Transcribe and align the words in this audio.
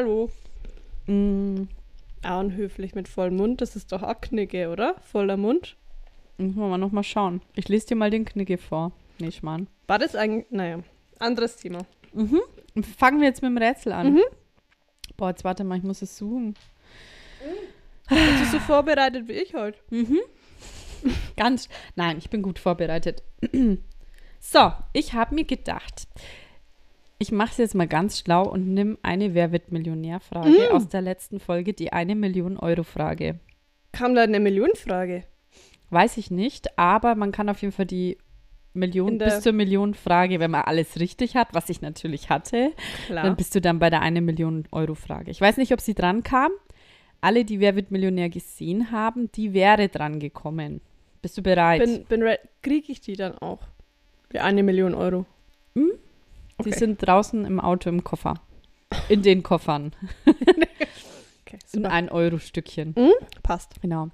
Hallo. 0.00 0.30
Mm, 1.06 1.64
Ja, 2.24 2.40
und 2.40 2.54
höflich 2.54 2.94
mit 2.94 3.06
vollem 3.06 3.36
Mund, 3.36 3.60
das 3.60 3.76
ist 3.76 3.92
doch 3.92 4.02
auch 4.02 4.18
Knicke, 4.22 4.70
oder? 4.70 4.94
Voller 5.12 5.36
Mund. 5.36 5.76
müssen 6.38 6.56
wir 6.56 6.68
mal 6.68 6.78
noch 6.78 6.90
mal 6.90 7.02
schauen. 7.02 7.42
Ich 7.54 7.68
lese 7.68 7.88
dir 7.88 7.96
mal 7.96 8.08
den 8.08 8.24
Knigge 8.24 8.56
vor. 8.56 8.92
Nee, 9.18 9.30
Schmarrn. 9.30 9.66
War 9.88 9.98
das 9.98 10.16
eigentlich, 10.16 10.46
naja, 10.50 10.78
anderes 11.18 11.56
Thema. 11.56 11.80
Mhm. 12.14 12.40
Fangen 12.96 13.20
wir 13.20 13.28
jetzt 13.28 13.42
mit 13.42 13.50
dem 13.50 13.58
Rätsel 13.58 13.92
an. 13.92 14.14
Mhm. 14.14 14.22
Boah, 15.18 15.28
jetzt 15.28 15.44
warte 15.44 15.64
mal, 15.64 15.76
ich 15.76 15.84
muss 15.84 16.00
es 16.00 16.16
suchen. 16.16 16.54
Bist 18.08 18.40
du 18.40 18.44
so 18.52 18.58
vorbereitet 18.58 19.28
wie 19.28 19.34
ich 19.34 19.52
heute? 19.52 19.78
Mhm. 19.90 20.20
Ganz. 21.36 21.68
Nein, 21.94 22.16
ich 22.16 22.30
bin 22.30 22.40
gut 22.40 22.58
vorbereitet. 22.58 23.22
so, 24.40 24.72
ich 24.94 25.12
habe 25.12 25.34
mir 25.34 25.44
gedacht, 25.44 26.08
ich 27.20 27.30
mache 27.30 27.50
es 27.52 27.58
jetzt 27.58 27.74
mal 27.76 27.86
ganz 27.86 28.18
schlau 28.18 28.48
und 28.48 28.72
nimm 28.74 28.98
eine 29.02 29.34
Wer 29.34 29.52
wird 29.52 29.70
Millionär-Frage 29.70 30.48
Mm. 30.70 30.74
aus 30.74 30.88
der 30.88 31.02
letzten 31.02 31.38
Folge, 31.38 31.72
die 31.74 31.92
eine 31.92 32.16
Million 32.16 32.56
Euro-Frage. 32.56 33.38
Kam 33.92 34.14
da 34.16 34.22
eine 34.22 34.40
Millionenfrage? 34.40 35.22
Weiß 35.90 36.16
ich 36.16 36.30
nicht, 36.30 36.78
aber 36.78 37.14
man 37.14 37.30
kann 37.30 37.48
auf 37.48 37.60
jeden 37.62 37.72
Fall 37.72 37.86
die 37.86 38.16
Million 38.72 39.18
bis 39.18 39.40
zur 39.40 39.52
Million 39.52 39.94
Frage, 39.94 40.38
wenn 40.40 40.52
man 40.52 40.62
alles 40.62 40.98
richtig 41.00 41.34
hat, 41.36 41.48
was 41.52 41.68
ich 41.68 41.80
natürlich 41.82 42.30
hatte, 42.30 42.72
Klar. 43.06 43.24
dann 43.24 43.36
bist 43.36 43.54
du 43.54 43.60
dann 43.60 43.78
bei 43.80 43.90
der 43.90 44.00
eine 44.00 44.20
Million 44.20 44.64
Euro 44.70 44.94
Frage. 44.94 45.30
Ich 45.30 45.40
weiß 45.40 45.56
nicht, 45.56 45.72
ob 45.72 45.80
sie 45.80 45.94
dran 45.94 46.22
kam. 46.22 46.52
Alle, 47.20 47.44
die 47.44 47.60
Wer 47.60 47.74
wird 47.76 47.90
Millionär 47.90 48.28
gesehen 48.30 48.92
haben, 48.92 49.30
die 49.32 49.52
wäre 49.52 49.88
dran 49.88 50.20
gekommen. 50.20 50.80
Bist 51.20 51.36
du 51.36 51.42
bereit? 51.42 51.80
bin, 51.82 52.04
bin 52.04 52.22
re- 52.22 52.38
kriege 52.62 52.92
ich 52.92 53.00
die 53.00 53.14
dann 53.16 53.36
auch? 53.38 53.58
Die 54.32 54.38
eine 54.38 54.62
Million 54.62 54.94
Euro. 54.94 55.26
die 55.74 55.90
okay. 56.68 56.78
sind 56.78 57.06
draußen 57.06 57.44
im 57.44 57.60
Auto 57.60 57.88
im 57.88 58.04
Koffer. 58.04 58.34
In 59.08 59.22
den 59.22 59.42
Koffern. 59.42 59.92
Okay, 61.52 61.58
In 61.72 61.84
ein 61.84 62.08
Euro 62.10 62.38
Stückchen. 62.38 62.94
Passt. 63.42 63.80
Genau. 63.82 64.10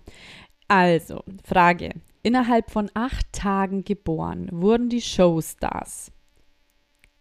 Also, 0.69 1.23
Frage. 1.45 1.91
Innerhalb 2.23 2.71
von 2.71 2.91
acht 2.95 3.31
Tagen 3.33 3.85
geboren 3.85 4.49
wurden 4.53 4.89
die 4.89 5.03
Showstars 5.03 6.13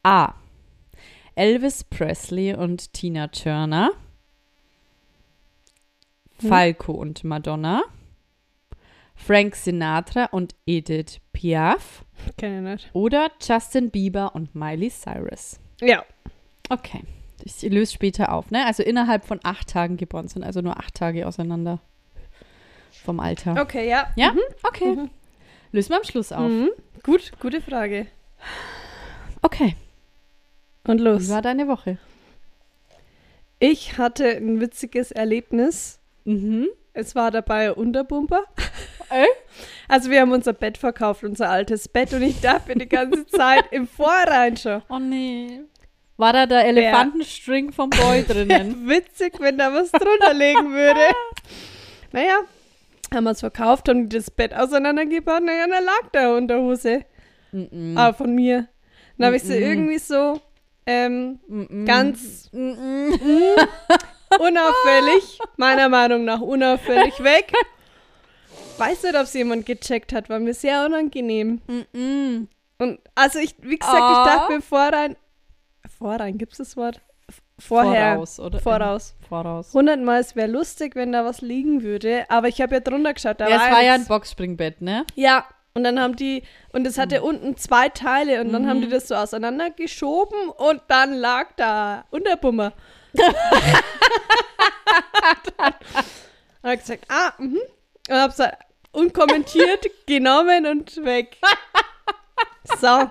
A. 0.04 0.36
Elvis 1.36 1.84
Presley 1.84 2.56
und 2.56 2.94
Tina 2.94 3.28
Turner. 3.28 3.92
Hm. 6.40 6.50
Falco 6.50 6.94
und 6.94 7.24
Madonna. 7.24 7.84
Frank 9.16 9.56
Sinatra 9.56 10.26
und 10.26 10.56
Edith 10.66 11.20
Piaf. 11.34 12.04
Kenne 12.38 12.58
ich 12.58 12.64
nicht. 12.64 12.90
Oder 12.94 13.32
Justin 13.42 13.90
Bieber 13.90 14.36
und 14.36 14.54
Miley 14.56 14.90
Cyrus. 14.90 15.60
Ja. 15.82 16.04
Okay. 16.70 17.02
Ich 17.44 17.62
löse 17.64 17.94
später 17.94 18.32
auf, 18.32 18.50
ne? 18.52 18.66
Also 18.66 18.82
innerhalb 18.84 19.26
von 19.26 19.40
acht 19.44 19.70
Tagen 19.70 19.98
geboren 19.98 20.28
sind, 20.28 20.44
also 20.44 20.62
nur 20.62 20.78
acht 20.78 20.96
Tage 20.96 21.28
auseinander 21.28 21.80
vom 23.04 23.20
Alter. 23.20 23.62
Okay, 23.62 23.88
ja. 23.88 24.12
Ja? 24.16 24.32
Mhm. 24.34 24.40
Okay. 24.64 24.96
Mhm. 24.96 25.10
Lösen 25.72 25.90
wir 25.90 25.98
am 25.98 26.04
Schluss 26.04 26.32
auf. 26.32 26.50
Mhm. 26.50 26.70
Gut, 27.04 27.32
gute 27.40 27.62
Frage. 27.62 28.08
Okay. 29.42 29.76
Und 30.88 31.00
Wie 31.00 31.04
los. 31.04 31.30
war 31.30 31.42
deine 31.42 31.68
Woche? 31.68 31.98
Ich 33.60 33.98
hatte 33.98 34.28
ein 34.28 34.60
witziges 34.60 35.12
Erlebnis. 35.12 36.00
Mhm. 36.24 36.68
Es 36.98 37.14
war 37.14 37.30
dabei 37.30 37.68
ein 37.68 37.74
Unterbumper. 37.74 38.46
Äh? 39.10 39.26
Also 39.90 40.10
wir 40.10 40.22
haben 40.22 40.32
unser 40.32 40.54
Bett 40.54 40.78
verkauft, 40.78 41.24
unser 41.26 41.50
altes 41.50 41.90
Bett 41.90 42.14
und 42.14 42.22
ich 42.22 42.40
dachte 42.40 42.74
die 42.74 42.88
ganze 42.88 43.26
Zeit 43.28 43.66
im 43.72 43.86
Vorrein 43.86 44.56
schon. 44.56 44.82
Oh 44.90 44.98
nee. 44.98 45.60
War 46.18 46.32
da 46.32 46.46
der 46.46 46.66
Elefantenstring 46.66 47.74
vom 47.74 47.90
Boy 47.90 48.24
drinnen? 48.28 48.88
Witzig, 48.88 49.40
wenn 49.42 49.58
da 49.58 49.74
was 49.74 49.92
drunter 49.92 50.34
liegen 50.34 50.72
würde. 50.74 51.02
Naja, 52.14 52.38
haben 53.14 53.26
wir 53.26 53.32
es 53.32 53.42
verkauft, 53.42 53.90
haben 53.90 54.08
das 54.08 54.32
Bett 54.32 54.54
auseinandergebaut, 54.54 55.44
naja, 55.44 55.66
da 55.68 55.80
lag 55.80 56.10
da 56.14 56.38
Unterhose. 56.38 57.04
Mhm. 57.52 57.98
Ah, 57.98 58.14
von 58.14 58.34
mir. 58.34 58.70
Dann 59.18 59.26
habe 59.28 59.36
ich 59.36 59.44
sie 59.44 59.58
irgendwie 59.58 59.98
so 59.98 60.40
ähm, 60.86 61.40
ganz 61.86 62.50
Mhm. 62.54 63.20
Unauffällig, 64.40 65.40
meiner 65.58 65.90
Meinung 65.90 66.26
nach 66.26 66.42
unauffällig 66.42 67.22
weg. 67.24 67.52
Weiß 68.78 69.04
nicht, 69.04 69.16
ob 69.16 69.22
es 69.24 69.34
jemand 69.34 69.66
gecheckt 69.66 70.12
hat, 70.14 70.30
war 70.30 70.40
mir 70.40 70.54
sehr 70.54 70.86
unangenehm. 70.86 71.62
Mhm. 71.94 72.48
Und 72.78 73.00
also 73.16 73.40
ich, 73.40 73.56
wie 73.62 73.78
gesagt, 73.78 73.96
Ah. 74.02 74.24
ich 74.26 74.32
dachte 74.34 74.54
mir 74.54 74.62
vorein, 74.62 75.16
vorein, 75.98 76.38
gibt 76.38 76.52
es 76.54 76.58
das 76.58 76.76
Wort? 76.78 77.00
Vorher, 77.58 78.16
Voraus, 78.16 78.40
oder? 78.42 78.60
voraus. 78.60 79.16
Voraus. 79.30 79.74
Hundertmal, 79.74 80.20
es 80.20 80.36
wäre 80.36 80.50
lustig, 80.52 80.94
wenn 80.96 81.14
da 81.14 81.24
was 81.24 81.40
liegen 81.40 81.84
würde, 81.84 82.26
aber 82.30 82.50
ich 82.50 82.62
habe 82.62 82.76
ja 82.76 82.80
drunter 82.82 83.14
geschaut, 83.14 83.40
da 83.40 83.48
Ja, 83.48 83.58
war 83.60 83.66
es 83.70 83.74
war 83.76 83.82
ja 83.84 83.94
ein. 83.94 84.06
Boxspringbett, 84.06 84.82
ne? 84.82 85.06
Ja, 85.16 85.46
und 85.74 85.86
dann 85.86 85.98
haben 85.98 86.18
die, 86.18 86.44
und 86.74 86.86
es 86.86 86.98
hatte 86.98 87.24
unten 87.24 87.56
zwei 87.56 87.88
Teile 87.88 88.42
und 88.42 88.52
dann 88.52 88.64
Mhm. 88.64 88.68
haben 88.70 88.82
die 88.82 88.90
das 88.90 89.08
so 89.08 89.16
auseinandergeschoben 89.16 90.50
und 90.50 90.82
dann 90.90 91.14
lag 91.14 91.48
da 91.56 92.04
Unterbummer. 92.12 92.74
Habe 96.64 96.74
ich 96.74 96.80
gesagt, 96.80 97.06
ah, 97.10 97.34
mhm. 97.38 97.60
Und 98.08 98.16
hab's 98.16 98.40
halt 98.40 98.56
unkommentiert 98.92 99.86
genommen 100.06 100.66
und 100.66 101.04
weg. 101.04 101.38
So, 102.80 103.10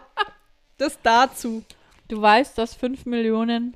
das 0.79 0.99
dazu. 1.03 1.65
Du 2.09 2.21
weißt, 2.21 2.59
dass 2.59 2.75
fünf 2.75 3.07
Millionen 3.07 3.75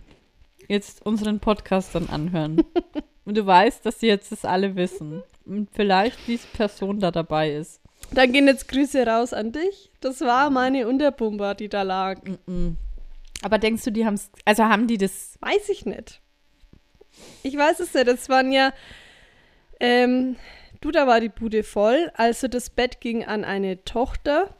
jetzt 0.69 1.05
unseren 1.05 1.41
Podcast 1.41 1.94
dann 1.94 2.09
anhören. 2.09 2.62
Und 3.25 3.37
du 3.37 3.45
weißt, 3.45 3.84
dass 3.84 4.00
sie 4.00 4.06
jetzt 4.06 4.33
das 4.33 4.47
alle 4.47 4.75
wissen. 4.75 5.22
Und 5.45 5.69
vielleicht 5.75 6.19
diese 6.27 6.47
Person 6.47 6.99
da 6.99 7.10
dabei 7.10 7.53
ist. 7.53 7.81
Dann 8.10 8.33
gehen 8.33 8.47
jetzt 8.47 8.69
Grüße 8.69 9.06
raus 9.06 9.34
an 9.34 9.53
dich. 9.53 9.91
Das 10.00 10.22
war 10.22 10.49
meine 10.49 10.89
Unterbumper, 10.89 11.55
die 11.55 11.69
da 11.69 11.83
lag. 11.83 12.22
Mhm. 12.47 12.78
Aber 13.43 13.59
denkst 13.59 13.84
du, 13.84 13.93
die 13.93 14.04
haben 14.04 14.15
es, 14.15 14.31
also 14.44 14.65
haben 14.65 14.87
die 14.87 14.99
das, 14.99 15.37
Weiß 15.41 15.69
ich 15.69 15.87
nicht. 15.87 16.21
Ich 17.43 17.56
weiß 17.56 17.81
es 17.81 17.94
nicht. 17.94 18.06
Das 18.06 18.28
waren 18.28 18.53
ja, 18.53 18.72
ähm, 19.81 20.37
du, 20.81 20.91
da 20.91 21.06
war 21.06 21.21
die 21.21 21.28
Bude 21.28 21.62
voll. 21.62 22.10
Also 22.15 22.48
das 22.48 22.71
Bett 22.71 23.00
ging 23.00 23.25
an 23.25 23.44
eine 23.44 23.84
Tochter 23.84 24.54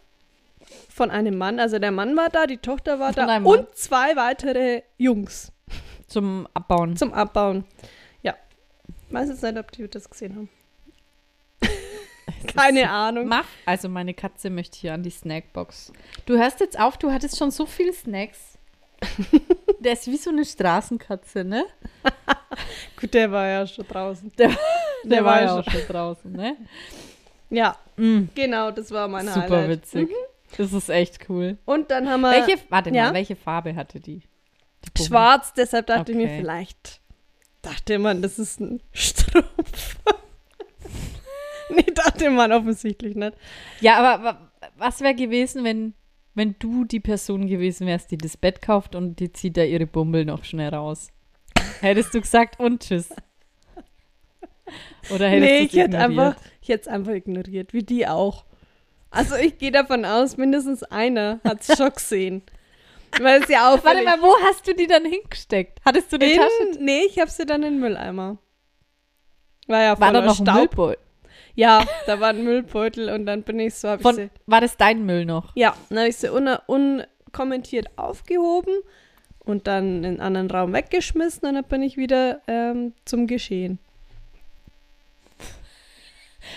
von 0.88 1.11
einem 1.11 1.37
Mann. 1.37 1.61
Also 1.61 1.78
der 1.78 1.93
Mann 1.93 2.17
war 2.17 2.28
da, 2.28 2.47
die 2.47 2.59
Tochter 2.59 2.99
war 2.99 3.12
Von 3.12 3.27
da 3.27 3.37
und 3.38 3.75
zwei 3.75 4.17
weitere 4.17 4.83
Jungs 4.97 5.53
zum 6.06 6.47
Abbauen? 6.55 6.97
zum 6.97 7.12
Abbauen. 7.12 7.65
Ja. 8.22 8.34
Weiß 9.11 9.28
jetzt 9.28 9.43
nicht, 9.43 9.59
ob 9.59 9.71
die 9.72 9.88
das 9.88 10.09
gesehen 10.09 10.37
haben. 10.37 10.49
Keine 12.55 12.91
Ahnung. 12.91 13.27
Mach. 13.27 13.47
Also 13.67 13.88
meine 13.88 14.15
Katze 14.15 14.50
möchte 14.50 14.78
hier 14.78 14.94
an 14.94 15.03
die 15.03 15.11
Snackbox. 15.11 15.93
Du 16.27 16.37
hörst 16.38 16.61
jetzt 16.61 16.78
auf, 16.78 16.97
du 16.97 17.11
hattest 17.11 17.38
schon 17.38 17.50
so 17.50 17.67
viele 17.67 17.93
Snacks. 17.93 18.48
Der 19.81 19.93
ist 19.93 20.06
wie 20.09 20.17
so 20.17 20.31
eine 20.31 20.45
Straßenkatze, 20.45 21.45
ne? 21.45 21.65
Gut, 23.00 23.15
der 23.15 23.31
war 23.31 23.47
ja 23.47 23.67
schon 23.67 23.87
draußen. 23.87 24.33
Der, 24.37 24.50
Der 25.05 25.25
war 25.25 25.41
ja 25.43 25.59
auch 25.61 25.65
schon 25.71 25.87
draußen, 25.87 26.33
ne? 26.33 26.56
Ja, 27.50 27.77
Mm, 27.97 28.29
genau, 28.35 28.71
das 28.71 28.91
war 28.93 29.09
mein 29.09 29.27
super 29.27 29.41
Highlight. 29.43 29.69
witzig. 29.71 30.09
Das 30.56 30.73
ist 30.73 30.89
echt 30.89 31.29
cool. 31.29 31.59
Und 31.65 31.91
dann 31.91 32.09
haben 32.09 32.21
wir 32.21 32.31
Welche, 32.31 32.62
warte 32.69 32.91
ja? 32.91 33.06
mal, 33.06 33.15
welche 33.15 33.35
Farbe 33.37 33.75
hatte 33.75 33.99
die? 34.00 34.23
die 34.97 35.03
schwarz, 35.05 35.53
deshalb 35.55 35.87
dachte 35.89 36.12
ich 36.12 36.19
mir 36.19 36.25
Okay. 36.27 36.39
vielleicht, 36.39 37.01
dachte 37.62 37.99
man, 37.99 38.23
das 38.23 38.39
ist 38.39 38.61
ein 38.61 38.81
Strumpf. 38.93 39.97
nee, 41.71 41.87
dachte 41.94 42.31
man 42.31 42.53
offensichtlich 42.53 43.15
nicht. 43.17 43.35
Ja, 43.81 43.97
aber 43.99 44.25
wa- 44.25 44.51
was 44.77 45.01
wäre 45.01 45.15
gewesen, 45.15 45.65
wenn, 45.65 45.94
wenn 46.35 46.55
du 46.59 46.85
die 46.85 47.01
Person 47.01 47.47
gewesen 47.47 47.87
wärst, 47.87 48.11
die 48.11 48.19
das 48.19 48.37
Bett 48.37 48.63
kauft 48.63 48.95
und 48.95 49.19
die 49.21 49.33
zieht 49.33 49.57
da 49.57 49.65
ihre 49.65 49.87
Bummel 49.87 50.25
noch 50.25 50.45
schnell 50.45 50.75
raus? 50.75 51.09
Hättest 51.81 52.15
du 52.15 52.21
gesagt 52.21 52.61
und 52.61 52.83
tschüss. 52.83 53.11
Oder 55.11 55.29
hättest 55.29 55.51
nee, 55.51 55.59
du 55.61 55.65
ich 55.65 55.73
hätte 55.73 55.97
ignoriert? 55.97 56.03
einfach, 56.03 56.37
ich 56.61 56.69
hätte 56.69 56.81
es 56.83 56.89
einfach 56.89 57.13
ignoriert, 57.13 57.73
wie 57.73 57.83
die 57.83 58.07
auch. 58.07 58.45
Also 59.11 59.37
ich 59.37 59.59
gehe 59.59 59.71
davon 59.71 60.05
aus, 60.05 60.37
mindestens 60.37 60.83
einer 60.83 61.41
hat 61.45 61.67
es 61.67 61.77
schon 61.79 61.91
gesehen. 61.91 62.43
Weil 63.21 63.43
es 63.43 63.49
ja 63.49 63.63
Warte 63.63 63.89
auffällig 63.89 64.05
mal, 64.05 64.21
wo 64.21 64.35
hast 64.45 64.67
du 64.69 64.75
die 64.75 64.87
dann 64.87 65.07
hingesteckt? 65.07 65.81
Hattest 65.85 66.13
du 66.13 66.19
Tasche? 66.19 66.41
in, 66.75 66.85
Nee, 66.85 67.03
ich 67.09 67.19
habe 67.19 67.31
sie 67.31 67.47
dann 67.47 67.63
in 67.63 67.75
den 67.75 67.81
Mülleimer. 67.81 68.37
War 69.67 69.83
ja 69.83 69.99
War 69.99 70.13
da 70.13 70.19
voller 70.19 70.27
noch 70.27 70.39
ein 70.39 70.47
Staub. 70.47 70.57
Müllbeutel? 70.57 71.07
Ja, 71.58 71.84
da 72.06 72.20
war 72.20 72.28
ein 72.28 72.44
Müllbeutel 72.44 73.10
und 73.10 73.26
dann 73.26 73.43
bin 73.43 73.58
ich 73.58 73.75
so, 73.75 73.88
hab 73.88 73.99
ich 73.99 74.02
Von, 74.02 74.14
sie, 74.14 74.31
war 74.46 74.60
das 74.60 74.76
dein 74.76 75.05
Müll 75.05 75.25
noch? 75.25 75.50
ja, 75.56 75.75
dann 75.88 75.99
habe 75.99 76.08
ich 76.08 76.16
sie 76.16 76.32
un 76.32 76.49
unkommentiert 76.66 77.88
aufgehoben 77.96 78.75
und 79.40 79.66
dann 79.66 80.05
in 80.05 80.05
einen 80.05 80.20
anderen 80.20 80.50
Raum 80.52 80.72
weggeschmissen 80.72 81.49
und 81.49 81.56
dann 81.56 81.64
bin 81.64 81.82
ich 81.82 81.96
wieder 81.96 82.43
ähm, 82.46 82.93
zum 83.05 83.26
Geschehen. 83.26 83.81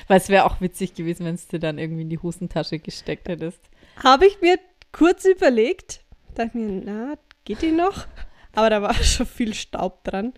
Weil 0.08 0.18
es 0.18 0.30
wäre 0.30 0.46
auch 0.46 0.62
witzig 0.62 0.94
gewesen, 0.94 1.26
wenn 1.26 1.34
es 1.34 1.48
dir 1.48 1.60
dann 1.60 1.80
irgendwie 1.80 2.04
in 2.04 2.10
die 2.10 2.20
Hosentasche 2.20 2.78
gesteckt 2.78 3.28
hättest. 3.28 3.60
Habe 4.04 4.28
ich 4.28 4.40
mir 4.40 4.60
kurz 4.92 5.26
überlegt. 5.26 6.02
Dachte 6.36 6.56
mir, 6.56 6.82
na, 6.86 7.14
geht 7.44 7.64
die 7.64 7.72
noch? 7.72 8.06
Aber 8.54 8.70
da 8.70 8.84
war 8.84 8.94
schon 9.04 9.26
viel 9.26 9.56
Staub 9.56 10.04
dran. 10.04 10.34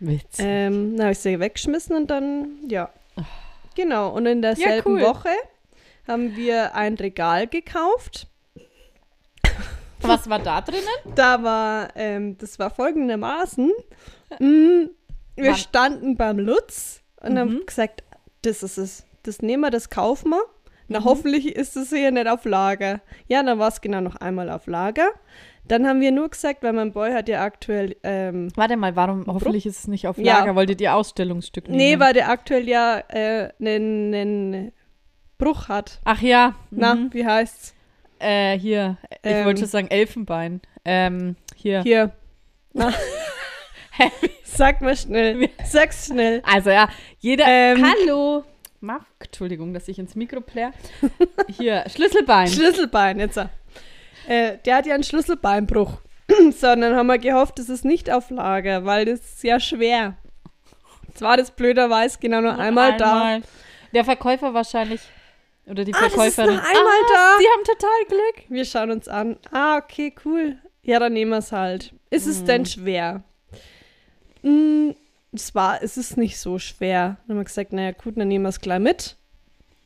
Witzig. 0.00 0.44
Ähm, 0.46 0.96
dann 0.96 1.06
habe 1.06 1.12
ich 1.12 1.18
sie 1.18 1.40
weggeschmissen 1.40 1.96
und 1.96 2.10
dann, 2.10 2.58
ja. 2.68 2.90
Genau, 3.76 4.08
und 4.10 4.26
in 4.26 4.42
derselben 4.42 4.94
cool. 4.94 5.02
Woche 5.02 5.28
haben 6.08 6.34
wir 6.34 6.74
ein 6.74 6.94
Regal 6.94 7.46
gekauft. 7.46 8.26
Was 10.00 10.28
war 10.28 10.38
da 10.38 10.60
drinnen? 10.60 10.82
Da 11.14 11.42
war, 11.42 11.88
ähm, 11.96 12.36
das 12.38 12.58
war 12.58 12.70
folgendermaßen. 12.70 13.72
Mm, 14.38 14.86
wir 15.36 15.50
Wann- 15.50 15.56
standen 15.56 16.16
beim 16.16 16.38
Lutz 16.38 17.00
und 17.20 17.34
Mhm. 17.34 17.38
haben 17.38 17.66
gesagt, 17.66 18.02
das 18.42 18.62
ist 18.62 18.76
es. 18.78 19.04
Das 19.22 19.40
nehmen 19.42 19.62
wir, 19.62 19.70
das 19.70 19.90
kaufen 19.90 20.30
wir. 20.30 20.42
Na, 20.88 21.00
Mhm. 21.00 21.04
hoffentlich 21.04 21.56
ist 21.56 21.76
es 21.76 21.88
hier 21.90 22.10
nicht 22.12 22.28
auf 22.28 22.44
Lager. 22.44 23.00
Ja, 23.26 23.42
dann 23.42 23.58
war 23.58 23.68
es 23.68 23.80
genau 23.80 24.00
noch 24.00 24.16
einmal 24.16 24.50
auf 24.50 24.66
Lager. 24.66 25.08
Dann 25.68 25.86
haben 25.86 26.00
wir 26.00 26.12
nur 26.12 26.28
gesagt, 26.28 26.62
weil 26.62 26.72
mein 26.72 26.92
Boy 26.92 27.12
hat 27.12 27.28
ja 27.28 27.42
aktuell, 27.42 27.96
ähm, 28.02 28.48
Warte 28.54 28.76
mal, 28.76 28.94
warum? 28.96 29.24
Hoffentlich 29.26 29.66
ist 29.66 29.80
es 29.80 29.88
nicht 29.88 30.06
auf 30.06 30.16
Ja. 30.18 30.38
Lager. 30.40 30.54
Wolltet 30.54 30.80
ihr 30.80 30.94
Ausstellungsstück 30.94 31.68
nehmen? 31.68 31.76
nee, 31.76 31.98
weil 31.98 32.12
der 32.12 32.30
aktuell 32.30 32.68
ja 32.68 33.02
äh, 33.08 33.50
einen, 33.60 34.14
einen 34.14 34.72
Bruch 35.38 35.68
hat. 35.68 36.00
Ach 36.04 36.22
ja. 36.22 36.54
Na, 36.70 36.94
mhm. 36.94 37.12
wie 37.12 37.26
heißt's? 37.26 37.74
Äh, 38.18 38.58
hier. 38.58 38.96
Ich 39.10 39.30
Ähm. 39.30 39.44
wollte 39.44 39.60
schon 39.60 39.68
sagen 39.68 39.88
Elfenbein. 39.88 40.60
Ähm, 40.84 41.36
hier. 41.54 41.82
Hier. 41.82 42.12
Sag 44.44 44.80
mal 44.80 44.96
schnell. 44.96 45.48
Sag's 45.64 46.06
schnell. 46.06 46.42
Also 46.44 46.70
ja, 46.70 46.88
jeder. 47.18 47.44
Ähm. 47.46 47.84
Hallo. 47.84 48.44
Mach, 48.80 49.04
Entschuldigung, 49.18 49.72
dass 49.74 49.88
ich 49.88 49.98
ins 49.98 50.14
Mikro 50.14 50.40
plär. 50.40 50.72
Hier, 51.48 51.84
Schlüsselbein. 51.88 52.46
Schlüsselbein, 52.46 53.18
jetzt. 53.18 53.40
Äh, 54.28 54.58
der 54.64 54.76
hat 54.76 54.86
ja 54.86 54.94
einen 54.94 55.04
Schlüsselbeinbruch. 55.04 55.92
so, 56.28 56.68
und 56.70 56.80
dann 56.80 56.96
haben 56.96 57.06
wir 57.06 57.18
gehofft, 57.18 57.58
das 57.58 57.68
ist 57.68 57.84
nicht 57.84 58.10
auf 58.10 58.30
Lager, 58.30 58.84
weil 58.84 59.04
das 59.04 59.20
ist 59.20 59.44
ja 59.44 59.60
schwer. 59.60 60.16
Zwar 61.14 61.36
das 61.36 61.50
blöderweise 61.50 62.18
genau 62.20 62.40
nur 62.40 62.58
einmal, 62.58 62.96
da. 62.96 63.38
Der 63.94 64.04
Verkäufer 64.04 64.52
wahrscheinlich. 64.52 65.00
Oder 65.66 65.84
die 65.84 65.94
Ah, 65.94 65.98
das 65.98 66.08
ist 66.08 66.14
Verkäuferin. 66.14 66.56
noch 66.56 66.64
einmal 66.64 66.76
ah, 66.84 67.12
da. 67.14 67.38
Sie 67.38 67.46
haben 67.46 67.64
total 67.64 68.04
Glück. 68.08 68.44
Wir 68.50 68.64
schauen 68.64 68.90
uns 68.90 69.08
an. 69.08 69.36
Ah, 69.52 69.78
okay, 69.78 70.14
cool. 70.24 70.56
Ja, 70.82 70.98
dann 70.98 71.12
nehmen 71.14 71.30
wir 71.30 71.38
es 71.38 71.50
halt. 71.52 71.92
Ist 72.10 72.26
es 72.26 72.42
Mhm. 72.42 72.46
denn 72.46 72.66
schwer? 72.66 73.22
Mm, 74.42 74.90
es 75.32 75.54
war, 75.54 75.82
es 75.82 75.96
ist 75.96 76.16
nicht 76.16 76.38
so 76.38 76.58
schwer. 76.58 77.16
Dann 77.26 77.36
haben 77.36 77.40
wir 77.40 77.44
gesagt, 77.44 77.72
naja, 77.72 77.92
gut, 77.92 78.16
dann 78.16 78.28
nehmen 78.28 78.44
wir 78.44 78.50
es 78.50 78.60
gleich 78.60 78.78
mit. 78.80 79.16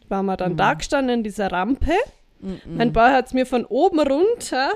Waren 0.08 0.26
wir 0.26 0.36
dann 0.36 0.52
Mhm. 0.52 0.56
da 0.58 0.74
gestanden 0.74 1.14
in 1.18 1.22
dieser 1.22 1.50
Rampe. 1.52 1.92
Mhm. 2.40 2.60
Mein 2.76 2.92
Boy 2.92 3.10
hat 3.10 3.26
es 3.26 3.32
mir 3.32 3.46
von 3.46 3.64
oben 3.64 4.00
runter 4.00 4.70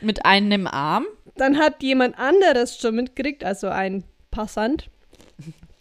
Mit 0.00 0.24
einem 0.24 0.66
Arm. 0.66 1.06
Dann 1.36 1.58
hat 1.58 1.82
jemand 1.82 2.18
anderes 2.18 2.78
schon 2.78 2.96
mitgekriegt, 2.96 3.44
also 3.44 3.68
ein 3.68 4.04
Passant. 4.30 4.88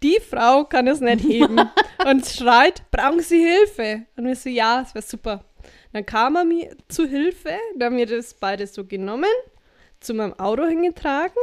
Die 0.03 0.19
Frau 0.21 0.63
kann 0.63 0.88
es 0.88 1.01
nicht 1.01 1.24
heben 1.25 1.59
und 2.09 2.25
schreit, 2.25 2.83
brauchen 2.91 3.19
Sie 3.21 3.44
Hilfe? 3.45 4.03
Und 4.15 4.25
wir 4.25 4.36
so, 4.36 4.50
ja, 4.50 4.81
das 4.81 4.95
wäre 4.95 5.03
super. 5.06 5.44
Dann 5.91 6.06
kam 6.06 6.36
er 6.38 6.45
mir 6.45 6.75
zu 6.88 7.06
Hilfe, 7.06 7.57
dann 7.75 7.88
haben 7.92 7.97
wir 7.97 8.06
das 8.06 8.33
beide 8.33 8.65
so 8.68 8.85
genommen, 8.85 9.25
zu 10.00 10.13
meinem 10.13 10.39
Auto 10.39 10.65
hingetragen. 10.65 11.35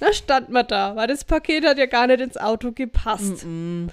Da 0.00 0.12
stand 0.12 0.50
man 0.50 0.66
da, 0.66 0.96
weil 0.96 1.06
das 1.06 1.24
Paket 1.24 1.64
hat 1.64 1.78
ja 1.78 1.86
gar 1.86 2.06
nicht 2.08 2.20
ins 2.20 2.36
Auto 2.36 2.72
gepasst. 2.72 3.46
Mhm. 3.46 3.88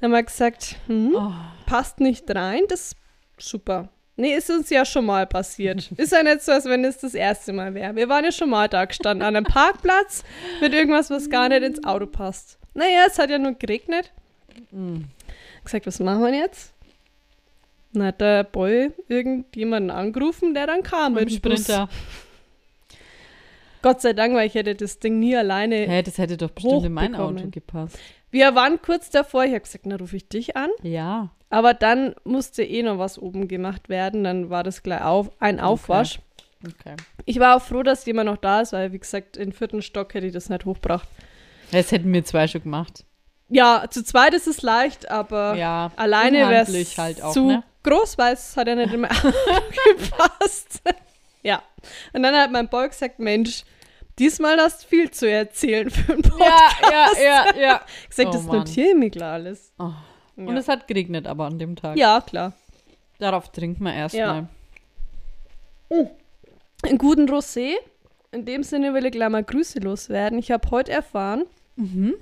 Dann 0.00 0.12
haben 0.12 0.18
wir 0.18 0.22
gesagt, 0.22 0.76
hm, 0.86 1.14
Oh. 1.16 1.32
passt 1.66 1.98
nicht 1.98 2.32
rein, 2.32 2.60
das 2.68 2.92
ist 2.92 2.96
super. 3.38 3.88
Nee, 4.18 4.34
ist 4.34 4.48
uns 4.50 4.70
ja 4.70 4.84
schon 4.84 5.04
mal 5.04 5.26
passiert. 5.26 5.90
Ist 5.98 6.12
ja 6.12 6.22
nicht 6.22 6.40
so, 6.40 6.52
als 6.52 6.64
wenn 6.64 6.84
es 6.84 6.98
das 6.98 7.12
erste 7.12 7.52
Mal 7.52 7.74
wäre. 7.74 7.94
Wir 7.96 8.08
waren 8.08 8.24
ja 8.24 8.32
schon 8.32 8.48
mal 8.48 8.66
da 8.66 8.86
gestanden 8.86 9.26
an 9.26 9.36
einem 9.36 9.44
Parkplatz 9.44 10.24
mit 10.62 10.72
irgendwas, 10.72 11.10
was 11.10 11.28
gar 11.28 11.50
nicht 11.50 11.62
ins 11.62 11.84
Auto 11.84 12.06
passt. 12.06 12.58
Naja, 12.72 13.04
es 13.06 13.18
hat 13.18 13.28
ja 13.28 13.38
nur 13.38 13.52
geregnet. 13.52 14.12
Mhm. 14.70 15.04
Gesagt, 15.62 15.86
was 15.86 16.00
machen 16.00 16.22
wir 16.22 16.34
jetzt? 16.34 16.72
Dann 17.92 18.04
hat 18.04 18.20
der 18.20 18.44
Boy 18.44 18.90
irgendjemanden 19.08 19.90
angerufen, 19.90 20.54
der 20.54 20.66
dann 20.66 20.82
kam 20.82 21.14
Mit 21.14 21.30
dem 21.30 21.40
Bus. 21.40 21.60
Sprinter. 21.60 21.88
Gott 23.82 24.00
sei 24.00 24.14
Dank, 24.14 24.34
weil 24.34 24.46
ich 24.46 24.54
hätte 24.54 24.74
das 24.74 24.98
Ding 24.98 25.18
nie 25.18 25.36
alleine. 25.36 25.76
Hä, 25.76 26.02
das 26.02 26.18
hätte 26.18 26.36
doch 26.36 26.50
bestimmt 26.50 26.84
in 26.84 26.92
mein. 26.92 27.14
Auto 27.14 27.48
gepasst. 27.50 27.98
Wir 28.30 28.54
waren 28.54 28.80
kurz 28.82 29.10
davor, 29.10 29.44
ich 29.44 29.50
habe 29.52 29.60
gesagt, 29.60 29.86
na 29.86 29.96
rufe 29.96 30.16
ich 30.16 30.28
dich 30.28 30.56
an. 30.56 30.70
Ja. 30.82 31.30
Aber 31.56 31.72
dann 31.72 32.14
musste 32.24 32.62
eh 32.62 32.82
noch 32.82 32.98
was 32.98 33.18
oben 33.18 33.48
gemacht 33.48 33.88
werden. 33.88 34.24
Dann 34.24 34.50
war 34.50 34.62
das 34.62 34.82
gleich 34.82 35.00
auf, 35.00 35.30
ein 35.40 35.58
Aufwasch. 35.58 36.18
Okay. 36.62 36.96
Ich 37.24 37.38
war 37.38 37.56
auch 37.56 37.62
froh, 37.62 37.82
dass 37.82 38.04
jemand 38.04 38.28
noch 38.28 38.36
da 38.36 38.60
ist, 38.60 38.74
weil, 38.74 38.92
wie 38.92 38.98
gesagt, 38.98 39.38
im 39.38 39.52
vierten 39.52 39.80
Stock 39.80 40.12
hätte 40.12 40.26
ich 40.26 40.34
das 40.34 40.50
nicht 40.50 40.66
hochgebracht. 40.66 41.08
Das 41.72 41.92
hätten 41.92 42.12
wir 42.12 42.22
zwei 42.26 42.46
schon 42.46 42.62
gemacht. 42.62 43.04
Ja, 43.48 43.84
zu 43.88 44.04
zweit 44.04 44.34
ist 44.34 44.46
es 44.46 44.60
leicht, 44.60 45.10
aber 45.10 45.54
Ja. 45.54 45.90
alleine 45.96 46.38
wäre 46.48 46.66
es 46.66 46.98
halt 46.98 47.22
auch, 47.22 47.32
zu 47.32 47.46
ne? 47.46 47.62
groß, 47.84 48.18
weil 48.18 48.34
es 48.34 48.54
hat 48.56 48.66
ja 48.68 48.74
nicht 48.74 48.92
immer 48.92 49.08
gepasst. 49.98 50.82
ja. 51.42 51.62
Und 52.12 52.22
dann 52.22 52.34
hat 52.34 52.50
mein 52.52 52.68
Boy 52.68 52.88
gesagt, 52.88 53.18
Mensch, 53.18 53.64
diesmal 54.18 54.58
hast 54.58 54.82
du 54.84 54.88
viel 54.88 55.10
zu 55.10 55.30
erzählen 55.30 55.88
für 55.90 56.12
einen 56.12 56.22
Podcast. 56.22 56.76
Ja, 56.82 56.90
ja, 56.90 57.46
ja, 57.54 57.56
ja. 57.60 57.80
Gesagt, 58.10 58.28
Oh, 58.28 58.32
das 58.32 58.42
Mann. 58.42 58.58
notiere 58.58 58.88
ich 58.90 58.94
mir 58.96 59.10
klar 59.10 59.34
alles. 59.34 59.72
Oh. 59.78 59.90
Ja. 60.36 60.44
Und 60.44 60.56
es 60.56 60.68
hat 60.68 60.86
geregnet 60.88 61.26
aber 61.26 61.46
an 61.46 61.58
dem 61.58 61.76
Tag. 61.76 61.96
ja, 61.96 62.20
klar. 62.20 62.52
Darauf 63.18 63.50
trinken 63.50 63.84
wir 63.84 63.94
erstmal. 63.94 64.46
Ja. 65.90 66.06
Einen 66.82 66.98
guten 66.98 67.28
Rosé. 67.28 67.74
In 68.32 68.44
dem 68.44 68.62
Sinne 68.62 68.92
will 68.92 69.06
ich 69.06 69.12
gleich 69.12 69.30
mal 69.30 69.42
Grüße 69.44 69.78
loswerden. 69.78 70.38
Ich 70.38 70.50
habe 70.50 70.70
heute 70.70 70.92
erfahren, 70.92 71.44
Mhm. 71.76 72.14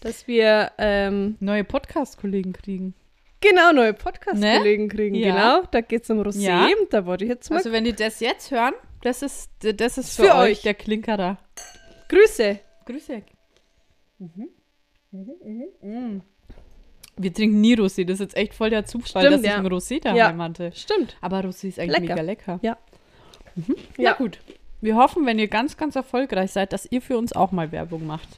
dass 0.00 0.26
wir 0.26 0.70
ähm, 0.78 1.36
Neue 1.40 1.64
Podcast-Kollegen 1.64 2.52
kriegen. 2.52 2.94
genau 3.40 3.72
neue 3.72 3.92
Podcast-Kollegen 3.94 4.88
kriegen. 4.88 5.14
Ja. 5.16 5.34
Genau, 5.58 5.68
da 5.70 5.80
geht 5.82 6.04
es 6.04 6.10
um 6.10 6.20
Rosé. 6.20 6.40
Ja. 6.40 6.68
Da 6.90 7.04
wollte 7.04 7.24
ich 7.24 7.30
jetzt 7.30 7.50
mal 7.50 7.56
Also 7.56 7.70
wenn 7.72 7.84
die 7.84 7.92
das 7.92 8.20
jetzt 8.20 8.50
hören, 8.50 8.74
das 9.02 9.22
ist, 9.22 9.50
das 9.60 9.98
ist 9.98 10.16
für, 10.16 10.24
Für 10.24 10.34
euch 10.36 10.50
euch. 10.52 10.62
der 10.62 10.74
Klinker 10.74 11.16
da. 11.16 11.38
Grüße. 12.08 12.58
Grüße. 12.86 13.22
Mhm. 14.18 14.48
Mhm. 15.82 16.22
Wir 17.18 17.32
trinken 17.34 17.60
nie 17.60 17.74
Rosé. 17.74 18.04
Das 18.04 18.14
ist 18.14 18.20
jetzt 18.20 18.36
echt 18.36 18.54
voll 18.54 18.70
der 18.70 18.84
Zufall, 18.86 19.22
Stimmt, 19.22 19.34
dass 19.34 19.40
ich 19.42 19.48
ja. 19.48 19.56
ein 19.56 19.66
Rosé 19.66 19.94
Ja. 20.04 20.14
daheim 20.14 20.40
hatte. 20.42 20.72
Stimmt. 20.74 21.16
Aber 21.20 21.40
Rosé 21.40 21.68
ist 21.68 21.78
eigentlich 21.78 22.00
Lecker. 22.00 22.14
mega 22.14 22.22
lecker. 22.22 22.58
Ja. 22.62 22.78
Mhm. 23.56 23.74
Ja. 23.96 24.04
Ja, 24.04 24.12
gut. 24.14 24.38
Wir 24.80 24.94
hoffen, 24.96 25.26
wenn 25.26 25.38
ihr 25.40 25.48
ganz, 25.48 25.76
ganz 25.76 25.96
erfolgreich 25.96 26.52
seid, 26.52 26.72
dass 26.72 26.86
ihr 26.90 27.02
für 27.02 27.18
uns 27.18 27.32
auch 27.32 27.50
mal 27.50 27.72
Werbung 27.72 28.06
macht. 28.06 28.28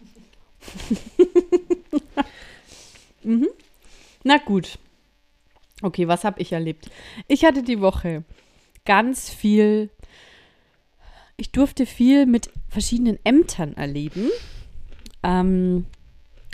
mhm. 3.23 3.49
Na 4.25 4.39
gut. 4.39 4.79
Okay, 5.83 6.09
was 6.09 6.25
habe 6.25 6.41
ich 6.41 6.53
erlebt? 6.53 6.91
Ich 7.29 7.45
hatte 7.45 7.63
die 7.63 7.81
Woche 7.81 8.25
ganz 8.85 9.31
viel. 9.31 9.91
Ich 11.37 11.53
durfte 11.53 11.87
viel 11.87 12.27
mit 12.27 12.51
verschiedenen 12.69 13.19
Ämtern 13.25 13.75
erleben. 13.75 14.31
Ähm, 15.23 15.87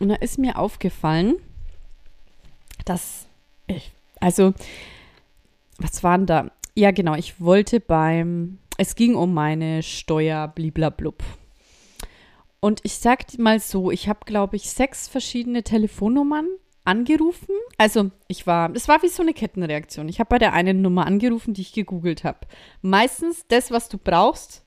und 0.01 0.09
da 0.09 0.15
ist 0.17 0.39
mir 0.39 0.59
aufgefallen, 0.59 1.37
dass 2.87 3.27
ich, 3.67 3.93
also, 4.21 4.55
was 5.79 6.03
waren 6.03 6.25
da? 6.27 6.51
Ja, 6.75 6.91
genau, 6.91 7.15
ich 7.15 7.41
wollte 7.41 7.81
beim, 7.81 8.59
es 8.79 8.95
ging 8.95 9.15
um 9.15 9.35
meine 9.35 9.83
Steuer, 9.83 10.49
bliblablub. 10.49 11.23
Und 12.61 12.81
ich 12.85 12.95
sag 12.99 13.39
mal 13.39 13.61
so, 13.61 13.91
ich 13.91 14.09
habe, 14.09 14.21
glaube 14.25 14.57
ich, 14.57 14.71
sechs 14.71 15.09
verschiedene 15.09 15.63
Telefonnummern 15.63 16.47
angerufen. 16.85 17.55
Also, 17.79 18.11
ich 18.29 18.47
war, 18.47 18.71
es 18.75 18.89
war 18.89 19.03
wie 19.03 19.09
so 19.09 19.23
eine 19.23 19.35
Kettenreaktion. 19.35 20.09
Ich 20.09 20.19
habe 20.21 20.29
bei 20.29 20.39
der 20.39 20.53
einen 20.53 20.83
Nummer 20.83 21.07
angerufen, 21.07 21.55
die 21.55 21.63
ich 21.63 21.73
gegoogelt 21.73 22.25
habe. 22.25 22.41
Meistens 22.83 23.45
das, 23.49 23.71
was 23.71 23.89
du 23.89 23.99
brauchst, 23.99 24.65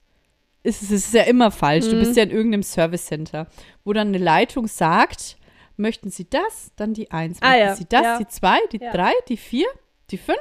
ist 0.61 0.81
es 0.83 0.91
ist 0.91 1.13
ja 1.13 1.23
immer 1.23 1.51
falsch. 1.51 1.88
Du 1.88 1.95
Mhm. 1.95 1.99
bist 1.99 2.17
ja 2.17 2.23
in 2.23 2.31
irgendeinem 2.31 2.63
Service 2.63 3.05
Center, 3.05 3.47
wo 3.85 3.93
dann 3.93 4.09
eine 4.09 4.17
Leitung 4.17 4.67
sagt, 4.67 5.38
möchten 5.79 6.09
Sie 6.12 6.29
das, 6.29 6.71
dann 6.75 6.93
die 6.93 7.09
eins, 7.12 7.39
Ah, 7.41 7.50
möchten 7.50 7.62
ja, 7.65 7.75
Sie 7.75 7.86
das, 7.89 8.03
ja. 8.03 8.17
die 8.19 8.27
zwei, 8.27 8.57
die 8.71 8.77
Ja. 8.81 8.91
drei, 8.91 9.13
die 9.27 9.38
vier, 9.38 9.67
die 10.12 10.17
fünf. 10.17 10.38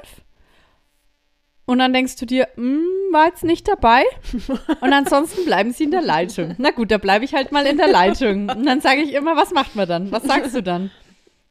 Und 1.65 1.79
dann 1.81 1.93
denkst 1.93 2.17
du 2.17 2.25
dir, 2.27 2.49
"Mm, 2.57 3.13
war 3.13 3.27
jetzt 3.27 3.45
nicht 3.45 3.69
dabei. 3.69 4.05
Und 4.81 4.93
ansonsten 4.93 5.45
bleiben 5.45 5.73
sie 5.73 5.85
in 5.85 5.91
der 5.91 6.01
Leitung. 6.03 6.55
Na 6.59 6.71
gut, 6.71 6.91
da 6.91 6.97
bleibe 6.99 7.25
ich 7.27 7.35
halt 7.35 7.53
mal 7.53 7.67
in 7.67 7.77
der 7.77 7.89
Leitung. 7.89 8.49
Und 8.49 8.65
dann 8.65 8.81
sage 8.81 9.03
ich 9.03 9.13
immer, 9.13 9.37
was 9.37 9.51
macht 9.53 9.77
man 9.77 9.87
dann? 9.89 10.11
Was 10.11 10.23
sagst 10.23 10.55
du 10.55 10.63
dann? 10.63 10.91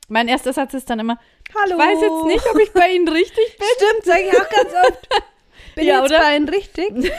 Mein 0.10 0.28
erster 0.28 0.54
Satz 0.54 0.74
ist 0.74 0.90
dann 0.90 1.00
immer, 1.00 1.20
Hallo. 1.54 1.74
ich 1.74 1.78
weiß 1.78 2.02
jetzt 2.02 2.26
nicht, 2.34 2.52
ob 2.52 2.60
ich 2.62 2.72
bei 2.72 2.90
Ihnen 2.92 3.08
richtig 3.08 3.58
bin. 3.60 3.68
Stimmt, 3.76 4.06
sage 4.06 4.22
ich 4.24 4.32
auch 4.32 4.50
ganz 4.50 4.74
oft. 4.88 5.10
Bin 5.76 5.86
Ja, 5.86 6.02
jetzt 6.02 6.12
oder? 6.12 6.20
bei 6.22 6.36
Ihnen 6.36 6.50
richtig? 6.50 7.12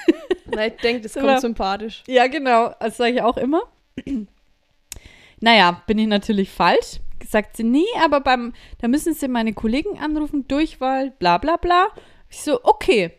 Weil 0.46 0.70
ich 0.70 0.76
denke, 0.80 1.02
das 1.02 1.12
kommt 1.14 1.40
sympathisch. 1.40 2.04
Ja, 2.06 2.26
genau. 2.28 2.72
Das 2.80 2.96
sage 2.96 3.12
ich 3.16 3.22
auch 3.22 3.36
immer. 3.36 3.62
Naja, 5.40 5.82
bin 5.86 5.98
ich 5.98 6.06
natürlich 6.06 6.50
falsch. 6.50 7.00
sagt 7.26 7.56
sie, 7.56 7.64
nee, 7.64 7.84
aber 8.02 8.20
beim, 8.20 8.52
da 8.80 8.88
müssen 8.88 9.14
sie 9.14 9.28
meine 9.28 9.52
Kollegen 9.52 9.98
anrufen, 9.98 10.46
Durchwahl, 10.48 11.12
bla 11.18 11.38
bla 11.38 11.56
bla. 11.56 11.88
Ich 12.30 12.40
so, 12.40 12.60
okay. 12.62 13.12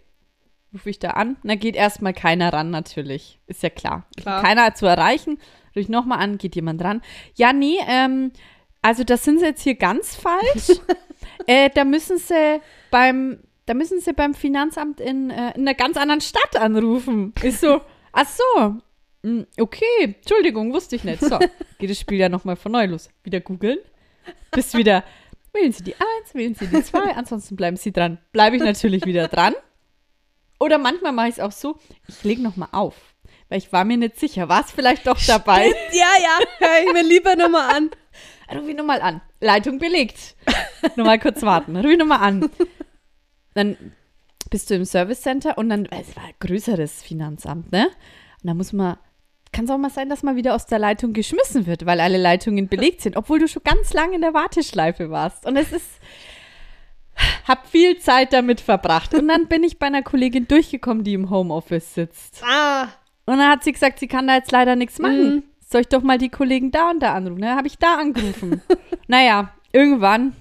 Rufe 0.73 0.89
ich 0.89 0.99
da 0.99 1.11
an. 1.11 1.37
Na, 1.43 1.55
geht 1.55 1.75
erstmal 1.75 2.13
keiner 2.13 2.51
ran, 2.51 2.69
natürlich. 2.69 3.39
Ist 3.47 3.63
ja 3.63 3.69
klar. 3.69 4.05
Klar. 4.17 4.43
Keiner 4.43 4.75
zu 4.75 4.85
erreichen. 4.85 5.39
Rufe 5.69 5.79
ich 5.79 5.89
nochmal 5.89 6.19
an, 6.19 6.37
geht 6.37 6.55
jemand 6.55 6.83
ran. 6.83 7.01
Ja, 7.35 7.53
nee, 7.53 7.77
ähm, 7.87 8.31
also 8.81 9.03
das 9.03 9.23
sind 9.23 9.39
sie 9.39 9.45
jetzt 9.45 9.61
hier 9.61 9.75
ganz 9.75 10.15
falsch. 10.15 10.79
äh, 11.47 11.69
da 11.73 11.83
müssen 11.83 12.17
sie 12.17 12.61
beim, 12.91 13.39
da 13.65 13.73
müssen 13.73 13.99
sie 13.99 14.13
beim 14.13 14.33
Finanzamt 14.33 14.99
in, 14.99 15.29
äh, 15.29 15.53
in 15.55 15.61
einer 15.61 15.73
ganz 15.73 15.97
anderen 15.97 16.21
Stadt 16.21 16.55
anrufen. 16.57 17.33
Ich 17.43 17.59
so, 17.59 17.81
ach 18.11 18.27
so, 18.27 18.75
okay, 19.59 20.15
Entschuldigung, 20.19 20.73
wusste 20.73 20.95
ich 20.95 21.03
nicht. 21.03 21.21
So, 21.21 21.39
geht 21.79 21.89
das 21.89 21.99
Spiel 21.99 22.19
ja 22.19 22.29
nochmal 22.29 22.55
von 22.55 22.71
neu 22.71 22.85
los. 22.85 23.09
Wieder 23.23 23.39
googeln. 23.39 23.79
Bis 24.51 24.73
wieder, 24.73 25.03
wählen 25.53 25.71
Sie 25.71 25.83
die 25.83 25.95
1, 25.95 26.33
wählen 26.33 26.55
Sie 26.55 26.67
die 26.67 26.83
2, 26.83 27.15
ansonsten 27.15 27.55
bleiben 27.55 27.77
Sie 27.77 27.91
dran. 27.91 28.19
Bleibe 28.31 28.57
ich 28.57 28.63
natürlich 28.63 29.05
wieder 29.05 29.27
dran. 29.27 29.53
Oder 30.59 30.77
manchmal 30.77 31.11
mache 31.11 31.27
ich 31.27 31.33
es 31.35 31.39
auch 31.39 31.51
so, 31.51 31.77
ich 32.07 32.23
lege 32.23 32.41
nochmal 32.41 32.69
auf. 32.71 32.95
Weil 33.49 33.59
ich 33.59 33.71
war 33.71 33.85
mir 33.85 33.97
nicht 33.97 34.19
sicher, 34.19 34.49
war 34.49 34.61
es 34.61 34.71
vielleicht 34.71 35.07
doch 35.07 35.19
dabei. 35.25 35.67
Ja, 35.91 36.11
ja, 36.21 36.39
hör 36.59 36.83
ich 36.83 36.93
mir 36.93 37.03
lieber 37.03 37.35
nochmal 37.35 37.75
an. 37.75 37.91
Ruf 38.53 38.67
ich 38.67 38.75
nochmal 38.75 39.01
an. 39.01 39.21
Leitung 39.39 39.77
belegt. 39.77 40.35
nochmal 40.95 41.19
kurz 41.19 41.41
warten. 41.43 41.75
Ruf 41.75 41.91
ich 41.91 41.97
nochmal 41.97 42.19
an. 42.19 42.49
Dann 43.53 43.77
bist 44.49 44.69
du 44.69 44.75
im 44.75 44.85
Service 44.85 45.21
Center 45.21 45.57
und 45.57 45.69
dann, 45.69 45.85
es 45.85 46.15
war 46.15 46.23
ein 46.25 46.33
größeres 46.39 47.01
Finanzamt, 47.01 47.71
ne? 47.71 47.87
Und 48.41 48.47
da 48.47 48.53
muss 48.53 48.73
man, 48.73 48.97
kann 49.51 49.65
es 49.65 49.71
auch 49.71 49.77
mal 49.77 49.89
sein, 49.89 50.09
dass 50.09 50.23
man 50.23 50.35
wieder 50.35 50.55
aus 50.55 50.65
der 50.65 50.79
Leitung 50.79 51.13
geschmissen 51.13 51.65
wird, 51.65 51.85
weil 51.85 51.99
alle 51.99 52.17
Leitungen 52.17 52.67
belegt 52.67 53.01
sind, 53.01 53.15
obwohl 53.17 53.39
du 53.39 53.47
schon 53.47 53.63
ganz 53.63 53.93
lange 53.93 54.15
in 54.15 54.21
der 54.21 54.33
Warteschleife 54.33 55.09
warst. 55.09 55.45
Und 55.45 55.55
es 55.57 55.71
ist, 55.71 55.87
hab 57.47 57.67
viel 57.67 57.97
Zeit 57.99 58.33
damit 58.33 58.61
verbracht. 58.61 59.13
Und 59.13 59.27
dann 59.27 59.47
bin 59.47 59.63
ich 59.63 59.79
bei 59.79 59.87
einer 59.87 60.03
Kollegin 60.03 60.47
durchgekommen, 60.47 61.03
die 61.03 61.13
im 61.13 61.29
Homeoffice 61.29 61.93
sitzt. 61.93 62.43
Ah, 62.43 62.83
Und 63.25 63.37
dann 63.37 63.49
hat 63.49 63.63
sie 63.63 63.71
gesagt, 63.71 63.99
sie 63.99 64.07
kann 64.07 64.27
da 64.27 64.35
jetzt 64.35 64.51
leider 64.51 64.75
nichts 64.75 64.99
machen. 64.99 65.35
Mhm. 65.35 65.43
Soll 65.69 65.81
ich 65.81 65.87
doch 65.87 66.01
mal 66.01 66.17
die 66.17 66.29
Kollegen 66.29 66.71
da 66.71 66.91
und 66.91 67.01
da 67.01 67.13
anrufen? 67.13 67.41
Dann 67.41 67.57
habe 67.57 67.67
ich 67.67 67.77
da 67.77 67.95
angerufen. 67.97 68.61
naja, 69.07 69.51
irgendwann. 69.73 70.33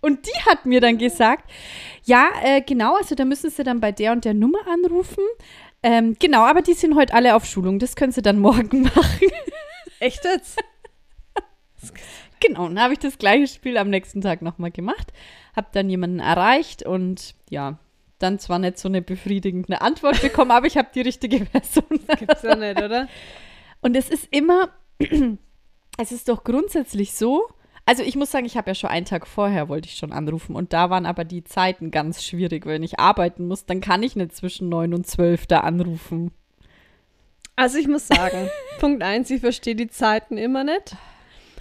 Und 0.00 0.26
die 0.26 0.50
hat 0.50 0.66
mir 0.66 0.80
dann 0.80 0.98
gesagt, 0.98 1.48
ja, 2.04 2.26
äh, 2.42 2.60
genau, 2.62 2.96
also 2.96 3.14
da 3.14 3.24
müssen 3.24 3.50
sie 3.50 3.62
dann 3.62 3.78
bei 3.78 3.92
der 3.92 4.10
und 4.10 4.24
der 4.24 4.34
Nummer 4.34 4.58
anrufen. 4.68 5.22
Ähm, 5.82 6.16
genau, 6.18 6.44
aber 6.44 6.62
die 6.62 6.74
sind 6.74 6.94
heute 6.94 7.14
alle 7.14 7.34
auf 7.34 7.44
Schulung. 7.44 7.78
Das 7.78 7.96
können 7.96 8.12
sie 8.12 8.22
dann 8.22 8.38
morgen 8.38 8.82
machen. 8.94 9.30
echt 10.00 10.24
jetzt? 10.24 10.58
genau, 12.40 12.68
dann 12.68 12.80
habe 12.80 12.92
ich 12.92 12.98
das 12.98 13.18
gleiche 13.18 13.46
Spiel 13.46 13.76
am 13.76 13.90
nächsten 13.90 14.20
Tag 14.20 14.42
nochmal 14.42 14.70
gemacht. 14.70 15.12
Habe 15.56 15.68
dann 15.72 15.88
jemanden 15.90 16.20
erreicht 16.20 16.84
und 16.84 17.34
ja, 17.50 17.78
dann 18.18 18.38
zwar 18.38 18.58
nicht 18.58 18.78
so 18.78 18.88
eine 18.88 19.02
befriedigende 19.02 19.80
Antwort 19.80 20.20
bekommen, 20.22 20.50
aber 20.50 20.66
ich 20.66 20.76
habe 20.76 20.88
die 20.94 21.00
richtige 21.00 21.44
Person 21.44 22.00
Gibt's 22.18 22.42
ja 22.42 22.54
nicht, 22.54 22.80
oder? 22.80 23.08
Und 23.80 23.96
es 23.96 24.08
ist 24.08 24.28
immer, 24.30 24.70
es 25.98 26.12
ist 26.12 26.28
doch 26.28 26.44
grundsätzlich 26.44 27.14
so, 27.14 27.48
also 27.84 28.02
ich 28.02 28.16
muss 28.16 28.30
sagen, 28.30 28.46
ich 28.46 28.56
habe 28.56 28.70
ja 28.70 28.74
schon 28.74 28.90
einen 28.90 29.06
Tag 29.06 29.26
vorher 29.26 29.68
wollte 29.68 29.88
ich 29.88 29.96
schon 29.96 30.12
anrufen 30.12 30.54
und 30.54 30.72
da 30.72 30.90
waren 30.90 31.06
aber 31.06 31.24
die 31.24 31.44
Zeiten 31.44 31.90
ganz 31.90 32.22
schwierig. 32.22 32.64
Wenn 32.66 32.82
ich 32.82 33.00
arbeiten 33.00 33.46
muss, 33.46 33.66
dann 33.66 33.80
kann 33.80 34.02
ich 34.02 34.16
nicht 34.16 34.34
zwischen 34.34 34.68
9 34.68 34.94
und 34.94 35.06
12 35.06 35.46
da 35.46 35.60
anrufen. 35.60 36.30
Also 37.56 37.78
ich 37.78 37.88
muss 37.88 38.06
sagen, 38.06 38.48
Punkt 38.78 39.02
eins, 39.02 39.30
ich 39.30 39.40
verstehe 39.40 39.74
die 39.74 39.88
Zeiten 39.88 40.38
immer 40.38 40.64
nicht. 40.64 40.96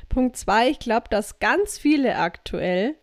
Punkt 0.09 0.35
zwei, 0.35 0.69
ich 0.69 0.79
glaube, 0.79 1.07
dass 1.09 1.39
ganz 1.39 1.77
viele 1.77 2.17
aktuell 2.17 2.95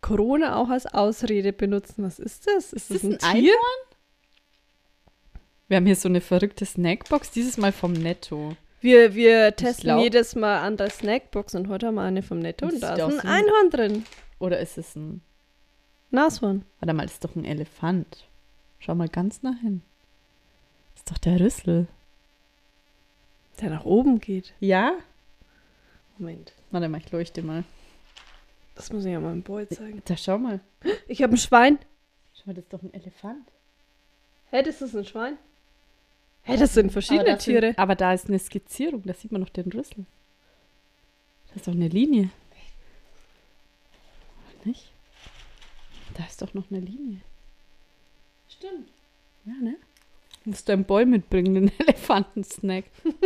Corona 0.00 0.56
auch 0.56 0.68
als 0.68 0.86
Ausrede 0.86 1.52
benutzen. 1.52 2.04
Was 2.04 2.18
ist 2.18 2.46
das? 2.46 2.72
Ist, 2.72 2.90
das 2.90 3.04
ein, 3.04 3.18
Tier? 3.18 3.54
Wir 5.68 5.76
haben 5.76 5.86
hier 5.86 5.96
so 5.96 6.08
eine 6.08 6.20
verrückte 6.20 6.64
Snackbox, 6.64 7.30
dieses 7.30 7.56
Mal 7.56 7.72
vom 7.72 7.92
Netto. 7.92 8.56
Wir, 8.82 9.14
wir 9.14 9.54
testen 9.54 10.00
jedes 10.00 10.34
Mal 10.34 10.58
andere 10.58 10.90
Snackbox 10.90 11.54
und 11.54 11.68
heute 11.68 11.86
haben 11.86 11.94
wir 11.94 12.02
eine 12.02 12.20
vom 12.20 12.40
Netto 12.40 12.66
und 12.66 12.82
da 12.82 12.96
ist 12.96 13.20
ein 13.20 13.20
Einhorn 13.20 13.70
drin. 13.70 14.04
Oder 14.40 14.58
ist 14.58 14.76
es 14.76 14.96
ein, 14.96 15.22
Nashorn. 16.10 16.64
warte 16.80 16.92
mal, 16.92 17.04
das 17.04 17.12
ist 17.12 17.24
doch 17.24 17.36
ein 17.36 17.44
Elefant. 17.44 18.28
Schau 18.80 18.96
mal 18.96 19.08
ganz 19.08 19.44
nah 19.44 19.54
hin. 19.60 19.82
Das 20.94 21.02
ist 21.02 21.10
doch 21.12 21.18
der 21.18 21.38
Rüssel. 21.38 21.86
Der 23.60 23.70
nach 23.70 23.84
oben 23.84 24.18
geht. 24.18 24.52
Ja? 24.58 24.94
Moment. 26.18 26.52
Warte 26.72 26.88
mal, 26.88 26.98
ich 26.98 27.12
leuchte 27.12 27.42
mal. 27.42 27.62
Das 28.74 28.92
muss 28.92 29.04
ich 29.04 29.12
ja 29.12 29.20
meinem 29.20 29.44
Boy 29.44 29.68
zeigen. 29.68 30.02
Da 30.06 30.16
schau 30.16 30.38
mal. 30.38 30.58
Ich 31.06 31.22
habe 31.22 31.34
ein 31.34 31.38
Schwein. 31.38 31.78
Schau 32.34 32.42
mal, 32.46 32.54
das 32.54 32.64
ist 32.64 32.72
doch 32.72 32.82
ein 32.82 32.92
Elefant. 32.92 33.48
Hä, 34.50 34.64
das 34.64 34.82
ist 34.82 34.96
ein 34.96 35.04
Schwein? 35.04 35.38
Hä, 36.44 36.56
das 36.56 36.74
sind 36.74 36.90
verschiedene 36.92 37.22
aber 37.28 37.34
das 37.36 37.44
Tiere. 37.44 37.74
Aber 37.76 37.94
da 37.94 38.12
ist 38.12 38.28
eine 38.28 38.38
Skizzierung, 38.38 39.02
da 39.04 39.14
sieht 39.14 39.30
man 39.32 39.40
noch 39.42 39.48
den 39.50 39.70
Rüssel. 39.70 40.04
Das 41.48 41.56
ist 41.58 41.68
doch 41.68 41.72
eine 41.74 41.88
Linie. 41.88 42.30
Nicht? 44.64 44.90
Da 46.16 46.24
ist 46.24 46.40
doch 46.42 46.54
noch 46.54 46.64
eine 46.70 46.80
Linie. 46.80 47.18
Stimmt. 48.48 48.88
Ja, 49.44 49.52
ne? 49.60 49.76
Du 50.44 50.50
musst 50.50 50.68
deinen 50.68 50.84
Boy 50.84 51.04
mitbringen, 51.04 51.54
den 51.54 51.72
Elefantensnack. 51.78 52.84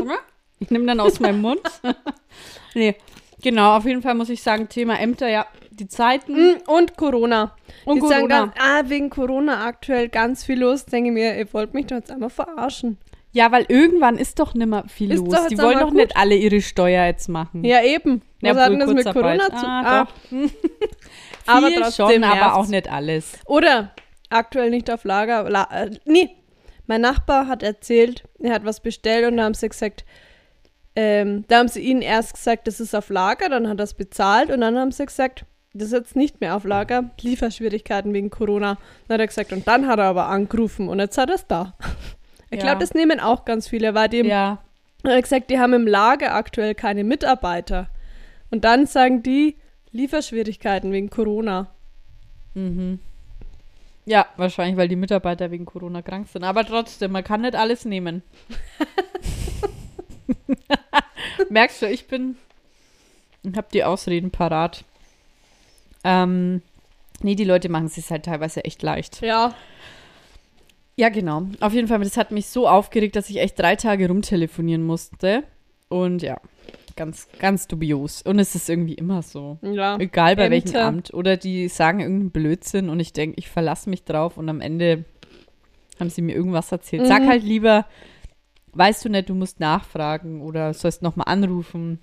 Ich 0.59 0.71
nehme 0.71 0.87
dann 0.87 1.01
aus 1.01 1.21
meinem 1.21 1.43
Mund. 1.43 1.61
nee, 2.75 2.97
genau, 3.43 3.77
auf 3.77 3.85
jeden 3.85 4.01
Fall 4.01 4.15
muss 4.15 4.31
ich 4.31 4.43
sagen, 4.43 4.71
Thema 4.71 4.99
Ämter, 4.99 5.29
ja, 5.29 5.47
die 5.71 5.87
Zeiten 5.87 6.33
Mm, 6.33 6.57
Und 6.67 6.97
Corona. 6.97 7.55
und 7.85 7.97
die 7.97 8.01
Corona. 8.01 8.27
dann, 8.27 8.53
ah, 8.59 8.83
wegen 8.87 9.11
Corona 9.11 9.67
aktuell 9.67 10.09
ganz 10.09 10.45
viel 10.45 10.59
los. 10.61 10.87
Denke 10.87 11.13
mir, 11.13 11.37
ihr 11.37 11.53
wollt 11.53 11.75
mich 11.75 11.85
doch 11.89 11.97
jetzt 11.97 12.11
einmal 12.11 12.31
verarschen. 12.31 12.97
Ja, 13.37 13.53
weil 13.53 13.67
irgendwann 13.69 14.17
ist 14.17 14.39
doch 14.39 14.55
nimmer 14.55 14.85
viel 14.89 15.13
Ist 15.13 15.19
los. 15.21 15.35
doch 15.35 15.47
Die 15.49 15.59
wollen 15.59 15.79
doch 15.79 15.89
gut. 15.89 15.97
nicht 15.97 16.17
alle 16.17 16.35
ihre 16.37 16.63
Steuer 16.63 17.05
jetzt 17.05 17.29
machen. 17.29 17.65
Ja, 17.65 17.83
eben. 17.83 18.23
Ja, 18.41 18.55
Was 18.57 18.63
hat 18.65 18.81
das 18.81 18.95
mit. 18.95 19.05
Corona 19.13 19.47
zu 19.51 19.67
Ah, 19.67 20.01
ah. 20.03 20.09
Aber 21.47 21.69
trotzdem 21.71 21.93
schon, 22.07 22.25
aber 22.25 22.35
nervt's. 22.35 22.55
auch 22.57 22.67
nicht 22.69 22.91
alles. 22.91 23.33
Oder 23.45 23.93
aktuell 24.31 24.71
nicht 24.71 24.91
auf 24.91 25.05
Lager. 25.05 25.49
La 25.51 25.69
äh, 25.71 25.91
nee, 26.07 26.31
mein 26.87 27.03
Nachbar 27.03 27.47
hat 27.47 27.63
erzählt, 27.63 28.25
er 28.41 28.55
hat 28.55 28.65
was 28.65 28.81
bestellt 28.81 29.31
und 29.31 29.37
da 29.37 29.45
haben 29.45 29.55
sie 29.55 29.69
gesagt, 29.69 30.05
ähm, 30.97 31.45
da 31.49 31.59
haben 31.59 31.69
sie 31.69 31.81
ihnen 31.83 32.01
erst 32.03 32.35
gesagt, 32.35 32.67
das 32.67 32.81
ist 32.81 32.95
auf 32.95 33.11
Lager, 33.11 33.49
dann 33.51 33.69
hat 33.69 33.79
er 33.79 33.85
es 33.85 33.95
bezahlt 33.95 34.51
und 34.51 34.63
dann 34.63 34.79
haben 34.79 34.93
sie 34.93 35.05
gesagt, 35.05 35.45
das 35.75 35.89
ist 35.89 35.93
jetzt 35.93 36.17
nicht 36.17 36.41
mehr 36.41 36.57
auf 36.57 36.65
Lager, 36.65 37.11
Lieferschwierigkeiten 37.21 38.15
wegen 38.15 38.31
Corona. 38.31 38.79
Dann 39.09 39.15
hat 39.17 39.21
er 39.21 39.27
gesagt, 39.27 39.53
und 39.53 39.69
dann 39.69 39.87
hat 39.87 39.99
er 39.99 40.07
aber 40.07 40.27
angerufen 40.29 40.89
und 40.89 40.99
jetzt 41.01 41.19
hat 41.19 41.29
er 41.29 41.35
es 41.35 41.47
da. 41.47 41.75
Ich 42.57 42.65
glaube, 42.65 42.81
das 42.81 42.95
nehmen 42.95 43.21
auch 43.21 43.45
ganz 43.45 43.69
viele, 43.69 43.95
weil 43.95 44.09
die, 44.09 44.19
Ja, 44.19 44.59
hat 45.05 45.23
gesagt, 45.23 45.51
die 45.51 45.59
haben 45.59 45.73
im 45.75 45.87
Lager 45.87 46.35
aktuell 46.35 46.75
keine 46.75 47.05
Mitarbeiter. 47.05 47.89
Und 48.51 48.65
dann 48.65 48.87
sagen 48.87 49.23
die 49.23 49.57
Lieferschwierigkeiten 49.93 50.93
wegen 50.93 51.11
Corona. 51.11 51.69
Mhm. 52.55 53.01
Ja, 54.05 54.27
wahrscheinlich, 54.37 54.77
weil 54.77 54.89
die 54.89 54.97
Mitarbeiter 54.97 55.51
wegen 55.51 55.65
Corona 55.65 56.01
krank 56.01 56.29
sind. 56.29 56.45
Aber 56.45 56.65
trotzdem, 56.65 57.11
man 57.13 57.25
kann 57.25 57.41
nicht 57.41 57.57
alles 57.57 57.85
nehmen. 57.85 58.23
Merkst 61.51 61.83
du, 61.83 61.89
ich 61.89 62.07
bin. 62.07 62.37
Ich 63.43 63.57
habe 63.57 63.67
die 63.73 63.85
Ausreden 63.85 64.31
parat. 64.31 64.85
Ähm, 66.05 66.63
nee, 67.21 67.35
die 67.35 67.45
Leute 67.45 67.69
machen 67.69 67.87
es 67.87 67.97
sich 67.97 68.11
halt 68.11 68.25
teilweise 68.25 68.65
echt 68.65 68.83
leicht. 68.83 69.21
Ja, 69.23 69.55
Ja, 70.97 71.09
genau. 71.11 71.47
Auf 71.61 71.75
jeden 71.75 71.89
Fall, 71.89 71.99
das 72.01 72.17
hat 72.17 72.31
mich 72.31 72.47
so 72.47 72.67
aufgeregt, 72.69 73.17
dass 73.17 73.29
ich 73.31 73.39
echt 73.39 73.59
drei 73.59 73.77
Tage 73.77 74.09
rumtelefonieren 74.09 74.83
musste. 74.83 75.45
Und 75.89 76.23
ja, 76.23 76.39
ganz, 76.97 77.29
ganz 77.39 77.67
dubios. 77.69 78.23
Und 78.23 78.39
es 78.39 78.55
ist 78.55 78.69
irgendwie 78.71 78.95
immer 78.95 79.23
so. 79.23 79.59
ja. 79.63 79.99
Egal 79.99 80.37
bei 80.37 80.51
welchem. 80.51 80.75
Amt. 80.77 81.13
Oder 81.15 81.37
die 81.37 81.69
sagen 81.69 82.01
irgendeinen 82.01 82.31
Blödsinn 82.31 82.89
und 82.89 82.99
ich 83.01 83.13
denke, 83.13 83.39
ich 83.39 83.49
verlasse 83.51 83.91
mich 83.91 84.05
drauf 84.05 84.39
und 84.39 84.49
am 84.49 84.61
Ende 84.61 85.05
haben 86.01 86.11
sie 86.11 86.23
mir 86.23 86.35
irgendwas 86.35 86.73
erzählt. 86.73 87.07
Sag 87.07 87.23
Mhm. 87.23 87.29
halt 87.29 87.43
lieber, 87.43 87.87
weißt 88.73 89.05
du 89.05 89.09
nicht, 89.11 89.29
du 89.29 89.35
musst 89.35 89.61
nachfragen 89.61 90.41
oder 90.43 90.73
sollst 90.75 91.03
nochmal 91.03 91.29
anrufen. 91.29 91.99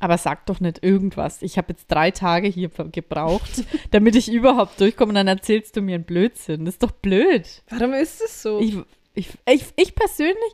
Aber 0.00 0.18
sag 0.18 0.46
doch 0.46 0.60
nicht 0.60 0.82
irgendwas. 0.82 1.42
Ich 1.42 1.58
habe 1.58 1.72
jetzt 1.72 1.86
drei 1.88 2.10
Tage 2.10 2.48
hier 2.48 2.68
gebraucht, 2.68 3.64
damit 3.90 4.16
ich 4.16 4.32
überhaupt 4.32 4.80
durchkomme 4.80 5.10
und 5.10 5.14
dann 5.16 5.28
erzählst 5.28 5.76
du 5.76 5.82
mir 5.82 5.96
einen 5.96 6.04
Blödsinn. 6.04 6.64
Das 6.64 6.74
ist 6.74 6.82
doch 6.82 6.92
blöd. 6.92 7.62
Warum 7.70 7.94
ist 7.94 8.20
es 8.22 8.42
so? 8.42 8.60
Ich, 8.60 8.76
ich, 9.14 9.28
ich, 9.46 9.64
ich 9.76 9.94
persönlich, 9.94 10.52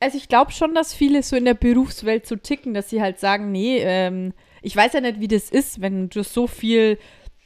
also 0.00 0.16
ich 0.16 0.28
glaube 0.28 0.52
schon, 0.52 0.74
dass 0.74 0.94
viele 0.94 1.22
so 1.22 1.36
in 1.36 1.44
der 1.44 1.54
Berufswelt 1.54 2.26
so 2.26 2.36
ticken, 2.36 2.74
dass 2.74 2.90
sie 2.90 3.00
halt 3.00 3.18
sagen, 3.18 3.52
nee, 3.52 3.78
ähm, 3.78 4.32
ich 4.62 4.76
weiß 4.76 4.94
ja 4.94 5.00
nicht, 5.00 5.20
wie 5.20 5.28
das 5.28 5.50
ist, 5.50 5.80
wenn 5.80 6.08
du 6.08 6.22
so 6.22 6.46
viel 6.46 6.98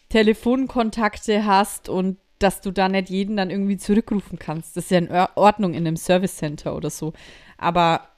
Telefonkontakte 0.09 1.45
hast 1.45 1.89
und 1.89 2.19
dass 2.39 2.63
du 2.63 2.71
da 2.71 2.89
nicht 2.89 3.11
jeden 3.11 3.37
dann 3.37 3.51
irgendwie 3.51 3.77
zurückrufen 3.77 4.39
kannst. 4.39 4.77
Das 4.77 4.85
ist 4.85 4.91
ja 4.91 4.99
in 4.99 5.11
Ordnung 5.35 5.75
in 5.75 5.87
einem 5.87 5.97
Service 5.97 6.37
Center 6.37 6.75
oder 6.75 6.91
so. 6.91 7.13
Aber 7.59 8.09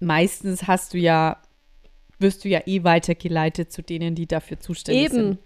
meistens 0.00 0.66
hast 0.66 0.94
du 0.94 0.98
ja 0.98 1.38
wirst 2.18 2.44
du 2.44 2.48
ja 2.48 2.60
eh 2.66 2.84
weitergeleitet 2.84 3.72
zu 3.72 3.82
denen, 3.82 4.14
die 4.14 4.26
dafür 4.26 4.60
zuständig 4.60 5.10
sind. 5.10 5.32
Eben. 5.32 5.38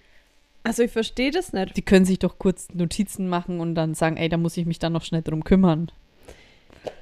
Also 0.65 0.83
ich 0.83 0.93
verstehe 0.93 1.31
das 1.31 1.53
nicht. 1.53 1.77
Die 1.77 1.83
können 1.83 2.05
sich 2.05 2.19
doch 2.19 2.39
kurz 2.39 2.69
Notizen 2.73 3.29
machen 3.29 3.61
und 3.61 3.75
dann 3.75 3.95
sagen, 3.95 4.17
ey, 4.17 4.29
da 4.29 4.37
muss 4.37 4.57
ich 4.57 4.67
mich 4.67 4.79
dann 4.79 4.93
noch 4.93 5.05
schnell 5.05 5.23
drum 5.23 5.45
kümmern. 5.45 5.91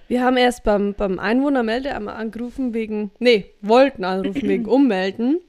Wir 0.08 0.24
haben 0.24 0.36
erst 0.36 0.64
beim, 0.64 0.94
beim 0.94 1.18
Einwohnermeldeamt 1.18 2.08
angerufen 2.08 2.74
wegen, 2.74 3.10
nee, 3.18 3.46
wollten 3.60 4.04
anrufen 4.04 4.42
wegen 4.42 4.64
Ummelden, 4.66 5.40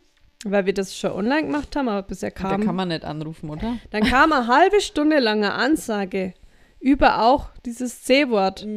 weil 0.45 0.65
wir 0.65 0.73
das 0.73 0.95
schon 0.95 1.11
online 1.11 1.47
gemacht 1.47 1.75
haben, 1.75 1.87
aber 1.87 2.03
bisher 2.03 2.31
Da 2.31 2.49
kam, 2.49 2.63
kann 2.63 2.75
man 2.75 2.89
nicht 2.89 3.03
anrufen, 3.03 3.49
oder? 3.49 3.77
dann 3.89 4.03
kam 4.03 4.31
eine 4.31 4.47
halbe 4.47 4.81
Stunde 4.81 5.19
lange 5.19 5.53
Ansage 5.53 6.33
über 6.79 7.23
auch 7.23 7.49
dieses 7.65 8.03
C-Wort. 8.03 8.67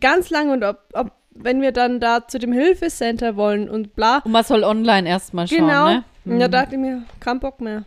Ganz 0.00 0.30
lange 0.30 0.52
und 0.52 0.64
ob, 0.64 0.78
ob, 0.92 1.12
wenn 1.34 1.60
wir 1.62 1.72
dann 1.72 2.00
da 2.00 2.26
zu 2.26 2.38
dem 2.38 2.52
Hilfecenter 2.52 3.36
wollen 3.36 3.68
und 3.68 3.94
bla. 3.94 4.18
Und 4.24 4.32
man 4.32 4.44
soll 4.44 4.64
online 4.64 5.08
erstmal 5.08 5.48
schauen, 5.48 5.58
genau. 5.58 5.88
ne? 5.88 6.04
Und 6.24 6.38
da 6.38 6.48
dachte 6.48 6.76
ich 6.76 6.80
mir, 6.80 7.02
kein 7.20 7.40
Bock 7.40 7.60
mehr. 7.60 7.84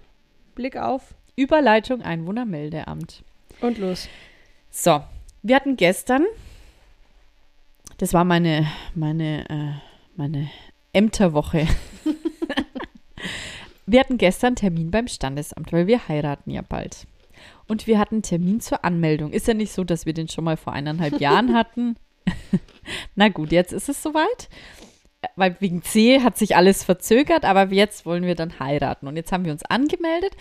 Blick 0.56 0.78
auf 0.78 1.14
Überleitung 1.36 2.02
Einwohnermeldeamt. 2.02 3.24
und 3.62 3.78
los. 3.78 4.08
So, 4.72 5.02
wir 5.42 5.56
hatten 5.56 5.78
gestern, 5.78 6.25
das 7.98 8.14
war 8.14 8.24
meine, 8.24 8.68
meine, 8.94 9.50
äh, 9.50 9.74
meine 10.16 10.50
Ämterwoche. 10.94 11.68
wir 13.86 14.00
hatten 14.00 14.18
gestern 14.18 14.56
Termin 14.56 14.92
beim 14.92 15.08
Standesamt, 15.08 15.72
weil 15.72 15.88
wir 15.88 16.08
heiraten 16.08 16.52
ja 16.52 16.62
bald. 16.62 17.08
Und 17.68 17.88
wir 17.88 18.00
hatten 18.00 18.22
Termin 18.22 18.60
zur 18.60 18.86
Anmeldung. 18.86 19.32
Ist 19.32 19.48
ja 19.48 19.54
nicht 19.54 19.72
so, 19.72 19.84
dass 19.84 20.06
wir 20.06 20.14
den 20.14 20.30
schon 20.30 20.44
mal 20.44 20.58
vor 20.58 20.74
eineinhalb 20.74 21.20
Jahren 21.20 21.54
hatten. 21.56 21.96
Na 23.15 23.29
gut, 23.29 23.51
jetzt 23.51 23.74
ist 23.74 23.89
es 23.89 24.01
soweit. 24.01 24.50
Weil 25.36 25.55
wegen 25.60 25.82
C 25.82 26.22
hat 26.22 26.38
sich 26.38 26.55
alles 26.55 26.84
verzögert, 26.84 27.46
aber 27.46 27.72
jetzt 27.74 28.05
wollen 28.05 28.24
wir 28.24 28.36
dann 28.36 28.60
heiraten. 28.60 29.08
Und 29.08 29.15
jetzt 29.15 29.32
haben 29.32 29.46
wir 29.46 29.51
uns 29.51 29.63
angemeldet 29.63 30.36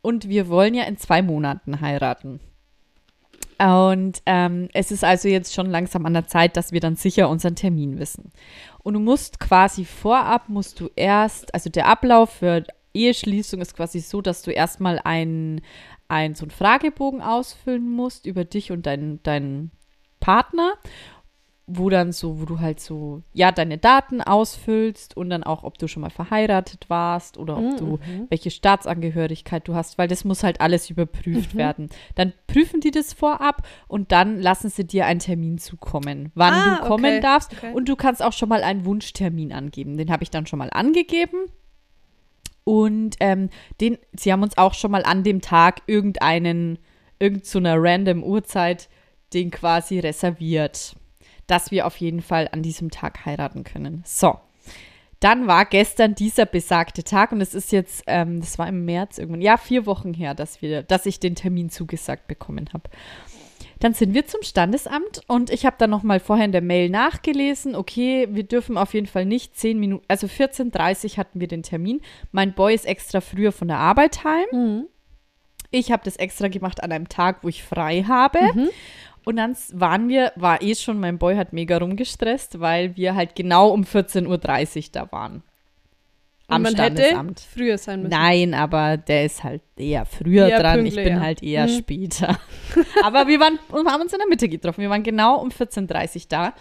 und 0.00 0.28
wir 0.28 0.48
wollen 0.48 0.74
ja 0.74 0.84
in 0.84 0.96
zwei 0.96 1.22
Monaten 1.22 1.80
heiraten. 1.80 2.40
Und 3.58 4.22
ähm, 4.26 4.68
es 4.72 4.92
ist 4.92 5.02
also 5.02 5.28
jetzt 5.28 5.52
schon 5.52 5.66
langsam 5.66 6.06
an 6.06 6.14
der 6.14 6.28
Zeit, 6.28 6.56
dass 6.56 6.70
wir 6.70 6.80
dann 6.80 6.94
sicher 6.94 7.28
unseren 7.28 7.56
Termin 7.56 7.98
wissen. 7.98 8.30
Und 8.84 8.94
du 8.94 9.00
musst 9.00 9.40
quasi 9.40 9.84
vorab, 9.84 10.48
musst 10.48 10.78
du 10.78 10.88
erst, 10.94 11.52
also 11.52 11.68
der 11.68 11.86
Ablauf 11.86 12.30
für 12.30 12.64
Eheschließung 12.94 13.60
ist 13.60 13.76
quasi 13.76 13.98
so, 13.98 14.22
dass 14.22 14.42
du 14.42 14.52
erstmal 14.52 15.00
einen 15.02 15.62
so 16.08 16.14
einen 16.14 16.50
Fragebogen 16.50 17.20
ausfüllen 17.20 17.90
musst 17.90 18.26
über 18.26 18.44
dich 18.44 18.70
und 18.70 18.86
deinen, 18.86 19.22
deinen 19.24 19.72
Partner, 20.20 20.74
wo 21.70 21.90
dann 21.90 22.12
so, 22.12 22.40
wo 22.40 22.46
du 22.46 22.60
halt 22.60 22.80
so, 22.80 23.22
ja, 23.34 23.52
deine 23.52 23.76
Daten 23.76 24.22
ausfüllst 24.22 25.14
und 25.16 25.28
dann 25.28 25.44
auch, 25.44 25.64
ob 25.64 25.76
du 25.76 25.86
schon 25.86 26.00
mal 26.00 26.08
verheiratet 26.10 26.86
warst 26.88 27.36
oder 27.36 27.58
ob 27.58 27.76
du 27.76 27.98
welche 28.30 28.50
Staatsangehörigkeit 28.50 29.68
du 29.68 29.74
hast, 29.74 29.98
weil 29.98 30.08
das 30.08 30.24
muss 30.24 30.42
halt 30.42 30.62
alles 30.62 30.88
überprüft 30.88 31.54
werden. 31.56 31.90
Dann 32.14 32.32
prüfen 32.46 32.80
die 32.80 32.90
das 32.90 33.12
vorab 33.12 33.66
und 33.86 34.12
dann 34.12 34.40
lassen 34.40 34.70
sie 34.70 34.86
dir 34.86 35.04
einen 35.04 35.20
Termin 35.20 35.58
zukommen, 35.58 36.32
wann 36.34 36.54
Ah, 36.54 36.76
du 36.80 36.88
kommen 36.88 37.04
okay, 37.04 37.20
darfst. 37.20 37.52
okay. 37.52 37.72
Und 37.74 37.86
du 37.88 37.96
kannst 37.96 38.22
auch 38.22 38.32
schon 38.32 38.48
mal 38.48 38.62
einen 38.62 38.86
Wunschtermin 38.86 39.52
angeben. 39.52 39.98
Den 39.98 40.10
habe 40.10 40.22
ich 40.22 40.30
dann 40.30 40.46
schon 40.46 40.58
mal 40.58 40.70
angegeben. 40.72 41.38
Und 42.64 43.16
ähm, 43.20 43.50
den, 43.80 43.98
sie 44.16 44.32
haben 44.32 44.42
uns 44.42 44.56
auch 44.58 44.74
schon 44.74 44.90
mal 44.90 45.04
an 45.04 45.22
dem 45.22 45.40
Tag 45.42 45.82
irgendeinen, 45.86 46.78
irgend 47.18 47.46
so 47.46 47.58
einer 47.58 47.76
random 47.78 48.22
Uhrzeit, 48.22 48.88
den 49.34 49.50
quasi 49.50 49.98
reserviert, 49.98 50.94
dass 51.48 51.72
wir 51.72 51.86
auf 51.86 51.96
jeden 51.96 52.22
Fall 52.22 52.48
an 52.52 52.62
diesem 52.62 52.90
Tag 52.90 53.26
heiraten 53.26 53.64
können. 53.64 54.02
So. 54.06 54.38
Dann 55.20 55.48
war 55.48 55.64
gestern 55.64 56.14
dieser 56.14 56.46
besagte 56.46 57.02
Tag 57.02 57.32
und 57.32 57.40
es 57.40 57.52
ist 57.52 57.72
jetzt, 57.72 58.04
ähm, 58.06 58.38
das 58.40 58.56
war 58.56 58.68
im 58.68 58.84
März 58.84 59.18
irgendwann, 59.18 59.40
ja, 59.40 59.56
vier 59.56 59.84
Wochen 59.84 60.14
her, 60.14 60.34
dass 60.34 60.62
wir, 60.62 60.84
dass 60.84 61.06
ich 61.06 61.18
den 61.18 61.34
Termin 61.34 61.70
zugesagt 61.70 62.28
bekommen 62.28 62.68
habe. 62.72 62.88
Dann 63.80 63.94
sind 63.94 64.14
wir 64.14 64.26
zum 64.26 64.42
Standesamt 64.42 65.22
und 65.26 65.50
ich 65.50 65.66
habe 65.66 65.76
dann 65.78 65.90
noch 65.90 66.04
mal 66.04 66.20
vorher 66.20 66.44
in 66.44 66.52
der 66.52 66.62
Mail 66.62 66.88
nachgelesen, 66.90 67.74
okay, 67.74 68.28
wir 68.30 68.44
dürfen 68.44 68.76
auf 68.76 68.94
jeden 68.94 69.06
Fall 69.06 69.24
nicht 69.24 69.56
zehn 69.56 69.78
Minuten, 69.80 70.04
also 70.08 70.26
14.30 70.28 71.16
hatten 71.16 71.40
wir 71.40 71.48
den 71.48 71.62
Termin. 71.64 72.00
Mein 72.30 72.54
Boy 72.54 72.74
ist 72.74 72.86
extra 72.86 73.20
früher 73.20 73.50
von 73.50 73.68
der 73.68 73.78
Arbeit 73.78 74.22
heim. 74.24 74.46
Ich 75.70 75.92
habe 75.92 76.02
das 76.04 76.16
extra 76.16 76.48
gemacht 76.48 76.82
an 76.82 76.92
einem 76.92 77.08
Tag, 77.08 77.42
wo 77.42 77.48
ich 77.48 77.62
frei 77.62 78.04
habe. 78.06 78.38
Und 79.28 79.36
dann 79.36 79.54
waren 79.74 80.08
wir, 80.08 80.32
war 80.36 80.62
eh 80.62 80.74
schon, 80.74 81.00
mein 81.00 81.18
Boy 81.18 81.36
hat 81.36 81.52
mega 81.52 81.76
rumgestresst, 81.76 82.60
weil 82.60 82.96
wir 82.96 83.14
halt 83.14 83.34
genau 83.34 83.68
um 83.68 83.82
14.30 83.82 84.26
Uhr 84.26 84.82
da 84.92 85.12
waren. 85.12 85.42
Am 86.46 86.56
Und 86.56 86.62
man 86.62 86.72
Standesamt. 86.72 87.40
hätte 87.40 87.42
früher 87.54 87.76
sein 87.76 88.00
müssen. 88.04 88.10
Nein, 88.10 88.54
aber 88.54 88.96
der 88.96 89.26
ist 89.26 89.44
halt 89.44 89.60
eher 89.76 90.06
früher 90.06 90.48
Eher 90.48 90.60
dran. 90.60 90.86
Ich 90.86 90.94
bin 90.94 91.08
ja. 91.08 91.20
halt 91.20 91.42
eher 91.42 91.66
Mhm. 91.66 91.72
später. 91.72 92.38
aber 93.04 93.26
wir 93.26 93.38
waren 93.38 93.58
und 93.68 93.86
haben 93.86 94.00
uns 94.00 94.14
in 94.14 94.18
der 94.18 94.28
Mitte 94.28 94.48
getroffen. 94.48 94.80
Wir 94.80 94.88
waren 94.88 95.02
genau 95.02 95.42
um 95.42 95.50
14.30 95.50 96.16
Uhr 96.16 96.22
da. 96.30 96.54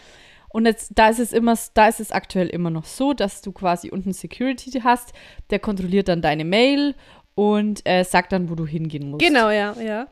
Und 0.50 0.66
jetzt, 0.66 0.92
da 0.96 1.08
ist 1.08 1.20
es 1.20 1.32
immer, 1.32 1.58
da 1.74 1.88
ist 1.88 2.02
es 2.02 2.12
aktuell 2.12 2.48
immer 2.50 2.70
noch 2.70 2.84
so, 2.84 3.14
dass 3.14 3.42
du 3.42 3.54
quasi 3.54 3.92
unten 3.92 4.12
Security 4.12 4.72
hast, 4.84 5.14
der 5.52 5.60
kontrolliert 5.60 6.10
dann 6.10 6.22
deine 6.22 6.44
Mail 6.44 6.96
und 7.34 7.88
äh, 7.88 8.04
sagt 8.04 8.34
dann, 8.34 8.50
wo 8.50 8.56
du 8.56 8.68
hingehen 8.68 9.10
musst. 9.10 9.24
Genau, 9.26 9.52
ja, 9.52 9.74
ja. 9.82 10.08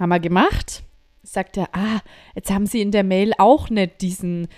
Haben 0.00 0.08
wir 0.08 0.20
gemacht. 0.20 0.84
Sagt 1.24 1.56
er, 1.56 1.68
ah, 1.72 2.00
jetzt 2.34 2.50
haben 2.50 2.66
sie 2.66 2.80
in 2.80 2.90
der 2.92 3.04
Mail 3.04 3.32
auch 3.38 3.70
nicht 3.70 4.00
diesen, 4.02 4.48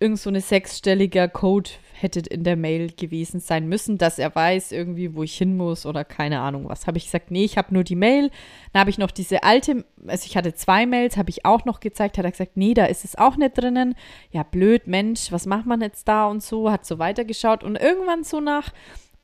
irgend 0.00 0.18
so 0.18 0.30
eine 0.30 0.40
sechsstelliger 0.40 1.28
Code 1.28 1.70
hätte 1.92 2.20
in 2.20 2.44
der 2.44 2.56
Mail 2.56 2.92
gewesen 2.92 3.40
sein 3.40 3.68
müssen, 3.68 3.98
dass 3.98 4.18
er 4.18 4.34
weiß 4.34 4.72
irgendwie, 4.72 5.14
wo 5.14 5.22
ich 5.22 5.36
hin 5.36 5.56
muss 5.56 5.86
oder 5.86 6.04
keine 6.04 6.40
Ahnung 6.40 6.68
was. 6.68 6.86
Habe 6.86 6.98
ich 6.98 7.04
gesagt, 7.06 7.30
nee, 7.30 7.44
ich 7.44 7.56
habe 7.56 7.72
nur 7.72 7.84
die 7.84 7.96
Mail. 7.96 8.30
Dann 8.72 8.80
habe 8.80 8.90
ich 8.90 8.98
noch 8.98 9.10
diese 9.10 9.42
alte, 9.42 9.84
also 10.06 10.26
ich 10.26 10.36
hatte 10.36 10.54
zwei 10.54 10.86
Mails, 10.86 11.16
habe 11.16 11.30
ich 11.30 11.44
auch 11.44 11.64
noch 11.64 11.80
gezeigt, 11.80 12.18
hat 12.18 12.24
er 12.24 12.30
gesagt, 12.30 12.56
nee, 12.56 12.74
da 12.74 12.86
ist 12.86 13.04
es 13.04 13.16
auch 13.16 13.36
nicht 13.36 13.56
drinnen. 13.56 13.94
Ja, 14.30 14.42
blöd, 14.42 14.86
Mensch, 14.86 15.30
was 15.30 15.46
macht 15.46 15.66
man 15.66 15.80
jetzt 15.80 16.08
da 16.08 16.26
und 16.26 16.42
so, 16.42 16.70
hat 16.70 16.84
so 16.84 16.98
weitergeschaut 16.98 17.64
und 17.64 17.76
irgendwann 17.76 18.24
so 18.24 18.40
nach, 18.40 18.72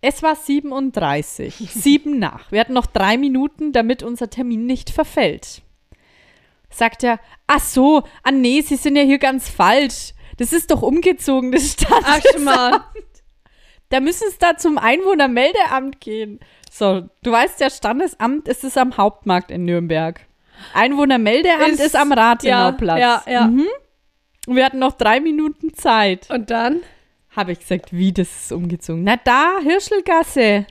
es 0.00 0.22
war 0.22 0.36
37, 0.36 1.54
sieben 1.74 2.18
nach. 2.18 2.50
Wir 2.52 2.60
hatten 2.60 2.72
noch 2.72 2.86
drei 2.86 3.18
Minuten, 3.18 3.72
damit 3.72 4.02
unser 4.02 4.30
Termin 4.30 4.64
nicht 4.64 4.90
verfällt 4.90 5.62
sagt 6.70 7.02
er, 7.04 7.18
ach 7.46 7.60
so, 7.60 8.02
ah 8.22 8.30
nee, 8.30 8.60
Sie 8.62 8.76
sind 8.76 8.96
ja 8.96 9.02
hier 9.02 9.18
ganz 9.18 9.48
falsch. 9.48 10.12
Das 10.38 10.52
ist 10.52 10.70
doch 10.70 10.82
umgezogen, 10.82 11.52
das 11.52 11.76
Ach, 11.90 12.18
Standesamt. 12.20 12.24
schon 12.34 12.44
mal. 12.44 12.80
Da 13.90 14.00
müssen 14.00 14.30
Sie 14.30 14.36
da 14.38 14.56
zum 14.56 14.78
Einwohnermeldeamt 14.78 16.00
gehen. 16.00 16.40
So, 16.70 17.08
du 17.22 17.32
weißt 17.32 17.60
ja, 17.60 17.68
Standesamt 17.70 18.46
ist 18.48 18.62
es 18.64 18.76
am 18.76 18.96
Hauptmarkt 18.96 19.50
in 19.50 19.64
Nürnberg. 19.64 20.20
Einwohnermeldeamt 20.74 21.68
ist, 21.72 21.80
Ist- 21.80 21.96
am 21.96 22.12
Rathenau-Platz. 22.12 23.00
Ja, 23.00 23.22
ja, 23.26 23.32
ja. 23.32 23.46
Mhm. 23.48 23.66
Und 24.46 24.56
wir 24.56 24.64
hatten 24.64 24.78
noch 24.78 24.92
drei 24.92 25.20
Minuten 25.20 25.74
Zeit. 25.74 26.30
Und 26.30 26.50
dann? 26.50 26.80
Habe 27.36 27.52
ich 27.52 27.60
gesagt, 27.60 27.92
wie, 27.92 28.12
das 28.12 28.28
ist 28.28 28.52
umgezogen? 28.52 29.04
Na 29.04 29.16
da, 29.22 29.58
Hirschelgasse, 29.62 30.66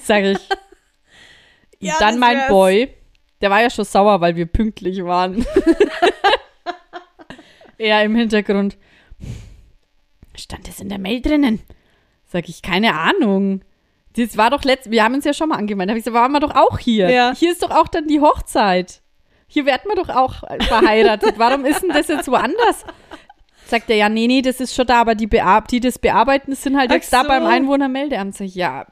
sage 0.00 0.32
ich. 0.32 0.38
Ja, 1.80 1.96
Dann 1.98 2.18
mein. 2.18 2.40
Boy, 2.48 2.94
der 3.40 3.50
war 3.50 3.60
ja 3.60 3.70
schon 3.70 3.84
sauer, 3.84 4.20
weil 4.20 4.36
wir 4.36 4.46
pünktlich 4.46 5.04
waren. 5.04 5.44
er 7.78 8.02
im 8.04 8.14
Hintergrund. 8.14 8.76
Stand 10.36 10.66
das 10.68 10.80
in 10.80 10.88
der 10.88 10.98
Mail 10.98 11.20
drinnen? 11.20 11.60
Sag 12.26 12.48
ich, 12.48 12.62
keine 12.62 12.94
Ahnung. 12.94 13.62
Das 14.16 14.36
war 14.36 14.50
doch 14.50 14.62
letzt, 14.64 14.90
wir 14.90 15.02
haben 15.04 15.14
uns 15.14 15.24
ja 15.24 15.34
schon 15.34 15.48
mal 15.48 15.56
angemeldet. 15.56 15.90
Habe 15.90 15.98
ich 15.98 16.04
gesagt, 16.04 16.20
waren 16.20 16.32
wir 16.32 16.40
doch 16.40 16.54
auch 16.54 16.78
hier. 16.78 17.10
Ja. 17.10 17.32
Hier 17.34 17.52
ist 17.52 17.62
doch 17.62 17.70
auch 17.70 17.88
dann 17.88 18.06
die 18.06 18.20
Hochzeit. 18.20 19.02
Hier 19.46 19.66
werden 19.66 19.82
wir 19.86 19.96
doch 19.96 20.08
auch 20.08 20.42
verheiratet. 20.62 21.34
Warum 21.36 21.64
ist 21.64 21.82
denn 21.82 21.90
das 21.90 22.08
jetzt 22.08 22.28
woanders? 22.28 22.84
Sagt 23.66 23.88
er, 23.90 23.96
ja, 23.96 24.08
nee, 24.08 24.26
nee, 24.26 24.42
das 24.42 24.60
ist 24.60 24.74
schon 24.74 24.86
da, 24.86 25.00
aber 25.00 25.14
die, 25.14 25.26
Bear 25.26 25.62
die 25.62 25.80
das 25.80 25.98
bearbeiten, 25.98 26.54
sind 26.54 26.76
halt 26.76 26.90
Ach 26.90 26.96
jetzt 26.96 27.12
da 27.12 27.22
so. 27.22 27.28
beim 27.28 27.46
Einwohnermeldeamt. 27.46 28.34
Sag 28.34 28.46
ich, 28.46 28.54
ja, 28.54 28.86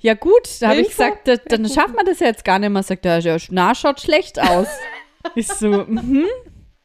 ja 0.00 0.14
gut, 0.14 0.48
da 0.60 0.68
habe 0.68 0.80
ich 0.80 0.88
gesagt, 0.88 1.26
da, 1.28 1.36
dann 1.36 1.68
schaffen 1.68 1.94
wir 1.96 2.04
das 2.04 2.20
ja 2.20 2.28
jetzt 2.28 2.44
gar 2.44 2.58
nicht 2.58 2.70
mehr. 2.70 2.82
Sagt 2.82 3.04
er, 3.04 3.18
ja, 3.18 3.36
na, 3.50 3.74
schaut 3.74 4.00
schlecht 4.00 4.40
aus. 4.40 4.68
ich 5.34 5.48
so, 5.48 5.68
mhm, 5.86 6.26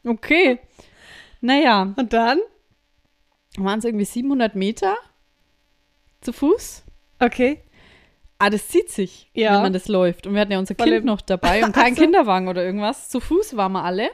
okay. 0.05 0.59
Naja, 1.41 1.93
Und 1.95 2.13
dann? 2.13 2.39
waren 3.57 3.79
es 3.79 3.85
irgendwie 3.85 4.05
700 4.05 4.55
Meter 4.55 4.95
zu 6.21 6.33
Fuß. 6.33 6.83
Okay. 7.19 7.61
Ah, 8.39 8.49
das 8.49 8.67
zieht 8.67 8.89
sich, 8.89 9.29
Ja. 9.33 9.55
wenn 9.55 9.61
man 9.61 9.73
das 9.73 9.87
läuft. 9.87 10.25
Und 10.25 10.33
wir 10.33 10.41
hatten 10.41 10.51
ja 10.51 10.59
unser 10.59 10.75
Kind 10.75 11.05
noch 11.05 11.21
dabei 11.21 11.63
und 11.63 11.71
kein 11.73 11.83
Ach 11.93 11.97
so. 11.97 12.01
Kinderwagen 12.03 12.47
oder 12.47 12.63
irgendwas. 12.63 13.09
Zu 13.09 13.19
Fuß 13.19 13.55
waren 13.55 13.73
wir 13.73 13.83
alle. 13.83 14.09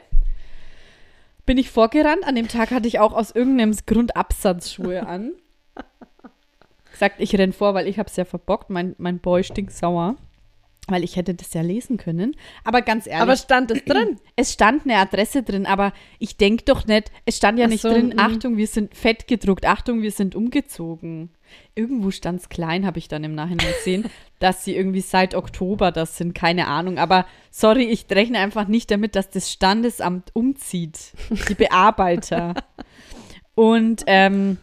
Bin 1.46 1.56
ich 1.58 1.70
vorgerannt. 1.70 2.24
An 2.24 2.34
dem 2.34 2.46
Tag 2.48 2.70
hatte 2.70 2.86
ich 2.86 2.98
auch 3.00 3.12
aus 3.12 3.30
irgendeinem 3.30 3.74
Grund 3.86 4.14
Absatzschuhe 4.16 5.06
an. 5.06 5.32
Sagt, 7.00 7.18
ich 7.18 7.34
renn 7.34 7.54
vor, 7.54 7.72
weil 7.72 7.88
ich 7.88 7.98
habe 7.98 8.10
es 8.10 8.16
ja 8.16 8.26
verbockt. 8.26 8.68
Mein, 8.68 8.94
mein 8.98 9.20
Boy 9.20 9.42
stinkt 9.42 9.72
sauer. 9.72 10.16
weil 10.86 11.02
ich 11.02 11.16
hätte 11.16 11.34
das 11.34 11.54
ja 11.54 11.62
lesen 11.62 11.96
können. 11.96 12.36
Aber 12.62 12.82
ganz 12.82 13.06
ehrlich, 13.06 13.22
Aber 13.22 13.36
stand 13.36 13.70
es 13.70 13.82
drin? 13.86 14.20
es 14.36 14.52
stand 14.52 14.84
eine 14.84 14.96
Adresse 14.96 15.42
drin, 15.42 15.64
aber 15.64 15.94
ich 16.18 16.36
denke 16.36 16.64
doch 16.66 16.86
nicht, 16.86 17.10
es 17.24 17.38
stand 17.38 17.58
ja 17.58 17.68
nicht 17.68 17.80
so, 17.80 17.88
drin, 17.88 18.08
mhm. 18.08 18.18
Achtung, 18.18 18.58
wir 18.58 18.66
sind 18.66 18.94
fett 18.94 19.26
gedruckt, 19.26 19.64
Achtung, 19.64 20.02
wir 20.02 20.10
sind 20.10 20.34
umgezogen. 20.34 21.30
Irgendwo 21.74 22.10
stand 22.10 22.40
es 22.40 22.50
klein, 22.50 22.84
habe 22.84 22.98
ich 22.98 23.08
dann 23.08 23.24
im 23.24 23.34
Nachhinein 23.34 23.72
gesehen, 23.78 24.10
dass 24.38 24.62
sie 24.62 24.76
irgendwie 24.76 25.00
seit 25.00 25.34
Oktober 25.34 25.92
das 25.92 26.18
sind, 26.18 26.34
keine 26.34 26.66
Ahnung. 26.66 26.98
Aber 26.98 27.24
sorry, 27.50 27.84
ich 27.84 28.04
rechne 28.10 28.40
einfach 28.40 28.68
nicht 28.68 28.90
damit, 28.90 29.16
dass 29.16 29.30
das 29.30 29.50
Standesamt 29.50 30.32
umzieht, 30.34 31.12
die 31.48 31.54
Bearbeiter. 31.54 32.52
Und 33.54 34.02
ähm, 34.06 34.58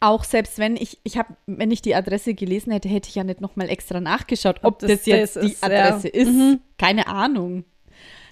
auch 0.00 0.24
selbst 0.24 0.58
wenn 0.58 0.76
ich, 0.76 0.98
ich 1.04 1.18
habe, 1.18 1.36
wenn 1.46 1.70
ich 1.70 1.82
die 1.82 1.94
Adresse 1.94 2.34
gelesen 2.34 2.72
hätte, 2.72 2.88
hätte 2.88 3.08
ich 3.08 3.14
ja 3.14 3.24
nicht 3.24 3.40
nochmal 3.40 3.68
extra 3.68 4.00
nachgeschaut, 4.00 4.56
ob, 4.62 4.72
Ob 4.72 4.78
das, 4.80 4.90
das 4.90 5.06
jetzt 5.06 5.36
das 5.36 5.44
die 5.44 5.52
ist, 5.52 5.62
ja. 5.62 5.68
Adresse 5.68 6.08
ist. 6.08 6.32
Mhm. 6.32 6.60
Keine 6.78 7.06
Ahnung. 7.06 7.64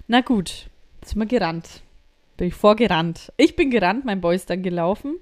Na 0.07 0.23
gut, 0.23 0.69
sind 1.05 1.19
wir 1.19 1.27
gerannt. 1.27 1.83
Bin 2.39 2.49
ich 2.49 2.55
vorgerannt. 2.55 3.33
Ich 3.37 3.55
bin 3.57 3.71
gerannt, 3.71 4.05
mein 4.05 4.21
Boy 4.21 4.37
ist 4.37 4.49
dann 4.49 4.63
gelaufen. 4.63 5.17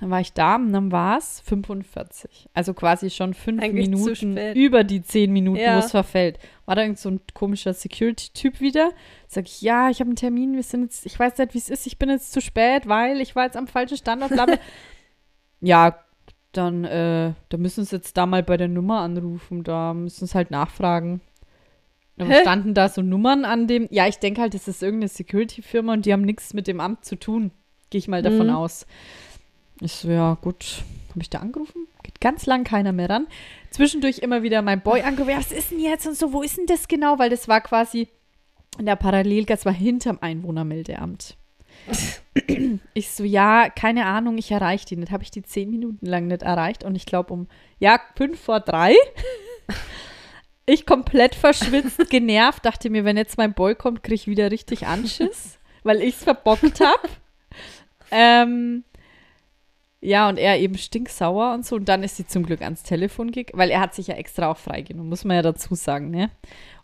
Dann 0.00 0.10
war 0.10 0.20
ich 0.20 0.32
da 0.32 0.56
und 0.56 0.72
dann 0.72 0.92
war 0.92 1.18
es 1.18 1.40
45. 1.40 2.48
Also 2.54 2.72
quasi 2.72 3.10
schon 3.10 3.34
fünf 3.34 3.60
Eigentlich 3.62 3.88
Minuten 3.88 4.36
über 4.54 4.84
die 4.84 5.02
zehn 5.02 5.32
Minuten, 5.32 5.58
Ja. 5.60 5.74
wo 5.76 5.78
es 5.80 5.90
verfällt. 5.90 6.38
War 6.66 6.76
da 6.76 6.82
irgend 6.82 6.98
so 6.98 7.08
ein 7.10 7.20
komischer 7.34 7.74
Security-Typ 7.74 8.60
wieder? 8.60 8.90
Sag 9.26 9.46
ich, 9.46 9.60
ja, 9.60 9.90
ich 9.90 9.98
habe 10.00 10.08
einen 10.08 10.16
Termin, 10.16 10.54
wir 10.54 10.62
sind 10.62 10.82
jetzt, 10.82 11.04
ich 11.06 11.18
weiß 11.18 11.36
nicht, 11.38 11.54
wie 11.54 11.58
es 11.58 11.68
ist, 11.68 11.86
ich 11.86 11.98
bin 11.98 12.10
jetzt 12.10 12.32
zu 12.32 12.40
spät, 12.40 12.86
weil 12.88 13.20
ich 13.20 13.34
war 13.34 13.44
jetzt 13.44 13.56
am 13.56 13.66
falschen 13.66 13.96
Standort, 13.96 14.30
bla. 14.30 14.46
ja, 15.60 15.98
dann, 16.52 16.84
äh, 16.84 17.32
da 17.48 17.56
müssen 17.58 17.84
sie 17.84 17.96
jetzt 17.96 18.16
da 18.16 18.26
mal 18.26 18.42
bei 18.42 18.56
der 18.56 18.68
Nummer 18.68 19.00
anrufen, 19.00 19.64
da 19.64 19.94
müssen 19.94 20.26
sie 20.26 20.34
halt 20.34 20.50
nachfragen. 20.50 21.20
Dann 22.16 22.28
Hä? 22.30 22.40
standen 22.40 22.74
da 22.74 22.88
so 22.88 23.02
Nummern 23.02 23.44
an 23.44 23.66
dem, 23.66 23.86
ja, 23.90 24.06
ich 24.08 24.18
denke 24.18 24.40
halt, 24.40 24.54
das 24.54 24.66
ist 24.68 24.82
irgendeine 24.82 25.08
Security-Firma 25.08 25.92
und 25.92 26.06
die 26.06 26.12
haben 26.12 26.22
nichts 26.22 26.54
mit 26.54 26.66
dem 26.66 26.80
Amt 26.80 27.04
zu 27.04 27.16
tun. 27.16 27.50
Gehe 27.90 27.98
ich 28.00 28.08
mal 28.08 28.22
davon 28.22 28.48
Mhm. 28.48 28.54
aus. 28.54 28.86
Ich 29.80 29.92
so, 29.92 30.08
ja, 30.08 30.36
gut. 30.40 30.82
Habe 31.10 31.20
ich 31.20 31.30
da 31.30 31.38
angerufen? 31.38 31.86
Geht 32.02 32.20
ganz 32.20 32.46
lang 32.46 32.64
keiner 32.64 32.92
mehr 32.92 33.10
ran. 33.10 33.26
Zwischendurch 33.70 34.18
immer 34.18 34.42
wieder 34.42 34.62
mein 34.62 34.82
Boy 34.82 35.02
angerufen, 35.02 35.30
ja, 35.30 35.38
was 35.38 35.52
ist 35.52 35.70
denn 35.70 35.80
jetzt 35.80 36.06
und 36.06 36.16
so, 36.16 36.32
wo 36.32 36.42
ist 36.42 36.58
denn 36.58 36.66
das 36.66 36.88
genau? 36.88 37.18
Weil 37.18 37.30
das 37.30 37.48
war 37.48 37.60
quasi 37.60 38.08
in 38.78 38.86
der 38.86 38.96
Parallelgasse, 38.96 39.64
war 39.64 39.72
hinterm 39.72 40.18
Einwohnermeldeamt. 40.20 41.36
ich 42.94 43.10
so, 43.10 43.24
ja, 43.24 43.68
keine 43.70 44.06
Ahnung, 44.06 44.38
ich 44.38 44.50
erreiche 44.50 44.86
die 44.86 44.96
nicht. 44.96 45.12
Habe 45.12 45.22
ich 45.22 45.30
die 45.30 45.42
zehn 45.42 45.70
Minuten 45.70 46.06
lang 46.06 46.26
nicht 46.26 46.42
erreicht 46.42 46.84
und 46.84 46.94
ich 46.94 47.06
glaube 47.06 47.32
um, 47.32 47.48
ja, 47.78 48.00
fünf 48.16 48.40
vor 48.40 48.60
drei. 48.60 48.94
Ich 50.68 50.84
komplett 50.84 51.34
verschwitzt, 51.34 51.98
genervt, 52.10 52.66
dachte 52.66 52.90
mir, 52.90 53.06
wenn 53.06 53.16
jetzt 53.16 53.38
mein 53.38 53.54
Boy 53.54 53.74
kommt, 53.74 54.02
kriege 54.02 54.16
ich 54.16 54.26
wieder 54.26 54.50
richtig 54.50 54.86
Anschiss, 54.86 55.58
weil 55.82 56.02
ich 56.02 56.16
es 56.16 56.24
verbockt 56.24 56.80
habe. 56.80 57.08
ähm, 58.10 58.84
ja, 60.00 60.28
und 60.28 60.38
er 60.38 60.58
eben 60.58 60.78
stinksauer 60.78 61.54
und 61.54 61.66
so. 61.66 61.76
Und 61.76 61.88
dann 61.88 62.02
ist 62.02 62.16
sie 62.16 62.26
zum 62.26 62.44
Glück 62.44 62.62
ans 62.62 62.82
Telefon 62.82 63.32
gegangen, 63.32 63.58
weil 63.58 63.70
er 63.70 63.80
hat 63.80 63.94
sich 63.94 64.06
ja 64.06 64.14
extra 64.14 64.50
auch 64.50 64.56
freigenommen, 64.56 65.08
muss 65.08 65.24
man 65.24 65.36
ja 65.36 65.42
dazu 65.42 65.74
sagen, 65.74 66.10
ne? 66.10 66.30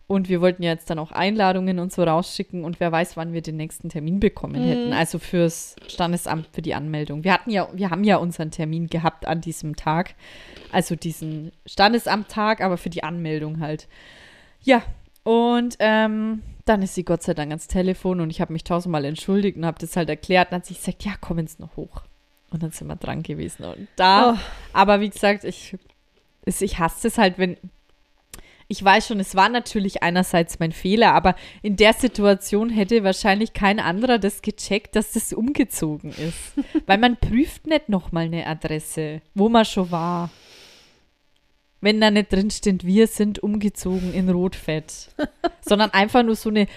Und 0.07 0.29
wir 0.29 0.39
wollten 0.39 0.61
ja 0.61 0.71
jetzt 0.71 0.87
dann 0.91 0.99
auch 0.99 1.11
Einladungen 1.11 1.79
und 1.79 1.91
so 1.91 2.03
rausschicken 2.03 2.63
und 2.63 2.79
wer 2.79 2.91
weiß, 2.91 3.17
wann 3.17 3.33
wir 3.33 3.41
den 3.41 3.57
nächsten 3.57 3.89
Termin 3.89 4.19
bekommen 4.19 4.63
hätten. 4.63 4.93
Also 4.93 5.17
fürs 5.17 5.75
Standesamt 5.87 6.47
für 6.53 6.61
die 6.61 6.75
Anmeldung. 6.75 7.23
Wir 7.23 7.33
hatten 7.33 7.49
ja, 7.49 7.67
wir 7.73 7.89
haben 7.89 8.03
ja 8.03 8.17
unseren 8.17 8.51
Termin 8.51 8.85
gehabt 8.85 9.25
an 9.25 9.41
diesem 9.41 9.75
Tag. 9.75 10.13
Also 10.71 10.95
diesen 10.95 11.51
Standesamttag, 11.65 12.61
aber 12.61 12.77
für 12.77 12.91
die 12.91 13.03
Anmeldung 13.03 13.61
halt. 13.61 13.87
Ja, 14.61 14.83
und 15.23 15.75
ähm, 15.79 16.43
dann 16.65 16.83
ist 16.83 16.93
sie 16.93 17.03
Gott 17.03 17.23
sei 17.23 17.33
Dank 17.33 17.49
ans 17.49 17.67
Telefon 17.67 18.21
und 18.21 18.29
ich 18.29 18.41
habe 18.41 18.53
mich 18.53 18.63
tausendmal 18.63 19.05
entschuldigt 19.05 19.57
und 19.57 19.65
habe 19.65 19.79
das 19.79 19.97
halt 19.97 20.09
erklärt. 20.09 20.49
Und 20.49 20.51
dann 20.51 20.61
hat 20.61 20.67
sie 20.67 20.75
gesagt, 20.75 21.03
ja, 21.03 21.13
komm 21.19 21.39
jetzt 21.39 21.59
noch 21.59 21.77
hoch. 21.77 22.03
Und 22.55 22.63
dann 22.63 22.71
sind 22.71 22.87
wir 22.87 22.95
dran 22.95 23.21
gewesen. 23.21 23.65
Und 23.65 23.89
da, 23.97 24.31
Oh. 24.31 24.37
aber 24.71 25.01
wie 25.01 25.09
gesagt, 25.09 25.43
ich, 25.43 25.75
ich 26.45 26.79
hasse 26.79 27.09
es 27.09 27.17
halt, 27.17 27.37
wenn. 27.37 27.57
Ich 28.69 28.81
weiß 28.81 29.07
schon, 29.07 29.19
es 29.19 29.35
war 29.35 29.49
natürlich 29.49 30.01
einerseits 30.03 30.57
mein 30.59 30.71
Fehler, 30.71 31.11
aber 31.13 31.35
in 31.61 31.75
der 31.75 31.91
Situation 31.91 32.69
hätte 32.69 33.03
wahrscheinlich 33.03 33.51
kein 33.51 33.81
anderer 33.81 34.19
das 34.19 34.41
gecheckt, 34.41 34.95
dass 34.95 35.11
das 35.11 35.33
umgezogen 35.33 36.11
ist. 36.11 36.53
Weil 36.87 36.97
man 36.97 37.17
prüft 37.17 37.67
nicht 37.67 37.89
nochmal 37.89 38.23
eine 38.27 38.47
Adresse, 38.47 39.21
wo 39.33 39.49
man 39.49 39.65
schon 39.65 39.91
war. 39.91 40.29
Wenn 41.81 41.99
da 41.99 42.09
nicht 42.09 42.31
drin 42.31 42.49
steht, 42.51 42.85
wir 42.85 43.07
sind 43.07 43.39
umgezogen 43.43 44.13
in 44.13 44.29
Rotfett. 44.29 45.09
sondern 45.61 45.91
einfach 45.91 46.23
nur 46.23 46.37
so 46.37 46.49
eine 46.49 46.67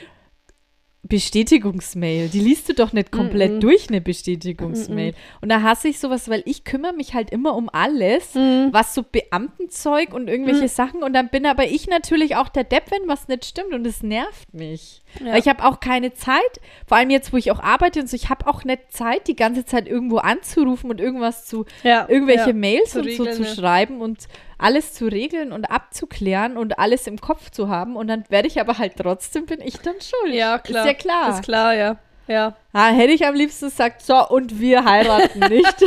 Bestätigungsmail. 1.03 2.29
Die 2.29 2.41
liest 2.41 2.69
du 2.69 2.75
doch 2.75 2.93
nicht 2.93 3.13
komplett 3.13 3.53
Mhm. 3.55 3.61
durch, 3.61 3.89
eine 3.89 4.01
Bestätigungsmail. 4.01 5.15
Und 5.41 5.49
da 5.49 5.63
hasse 5.63 5.89
ich 5.89 5.99
sowas, 6.01 6.29
weil 6.29 6.43
ich 6.45 6.65
kümmere 6.65 6.93
mich 6.93 7.15
halt 7.15 7.31
immer 7.31 7.55
um 7.55 7.69
alles, 7.73 8.35
Mhm. 8.35 8.69
was 8.73 8.95
so 8.95 9.03
Beamtenzeug 9.03 10.13
und 10.13 10.29
irgendwelche 10.29 10.69
Sachen. 10.69 11.03
Und 11.03 11.13
dann 11.13 11.29
bin 11.29 11.47
aber 11.47 11.67
ich 11.67 11.87
natürlich 11.87 12.37
auch 12.37 12.49
der 12.49 12.65
Depp, 12.65 12.91
wenn 12.91 13.09
was 13.09 13.29
nicht 13.29 13.45
stimmt. 13.45 13.73
Und 13.75 13.87
es 13.87 14.03
nervt 14.03 14.53
mich. 14.53 15.03
Ja. 15.25 15.33
Weil 15.33 15.39
ich 15.41 15.49
habe 15.49 15.65
auch 15.65 15.81
keine 15.81 16.13
Zeit, 16.15 16.43
vor 16.87 16.97
allem 16.99 17.11
jetzt, 17.11 17.33
wo 17.33 17.37
ich 17.37 17.51
auch 17.53 17.61
arbeite 17.61 18.01
und 18.01 18.09
so, 18.11 18.17
ich 18.17 18.29
habe 18.29 18.47
auch 18.47 18.65
nicht 18.65 18.93
Zeit, 18.93 19.29
die 19.29 19.37
ganze 19.37 19.65
Zeit 19.65 19.89
irgendwo 19.89 20.19
anzurufen 20.19 20.91
und 20.91 21.01
irgendwas 21.01 21.47
zu, 21.47 21.65
Ja, 21.85 22.07
irgendwelche 22.09 22.49
ja. 22.49 22.53
Mails 22.53 22.91
zu 22.91 22.99
und 23.01 23.11
so 23.13 23.23
regeln, 23.23 23.37
zu 23.37 23.43
ja. 23.45 23.55
schreiben 23.55 24.01
und 24.01 24.29
alles 24.59 24.92
zu 24.94 25.07
regeln 25.07 25.53
und 25.53 25.71
abzuklären 25.71 26.57
und 26.57 26.79
alles 26.79 27.07
im 27.07 27.21
Kopf 27.21 27.51
zu 27.51 27.68
haben. 27.68 27.97
Und 27.97 28.09
dann 28.09 28.25
werde 28.29 28.49
ich 28.49 28.61
aber 28.61 28.79
halt 28.79 28.97
trotzdem, 28.97 29.47
bin 29.47 29.61
ich 29.61 29.79
dann 29.79 29.94
schuld. 30.01 30.35
Ja, 30.35 30.59
klar. 30.59 30.85
Ist 30.85 30.88
ja 30.88 30.94
klar. 30.94 31.31
Ist 31.31 31.42
klar, 31.44 31.75
ja. 31.75 31.97
Ja. 32.27 32.55
Ah, 32.73 32.88
hätte 32.90 33.12
ich 33.12 33.25
am 33.27 33.35
liebsten 33.35 33.66
gesagt, 33.66 34.03
so, 34.03 34.29
und 34.29 34.61
wir 34.61 34.85
heiraten 34.85 35.38
nicht. 35.49 35.81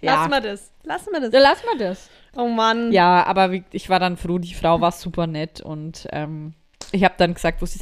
ja. 0.00 0.14
Lass 0.16 0.28
mal 0.28 0.40
das. 0.42 0.70
Lass 0.82 1.10
mal 1.10 1.20
das. 1.20 1.32
Ja, 1.32 1.40
lass 1.40 1.64
mal 1.64 1.78
das. 1.78 2.10
Oh 2.36 2.48
Mann. 2.48 2.92
Ja, 2.92 3.24
aber 3.24 3.52
ich 3.70 3.88
war 3.88 4.00
dann 4.00 4.16
froh, 4.16 4.38
die 4.38 4.54
Frau 4.54 4.80
war 4.80 4.92
super 4.92 5.26
nett 5.26 5.60
und 5.60 6.06
ähm, 6.12 6.52
ich 6.92 7.04
habe 7.04 7.14
dann 7.16 7.32
gesagt, 7.34 7.62
wo 7.62 7.66
sie 7.66 7.78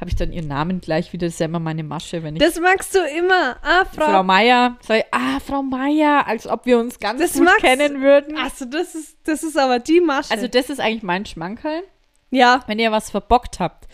habe 0.00 0.10
ich 0.10 0.16
dann 0.16 0.32
ihren 0.32 0.48
Namen 0.48 0.80
gleich 0.80 1.12
wieder, 1.12 1.26
das 1.26 1.34
ist 1.34 1.40
ja 1.40 1.46
immer 1.46 1.58
meine 1.58 1.82
Masche, 1.82 2.22
wenn 2.22 2.36
ich 2.36 2.42
Das 2.42 2.60
magst 2.60 2.94
du 2.94 2.98
immer. 3.18 3.56
Ah, 3.62 3.84
Frau. 3.86 4.04
Frau 4.04 4.22
Meier, 4.22 4.76
sag 4.80 4.98
ich, 4.98 5.04
ah, 5.10 5.40
Frau 5.40 5.62
Meier, 5.62 6.26
als 6.26 6.46
ob 6.46 6.66
wir 6.66 6.78
uns 6.78 6.98
ganz 6.98 7.20
Das 7.20 7.32
gut 7.34 7.44
magst- 7.44 7.60
kennen 7.62 8.02
würden. 8.02 8.36
Also, 8.36 8.66
das 8.66 8.94
ist, 8.94 9.16
das 9.24 9.42
ist 9.42 9.56
aber 9.58 9.78
die 9.78 10.00
Masche. 10.00 10.30
Also 10.32 10.48
das 10.48 10.68
ist 10.68 10.80
eigentlich 10.80 11.02
mein 11.02 11.24
Schmankerl, 11.24 11.82
ja. 12.30 12.60
wenn 12.66 12.78
ihr 12.78 12.92
was 12.92 13.10
verbockt 13.10 13.58
habt. 13.58 13.88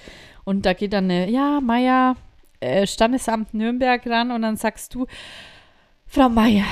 Und 0.45 0.67
da 0.67 0.73
geht 0.73 0.93
dann 0.93 1.05
eine, 1.05 1.31
ja, 1.31 1.61
Meier, 1.61 2.17
äh, 2.59 2.87
Standesamt 2.87 3.55
Nürnberg 3.55 4.05
ran 4.07 4.33
und 4.33 4.43
dann 4.43 4.57
sagst 4.57 4.95
du, 4.95 5.07
Frau 6.09 6.29
Meier, 6.29 6.65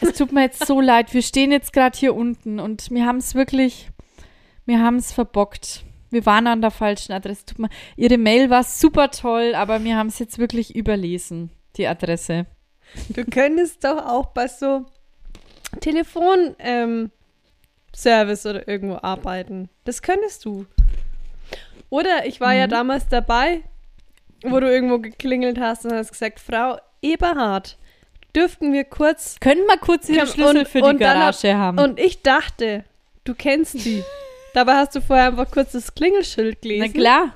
es 0.00 0.12
tut 0.14 0.32
mir 0.32 0.42
jetzt 0.42 0.66
so 0.66 0.80
leid, 0.82 1.12
wir 1.12 1.22
stehen 1.22 1.52
jetzt 1.52 1.72
gerade 1.74 1.96
hier 1.98 2.14
unten 2.14 2.58
und 2.58 2.90
wir 2.90 3.04
haben 3.04 3.18
es 3.18 3.34
wirklich, 3.34 3.90
wir 4.64 4.80
haben 4.80 4.96
es 4.96 5.12
verbockt. 5.12 5.84
Wir 6.10 6.24
waren 6.26 6.46
an 6.46 6.60
der 6.60 6.70
falschen 6.70 7.12
Adresse. 7.12 7.44
Tut 7.46 7.58
mir, 7.58 7.68
Ihre 7.96 8.18
Mail 8.18 8.48
war 8.50 8.64
super 8.64 9.10
toll, 9.10 9.54
aber 9.54 9.82
wir 9.84 9.96
haben 9.96 10.08
es 10.08 10.18
jetzt 10.18 10.38
wirklich 10.38 10.74
überlesen, 10.74 11.50
die 11.76 11.86
Adresse. 11.86 12.46
Du 13.10 13.24
könntest 13.24 13.84
doch 13.84 13.98
auch 14.06 14.26
bei 14.26 14.48
so 14.48 14.86
Telefon 15.80 16.56
ähm, 16.58 17.10
Service 17.94 18.46
oder 18.46 18.66
irgendwo 18.68 18.98
arbeiten. 19.02 19.68
Das 19.84 20.00
könntest 20.02 20.44
du. 20.44 20.66
Oder 21.90 22.26
ich 22.26 22.40
war 22.40 22.52
ja 22.54 22.66
Mhm. 22.66 22.70
damals 22.70 23.08
dabei, 23.08 23.62
wo 24.44 24.60
du 24.60 24.70
irgendwo 24.70 24.98
geklingelt 24.98 25.58
hast 25.60 25.84
und 25.84 25.92
hast 25.92 26.12
gesagt, 26.12 26.40
Frau 26.40 26.78
Eberhard, 27.02 27.76
dürften 28.36 28.72
wir 28.72 28.84
kurz 28.84 29.38
Können 29.40 29.66
wir 29.66 29.78
kurz 29.78 30.08
Ihren 30.08 30.26
Schlüssel 30.26 30.58
und- 30.60 30.68
für 30.68 30.80
die 30.82 30.96
Garage 30.96 31.54
haben? 31.56 31.78
und 31.78 31.98
ich 31.98 32.22
dachte, 32.22 32.84
du 33.24 33.34
kennst 33.34 33.84
die. 33.84 34.02
Dabei 34.58 34.74
hast 34.74 34.96
du 34.96 35.00
vorher 35.00 35.26
einfach 35.28 35.48
kurz 35.52 35.70
das 35.70 35.94
Klingelschild 35.94 36.58
Na 36.64 36.68
gelesen. 36.68 36.92
klar, 36.94 37.32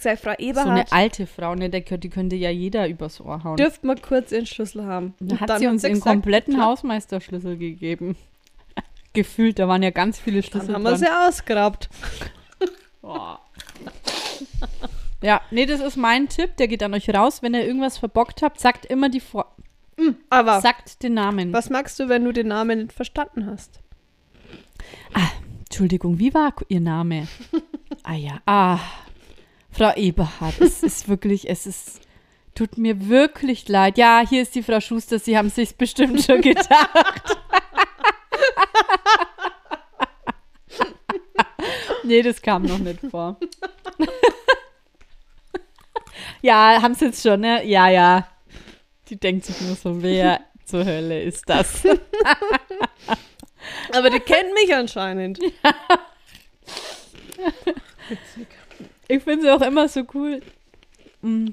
Sag, 0.00 0.18
Frau 0.18 0.30
so 0.32 0.36
eine 0.38 0.48
Eberhard, 0.50 0.92
alte 0.92 1.26
Frau, 1.28 1.54
ne, 1.54 1.70
der, 1.70 1.82
die 1.82 2.08
könnte 2.10 2.34
ja 2.34 2.50
jeder 2.50 2.88
übers 2.88 3.20
Ohr 3.20 3.44
hauen. 3.44 3.56
dürft 3.56 3.84
mal 3.84 3.94
kurz 3.94 4.32
ihren 4.32 4.44
Schlüssel 4.44 4.84
haben. 4.84 5.14
Da 5.20 5.34
Und 5.34 5.40
hat 5.40 5.50
dann 5.50 5.60
sie 5.60 5.68
uns 5.68 5.82
den 5.82 6.00
kompletten 6.00 6.54
klar. 6.54 6.66
Hausmeisterschlüssel 6.66 7.58
gegeben. 7.58 8.16
Gefühlt, 9.12 9.60
da 9.60 9.68
waren 9.68 9.84
ja 9.84 9.90
ganz 9.90 10.18
viele 10.18 10.42
Schlüssel 10.42 10.66
Dann 10.66 10.74
haben 10.74 10.82
wir 10.82 10.96
sie 10.96 11.06
ausgeraubt. 11.06 11.88
Boah. 13.02 13.38
Ja, 15.22 15.40
nee, 15.52 15.64
das 15.64 15.78
ist 15.78 15.96
mein 15.96 16.28
Tipp, 16.28 16.56
der 16.56 16.66
geht 16.66 16.82
an 16.82 16.92
euch 16.92 17.08
raus. 17.08 17.40
Wenn 17.40 17.54
ihr 17.54 17.64
irgendwas 17.64 17.98
verbockt 17.98 18.42
habt, 18.42 18.58
sagt 18.58 18.84
immer 18.86 19.10
die 19.10 19.20
Vor 19.20 19.54
Aber 20.28 20.60
sagt 20.60 21.04
den 21.04 21.14
Namen. 21.14 21.52
was 21.52 21.70
magst 21.70 22.00
du, 22.00 22.08
wenn 22.08 22.24
du 22.24 22.32
den 22.32 22.48
Namen 22.48 22.80
nicht 22.80 22.92
verstanden 22.92 23.46
hast? 23.46 23.78
Entschuldigung, 25.68 26.18
wie 26.18 26.32
war 26.32 26.54
Ihr 26.68 26.80
Name? 26.80 27.28
ah 28.02 28.14
ja, 28.14 28.40
ah, 28.46 28.78
Frau 29.70 29.94
Eberhard, 29.94 30.58
es 30.60 30.82
ist 30.82 31.08
wirklich, 31.08 31.48
es 31.48 31.66
ist, 31.66 32.00
tut 32.54 32.78
mir 32.78 33.08
wirklich 33.08 33.68
leid. 33.68 33.98
Ja, 33.98 34.22
hier 34.26 34.40
ist 34.40 34.54
die 34.54 34.62
Frau 34.62 34.80
Schuster, 34.80 35.18
Sie 35.18 35.36
haben 35.36 35.50
sich's 35.50 35.74
bestimmt 35.74 36.22
schon 36.22 36.40
gedacht. 36.40 37.38
Nee, 42.04 42.22
das 42.22 42.40
kam 42.40 42.62
noch 42.62 42.78
nicht 42.78 43.00
vor. 43.10 43.36
ja, 46.40 46.80
haben 46.80 46.94
sie 46.94 47.06
jetzt 47.06 47.22
schon, 47.22 47.40
ne? 47.40 47.66
Ja, 47.66 47.90
ja. 47.90 48.26
Die 49.10 49.16
denkt 49.16 49.44
sich 49.44 49.60
nur 49.60 49.76
so, 49.76 50.02
wer 50.02 50.40
zur 50.64 50.86
Hölle 50.86 51.20
ist 51.20 51.46
das? 51.46 51.82
Aber 53.94 54.10
die 54.10 54.20
kennt 54.20 54.52
mich 54.54 54.74
anscheinend. 54.74 55.38
Ich 59.08 59.22
finde 59.22 59.42
sie 59.42 59.50
auch 59.50 59.62
immer 59.62 59.88
so 59.88 60.02
cool. 60.14 60.40
Mm. 61.22 61.48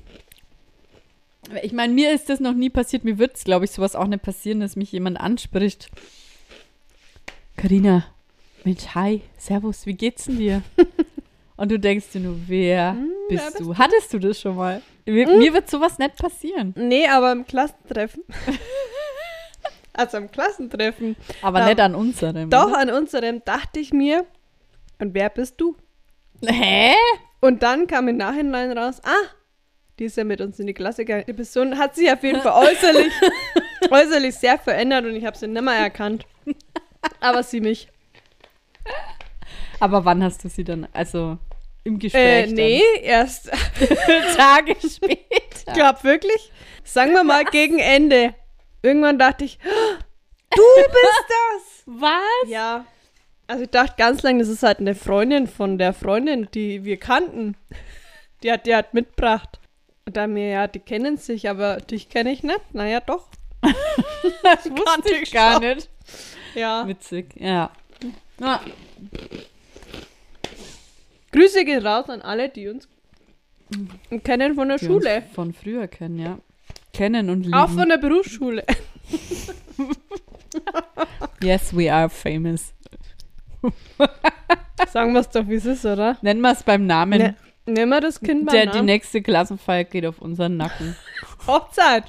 Ich 1.64 1.72
meine, 1.74 1.94
mir 1.94 2.12
ist 2.12 2.30
das 2.30 2.40
noch 2.40 2.54
nie 2.54 2.70
passiert. 2.70 3.04
Mir 3.04 3.18
wird 3.18 3.36
es, 3.38 3.44
glaube 3.44 3.66
ich, 3.66 3.72
sowas 3.72 3.96
auch 3.96 4.08
nicht 4.08 4.24
passieren, 4.24 4.60
dass 4.60 4.76
mich 4.76 4.92
jemand 4.92 5.20
anspricht. 5.20 5.90
Karina, 7.56 8.06
Mensch, 8.64 8.88
hi, 8.94 9.22
servus, 9.38 9.86
wie 9.86 9.94
geht's 9.94 10.26
denn 10.26 10.38
dir? 10.38 10.64
Und 11.58 11.72
du 11.72 11.80
denkst 11.80 12.08
dir 12.12 12.20
nur, 12.20 12.36
wer 12.48 12.92
Hm, 12.94 13.12
bist 13.30 13.44
wer 13.44 13.52
bist 13.52 13.60
du? 13.62 13.78
Hattest 13.78 14.14
du 14.14 14.20
das 14.20 14.42
schon 14.42 14.58
mal? 14.58 14.82
Mir, 15.06 15.28
mir 15.28 15.54
wird 15.54 15.70
sowas 15.70 15.98
nicht 15.98 16.18
passieren. 16.18 16.74
Nee, 16.76 17.08
aber 17.08 17.32
im 17.32 17.46
Klassentreffen. 17.46 18.24
also 19.98 20.18
im 20.18 20.32
Klassentreffen. 20.32 21.16
Aber 21.42 21.60
Ja. 21.60 21.66
nicht 21.68 21.80
an 21.80 21.96
unserem. 21.96 22.50
Doch, 22.50 22.68
oder? 22.70 22.80
an 22.80 22.90
unserem 22.92 23.44
dachte 23.46 23.80
ich 23.80 23.94
mir, 23.94 24.26
und 25.00 25.14
wer 25.14 25.30
bist 25.30 25.60
du? 25.60 25.76
Hä? 26.46 26.94
Und 27.42 27.64
dann 27.64 27.88
kam 27.88 28.08
im 28.08 28.18
Nachhinein 28.18 28.78
raus, 28.78 29.02
ah, 29.04 29.28
die 30.00 30.06
ist 30.06 30.18
ja 30.18 30.24
mit 30.24 30.42
uns 30.42 30.60
in 30.60 30.68
die 30.68 30.74
Klasse 30.74 31.06
gegangen. 31.06 31.26
Die 31.28 31.34
Person 31.34 31.78
hat 31.78 31.96
sich 31.96 32.12
auf 32.12 32.22
jeden 32.24 32.42
Fall 32.42 32.52
äußerlich, 32.68 33.14
äußerlich 33.90 34.36
sehr 34.36 34.58
verändert 34.60 35.06
und 35.06 35.16
ich 35.16 35.26
habe 35.26 35.38
sie 35.38 35.48
nicht 35.48 35.62
mehr 35.62 35.74
erkannt. 35.76 36.26
Aber 37.20 37.44
sie 37.44 37.62
mich. 37.62 37.88
Aber 39.80 40.06
wann 40.06 40.24
hast 40.24 40.44
du 40.44 40.50
sie 40.50 40.64
dann, 40.64 40.88
also 40.94 41.38
im 41.84 41.96
Äh, 41.96 42.00
Gespräch? 42.00 42.52
nee, 42.52 42.82
erst, 43.02 43.48
Dann? 43.52 43.58
Tage 44.38 44.76
später. 44.90 45.20
ich 45.68 45.74
glaube 45.74 46.04
wirklich, 46.04 46.52
sagen 46.84 47.12
wir 47.14 47.24
mal 47.24 47.44
gegen 47.46 47.80
Ende. 47.80 48.34
Irgendwann 48.86 49.18
dachte 49.18 49.46
ich, 49.46 49.58
du 50.52 50.62
bist 50.76 51.26
das. 51.28 51.84
Was? 51.88 52.48
Ja. 52.50 52.86
Also 53.48 53.64
ich 53.64 53.70
dachte 53.70 53.96
ganz 53.98 54.22
lange, 54.22 54.40
das 54.40 54.48
ist 54.48 54.64
halt 54.64 54.80
eine 54.80 54.94
Freundin 54.94 55.48
von 55.48 55.78
der 55.78 55.94
Freundin, 55.94 56.48
die 56.54 56.84
wir 56.84 56.98
kannten. 56.98 57.56
Die 58.44 58.52
hat 58.52 58.68
die 58.68 58.76
hat 58.76 58.94
mitgebracht. 58.94 59.60
Und 60.06 60.16
dann 60.18 60.34
mir, 60.34 60.50
ja, 60.50 60.68
die 60.68 60.80
kennen 60.80 61.18
sich, 61.18 61.50
aber 61.50 61.78
dich 61.78 62.10
kenne 62.10 62.32
ich 62.32 62.44
nicht. 62.44 62.74
Naja, 62.74 63.00
doch. 63.00 63.28
Das 64.44 64.66
wusste 64.70 65.16
ich 65.16 65.32
gar 65.32 65.54
schon. 65.54 65.76
nicht. 65.76 65.90
Ja. 66.54 66.88
Witzig, 66.88 67.36
ja. 67.36 67.72
ja. 68.40 68.62
Grüße 71.32 71.66
gehen 71.66 71.86
raus 71.86 72.10
an 72.10 72.22
alle, 72.22 72.50
die 72.50 72.68
uns 72.68 72.88
kennen 74.24 74.56
von 74.56 74.70
der 74.70 74.78
die 74.78 74.86
Schule. 74.86 75.24
Von 75.34 75.54
früher 75.54 75.88
kennen, 75.88 76.20
ja. 76.20 76.38
Kennen 76.96 77.30
und 77.30 77.42
lieben. 77.44 77.54
Auch 77.54 77.70
von 77.70 77.90
der 77.90 77.98
Berufsschule. 77.98 78.64
yes, 81.44 81.76
we 81.76 81.92
are 81.92 82.10
famous. 82.10 82.74
Sagen 84.92 85.14
wir 85.14 85.20
es 85.22 85.30
doch, 85.30 85.48
wie 85.48 85.56
es 85.56 85.66
ist, 85.66 85.86
oder? 85.86 86.18
Nennen 86.22 86.42
wir 86.42 86.52
es 86.52 86.64
beim 86.64 86.86
Namen. 86.86 87.20
Ne, 87.20 87.36
nehmen 87.66 87.90
wir 87.90 88.00
das 88.02 88.20
Kind 88.20 88.46
beim 88.46 88.54
Der, 88.56 88.66
die 88.68 88.78
Namen. 88.78 88.86
nächste 88.86 89.22
Klassenfeier 89.22 89.84
geht 89.84 90.06
auf 90.06 90.22
unseren 90.22 90.56
Nacken. 90.58 90.96
Hochzeit. 91.48 92.06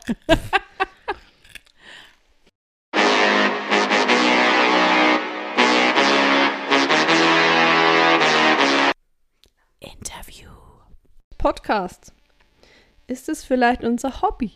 Interview. 9.81 10.51
Podcast. 11.39 12.13
Ist 13.07 13.29
es 13.29 13.45
vielleicht 13.45 13.85
unser 13.85 14.23
Hobby? 14.23 14.53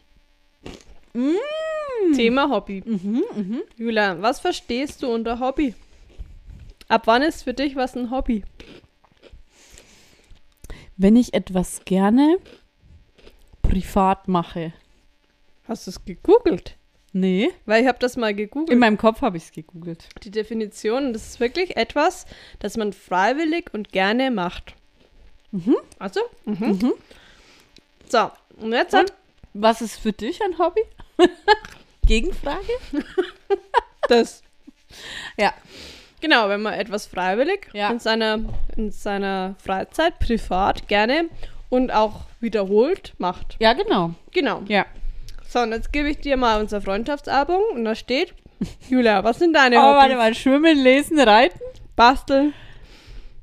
Thema 2.14 2.50
Hobby. 2.50 2.82
Mhm, 2.84 3.22
mhm. 3.34 3.62
Julia, 3.76 4.20
was 4.20 4.40
verstehst 4.40 5.02
du 5.02 5.12
unter 5.12 5.40
Hobby? 5.40 5.74
Ab 6.88 7.02
wann 7.06 7.22
ist 7.22 7.42
für 7.44 7.54
dich 7.54 7.76
was 7.76 7.96
ein 7.96 8.10
Hobby? 8.10 8.44
Wenn 10.96 11.16
ich 11.16 11.34
etwas 11.34 11.84
gerne 11.84 12.38
privat 13.62 14.28
mache. 14.28 14.72
Hast 15.66 15.86
du 15.86 15.90
es 15.90 16.04
gegoogelt? 16.04 16.76
Nee. 17.12 17.50
Weil 17.66 17.82
ich 17.82 17.88
habe 17.88 17.98
das 17.98 18.16
mal 18.16 18.34
gegoogelt. 18.34 18.70
In 18.70 18.78
meinem 18.78 18.98
Kopf 18.98 19.20
habe 19.22 19.36
ich 19.36 19.44
es 19.44 19.52
gegoogelt. 19.52 20.08
die 20.22 20.30
Definition, 20.30 21.12
das 21.12 21.28
ist 21.28 21.40
wirklich 21.40 21.76
etwas, 21.76 22.26
das 22.58 22.76
man 22.76 22.92
freiwillig 22.92 23.72
und 23.72 23.92
gerne 23.92 24.30
macht. 24.30 24.74
Mhm. 25.50 25.76
Also? 25.98 26.20
Mhm. 26.44 26.66
Mhm. 26.66 26.92
So, 28.08 28.30
und 28.58 28.72
jetzt 28.72 28.92
hat 28.92 29.12
Was 29.54 29.80
ist 29.82 29.96
für 29.96 30.12
dich 30.12 30.40
ein 30.42 30.58
Hobby? 30.58 30.82
Gegenfrage? 32.06 32.60
das. 34.08 34.42
Ja. 35.38 35.52
Genau, 36.20 36.48
wenn 36.48 36.60
man 36.62 36.74
etwas 36.74 37.06
freiwillig 37.06 37.68
Ja. 37.72 37.90
in, 37.90 37.98
seiner, 37.98 38.40
in 38.76 38.90
seiner 38.90 39.54
Freizeit, 39.64 40.18
privat, 40.18 40.86
gerne 40.88 41.28
und 41.70 41.92
auch 41.92 42.22
wiederholt 42.40 43.14
macht. 43.18 43.56
Ja, 43.60 43.72
genau. 43.72 44.14
Genau. 44.32 44.62
Ja. 44.66 44.84
So, 45.48 45.60
und 45.60 45.72
jetzt 45.72 45.92
gebe 45.92 46.10
ich 46.10 46.18
dir 46.18 46.36
mal 46.36 46.60
unser 46.60 46.80
Freundschaftsalbum 46.80 47.62
und 47.74 47.84
da 47.84 47.94
steht, 47.94 48.34
Julia, 48.88 49.24
was 49.24 49.38
sind 49.38 49.54
deine 49.54 49.78
Oh, 49.78 49.82
Hobbys? 49.82 49.96
warte 49.96 50.16
mal. 50.16 50.34
Schwimmen, 50.34 50.78
lesen, 50.78 51.18
reiten? 51.18 51.60
Basteln, 51.96 52.54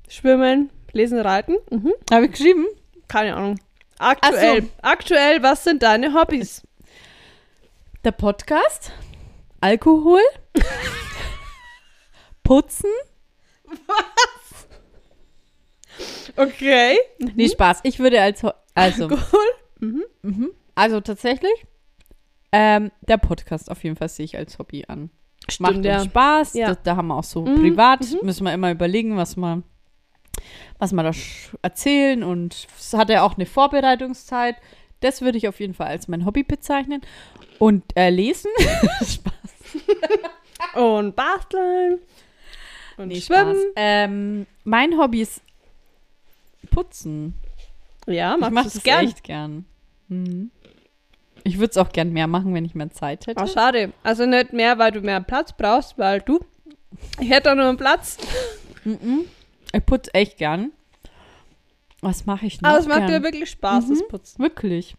Schwimmen, 0.10 0.70
Lesen, 0.94 1.20
Reiten? 1.20 1.58
Mhm. 1.70 1.94
Habe 2.12 2.26
ich 2.26 2.32
geschrieben? 2.32 2.66
Keine 3.08 3.36
Ahnung. 3.36 3.60
Aktuell. 4.00 4.68
Aktuell, 4.82 5.44
was 5.44 5.64
sind 5.64 5.84
deine 5.84 6.14
Hobbys? 6.14 6.64
Der 8.04 8.12
Podcast, 8.12 8.92
Alkohol, 9.60 10.22
Putzen. 12.44 12.90
Okay. 16.36 16.98
Nee, 17.36 17.50
Spaß. 17.50 17.80
Ich 17.84 18.00
würde 18.00 18.22
als 18.22 18.44
also 18.76 19.04
Alkohol. 19.08 19.46
mhm. 20.22 20.52
also 20.76 21.02
tatsächlich 21.02 21.66
ähm, 22.52 22.92
der 23.02 23.18
Podcast 23.18 23.70
auf 23.72 23.84
jeden 23.84 23.96
Fall 23.96 24.10
sehe 24.10 24.26
ich 24.26 24.38
als 24.38 24.60
Hobby 24.60 24.86
an. 24.88 25.10
Macht 25.60 25.76
uns 25.78 25.86
ja. 25.86 26.04
Spaß. 26.04 26.54
Ja. 26.54 26.68
Da, 26.68 26.76
da 26.84 26.96
haben 26.98 27.08
wir 27.08 27.16
auch 27.16 27.24
so 27.24 27.44
Mhm, 27.46 27.56
privat 27.56 28.02
mhm. 28.02 28.20
müssen 28.24 28.44
wir 28.46 28.54
immer 28.54 28.72
überlegen, 28.72 29.18
was 29.18 29.36
wir 29.36 29.64
was 30.78 30.94
wir 30.94 31.02
da 31.04 31.12
erzählen 31.64 32.24
und 32.24 32.68
es 32.78 32.94
hat 32.94 33.10
ja 33.10 33.24
auch 33.24 33.36
eine 33.36 33.48
Vorbereitungszeit. 33.48 34.56
Das 35.00 35.22
würde 35.22 35.38
ich 35.38 35.48
auf 35.48 35.60
jeden 35.60 35.74
Fall 35.74 35.88
als 35.88 36.08
mein 36.08 36.26
Hobby 36.26 36.44
bezeichnen. 36.44 37.02
Und 37.60 37.84
äh, 37.96 38.10
lesen. 38.10 38.50
Spaß. 39.00 40.76
Und 40.76 41.16
basteln. 41.16 42.00
Und 42.98 43.10
Nee, 43.10 43.22
schwimmen. 43.22 43.56
Spaß. 43.56 43.66
Ähm, 43.76 44.48
mein 44.64 44.98
Hobby 44.98 45.22
ist 45.22 45.42
putzen. 46.72 47.36
Ja, 48.08 48.34
ich 48.36 48.40
machst 48.40 48.54
mache 48.54 48.64
du's 48.66 48.74
das 48.74 48.84
gern. 48.84 49.06
echt 49.06 49.24
gern. 49.24 49.66
Mhm. 50.08 50.52
Ich 51.44 51.60
würde 51.60 51.72
es 51.72 51.78
auch 51.78 51.90
gern 51.90 52.12
mehr 52.12 52.28
machen, 52.28 52.54
wenn 52.54 52.66
ich 52.66 52.76
mehr 52.76 52.90
Zeit 52.92 53.28
hätte. 53.28 53.42
Oh, 53.42 53.48
schade. 53.48 53.94
Also 54.04 54.26
nicht 54.26 54.54
mehr, 54.54 54.78
weil 54.80 54.92
du 54.92 55.02
mehr 55.02 55.22
Platz 55.22 55.54
brauchst, 55.54 55.98
weil 55.98 56.22
du. 56.22 56.40
Ich 57.20 57.30
hätte 57.30 57.50
doch 57.50 57.56
nur 57.56 57.66
einen 57.66 57.78
Platz. 57.78 58.18
Mhm. 58.84 59.26
Ich 59.74 59.86
putze 59.86 60.14
echt 60.14 60.38
gern. 60.38 60.72
Was 62.02 62.26
mache 62.26 62.46
ich 62.46 62.62
noch 62.62 62.70
Aber 62.70 62.80
es 62.80 62.88
macht 62.88 63.00
gern? 63.00 63.08
dir 63.10 63.24
wirklich 63.24 63.50
Spaß, 63.50 63.86
Mhm. 63.88 63.90
das 63.90 64.08
Putzen. 64.08 64.42
Wirklich. 64.44 64.96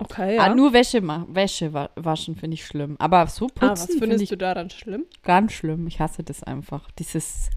Okay, 0.00 0.36
ja. 0.36 0.42
Ah, 0.42 0.54
nur 0.54 0.72
Wäsche, 0.72 1.02
Wäsche 1.02 1.72
wa 1.72 1.90
waschen 1.96 2.36
finde 2.36 2.54
ich 2.54 2.64
schlimm. 2.64 2.94
Aber 3.00 3.26
so 3.26 3.46
putzen 3.48 3.64
ah, 3.68 3.70
was 3.72 3.86
finde 3.86 3.98
findest 4.00 4.22
ich 4.24 4.28
du 4.28 4.36
daran 4.36 4.70
schlimm? 4.70 5.06
ganz 5.24 5.52
schlimm. 5.52 5.86
Ich 5.88 5.98
hasse 5.98 6.22
das 6.22 6.42
einfach. 6.44 6.88
Dieses 6.98 7.50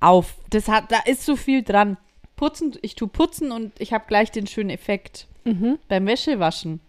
auf. 0.00 0.34
Das 0.50 0.68
hat, 0.68 0.90
da 0.90 0.98
ist 1.06 1.24
so 1.24 1.36
viel 1.36 1.62
dran. 1.62 1.96
Putzen, 2.34 2.76
ich 2.82 2.94
tue 2.96 3.08
putzen 3.08 3.52
und 3.52 3.72
ich 3.80 3.92
habe 3.92 4.04
gleich 4.08 4.30
den 4.32 4.46
schönen 4.46 4.70
Effekt. 4.70 5.28
Mhm. 5.44 5.78
Beim 5.88 6.06
Wäschewaschen. 6.06 6.80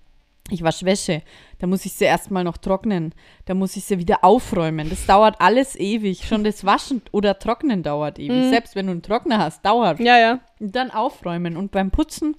Ich 0.51 0.63
wasche 0.63 0.85
Wäsche. 0.85 1.21
Da 1.59 1.67
muss 1.67 1.85
ich 1.85 1.93
sie 1.93 2.05
erstmal 2.05 2.43
noch 2.43 2.57
trocknen. 2.57 3.13
Da 3.45 3.53
muss 3.53 3.75
ich 3.75 3.85
sie 3.85 3.99
wieder 3.99 4.23
aufräumen. 4.23 4.89
Das 4.89 5.05
dauert 5.05 5.39
alles 5.39 5.75
ewig. 5.75 6.27
Schon 6.27 6.43
das 6.43 6.65
Waschen 6.65 7.01
oder 7.11 7.39
Trocknen 7.39 7.83
dauert 7.83 8.19
ewig. 8.19 8.45
Mhm. 8.45 8.49
Selbst 8.49 8.75
wenn 8.75 8.87
du 8.87 8.91
einen 8.93 9.01
Trockner 9.01 9.39
hast, 9.39 9.63
dauert. 9.65 9.99
Ja, 9.99 10.17
ja. 10.17 10.39
Und 10.59 10.75
dann 10.75 10.91
aufräumen. 10.91 11.57
Und 11.57 11.71
beim 11.71 11.91
Putzen, 11.91 12.35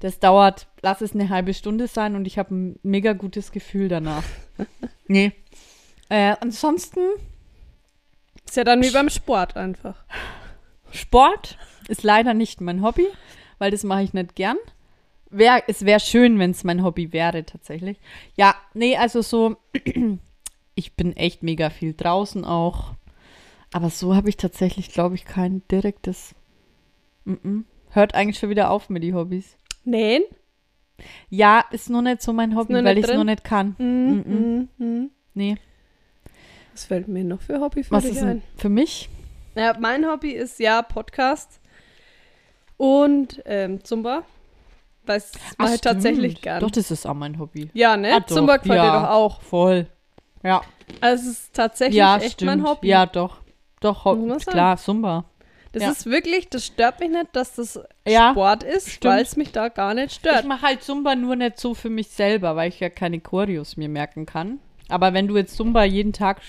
das 0.00 0.18
dauert, 0.20 0.68
lass 0.82 1.00
es 1.00 1.14
eine 1.14 1.28
halbe 1.28 1.54
Stunde 1.54 1.88
sein 1.88 2.14
und 2.14 2.26
ich 2.26 2.38
habe 2.38 2.54
ein 2.54 2.78
mega 2.82 3.12
gutes 3.12 3.52
Gefühl 3.52 3.88
danach. 3.88 4.24
nee. 5.08 5.32
Äh, 6.08 6.36
ansonsten, 6.40 7.00
Ist 8.46 8.56
ja 8.56 8.64
dann 8.64 8.82
wie 8.82 8.90
beim 8.90 9.10
Sport 9.10 9.56
einfach. 9.56 10.04
Sport 10.90 11.58
ist 11.88 12.02
leider 12.02 12.34
nicht 12.34 12.60
mein 12.60 12.82
Hobby, 12.82 13.06
weil 13.58 13.70
das 13.70 13.84
mache 13.84 14.02
ich 14.02 14.14
nicht 14.14 14.34
gern. 14.34 14.56
Wär, 15.30 15.62
es 15.66 15.84
wäre 15.84 16.00
schön, 16.00 16.38
wenn 16.38 16.52
es 16.52 16.64
mein 16.64 16.82
Hobby 16.82 17.12
wäre, 17.12 17.44
tatsächlich. 17.44 17.98
Ja, 18.36 18.54
nee, 18.74 18.96
also 18.96 19.20
so, 19.22 19.56
ich 20.74 20.94
bin 20.94 21.16
echt 21.16 21.42
mega 21.42 21.70
viel 21.70 21.94
draußen 21.94 22.44
auch. 22.44 22.94
Aber 23.72 23.90
so 23.90 24.14
habe 24.14 24.30
ich 24.30 24.38
tatsächlich, 24.38 24.90
glaube 24.90 25.14
ich, 25.14 25.24
kein 25.26 25.62
direktes. 25.70 26.34
Mm-mm. 27.26 27.64
Hört 27.90 28.14
eigentlich 28.14 28.38
schon 28.38 28.48
wieder 28.48 28.70
auf 28.70 28.88
mit 28.88 29.02
die 29.02 29.12
Hobbys. 29.12 29.56
Nähen? 29.84 30.22
Ja, 31.28 31.64
ist 31.70 31.90
nur 31.90 32.02
nicht 32.02 32.22
so 32.22 32.32
mein 32.32 32.56
Hobby, 32.56 32.74
weil 32.74 32.98
ich 32.98 33.04
es 33.06 33.14
nur 33.14 33.24
nicht 33.24 33.44
kann. 33.44 33.76
Mhm. 33.78 34.24
Mhm. 34.26 34.68
Mhm. 34.78 35.10
Nee. 35.34 35.56
Was 36.72 36.84
fällt 36.84 37.08
mir 37.08 37.24
noch 37.24 37.40
für 37.40 37.60
Hobby 37.60 37.84
für 37.84 37.90
Was 37.90 38.04
ist 38.04 38.18
ein? 38.18 38.26
denn 38.26 38.42
für 38.56 38.68
mich? 38.68 39.08
Ja, 39.54 39.76
mein 39.78 40.06
Hobby 40.06 40.30
ist 40.30 40.58
ja 40.58 40.82
Podcast 40.82 41.60
und 42.76 43.42
ähm, 43.44 43.84
Zumba. 43.84 44.24
Das 45.16 45.32
Ach, 45.56 45.64
mache 45.64 45.74
ich 45.74 45.80
tatsächlich 45.80 46.32
stimmt. 46.32 46.42
gern. 46.42 46.60
Doch, 46.60 46.70
das 46.70 46.90
ist 46.90 47.06
auch 47.06 47.14
mein 47.14 47.38
Hobby. 47.38 47.70
ja, 47.74 47.96
ne? 47.96 48.12
Ah, 48.14 48.20
doch. 48.20 48.26
Zumba 48.26 48.56
gefällt 48.58 48.80
dir 48.80 48.84
Ja. 48.86 49.00
doch 49.02 49.08
auch. 49.10 49.40
Voll. 49.42 49.86
Ja, 50.42 50.62
Also 51.00 51.30
es 51.30 51.38
ist 51.38 51.54
tatsächlich 51.54 51.96
ja 51.96 52.16
echt 52.18 52.34
stimmt. 52.34 52.46
mein 52.50 52.64
Hobby. 52.64 52.88
Ja, 52.88 53.06
doch. 53.06 53.38
Doch, 53.80 54.04
Ho 54.04 54.14
Muss 54.14 54.28
man 54.28 54.38
sagen. 54.40 54.52
klar, 54.52 54.76
Zumba. 54.76 55.24
Das 55.72 55.82
ja. 55.82 55.90
ist 55.90 56.06
wirklich, 56.06 56.48
das 56.48 56.64
stört 56.66 56.98
mich 57.00 57.10
nicht, 57.10 57.28
dass 57.34 57.54
das 57.56 57.78
Ja, 58.06 58.30
Sport 58.32 58.62
ist, 58.62 59.04
weil 59.04 59.22
es 59.22 59.36
mich 59.36 59.52
da 59.52 59.68
gar 59.68 59.92
nicht 59.94 60.06
Ich 60.12 60.14
stört. 60.14 60.46
mache 60.46 60.62
halt 60.62 60.82
Zumba 60.82 61.14
nur 61.14 61.36
nicht 61.36 61.58
so 61.60 61.74
für 61.74 61.90
mich 61.90 62.08
selber, 62.08 62.56
weil 62.56 62.70
ich 62.70 62.80
ja 62.80 62.88
keine 62.88 63.20
Choreos 63.20 63.76
mir 63.76 63.88
merken 63.88 64.24
kann. 64.26 64.58
Aber 64.88 65.12
wenn 65.12 65.28
du 65.28 65.36
jetzt 65.36 65.56
Zumba 65.56 65.84
jeden 65.84 66.12
Tag 66.14 66.40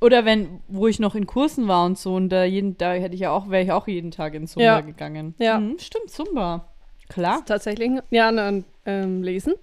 oder 0.00 0.24
wenn, 0.24 0.60
wo 0.68 0.86
ich 0.88 0.98
noch 0.98 1.14
in 1.14 1.26
Kursen 1.26 1.68
war 1.68 1.84
und 1.84 1.98
so, 1.98 2.14
und 2.14 2.30
da, 2.30 2.44
jeden, 2.44 2.76
da 2.78 2.92
hätte 2.94 3.14
ich 3.14 3.20
ja 3.20 3.30
auch, 3.30 3.48
wäre 3.50 3.62
ich 3.62 3.70
auch 3.72 3.86
jeden 3.86 4.10
Tag 4.10 4.34
in 4.34 4.46
Zumba 4.46 4.64
Ja. 4.64 4.80
gegangen. 4.80 5.34
Ja. 5.38 5.58
Mhm, 5.60 5.78
stimmt, 5.78 6.10
Zumba. 6.10 6.66
Klar. 7.10 7.44
Tatsächlich, 7.44 7.90
ja, 8.10 8.30
dann 8.30 8.64
ähm, 8.86 9.22
lesen. 9.22 9.54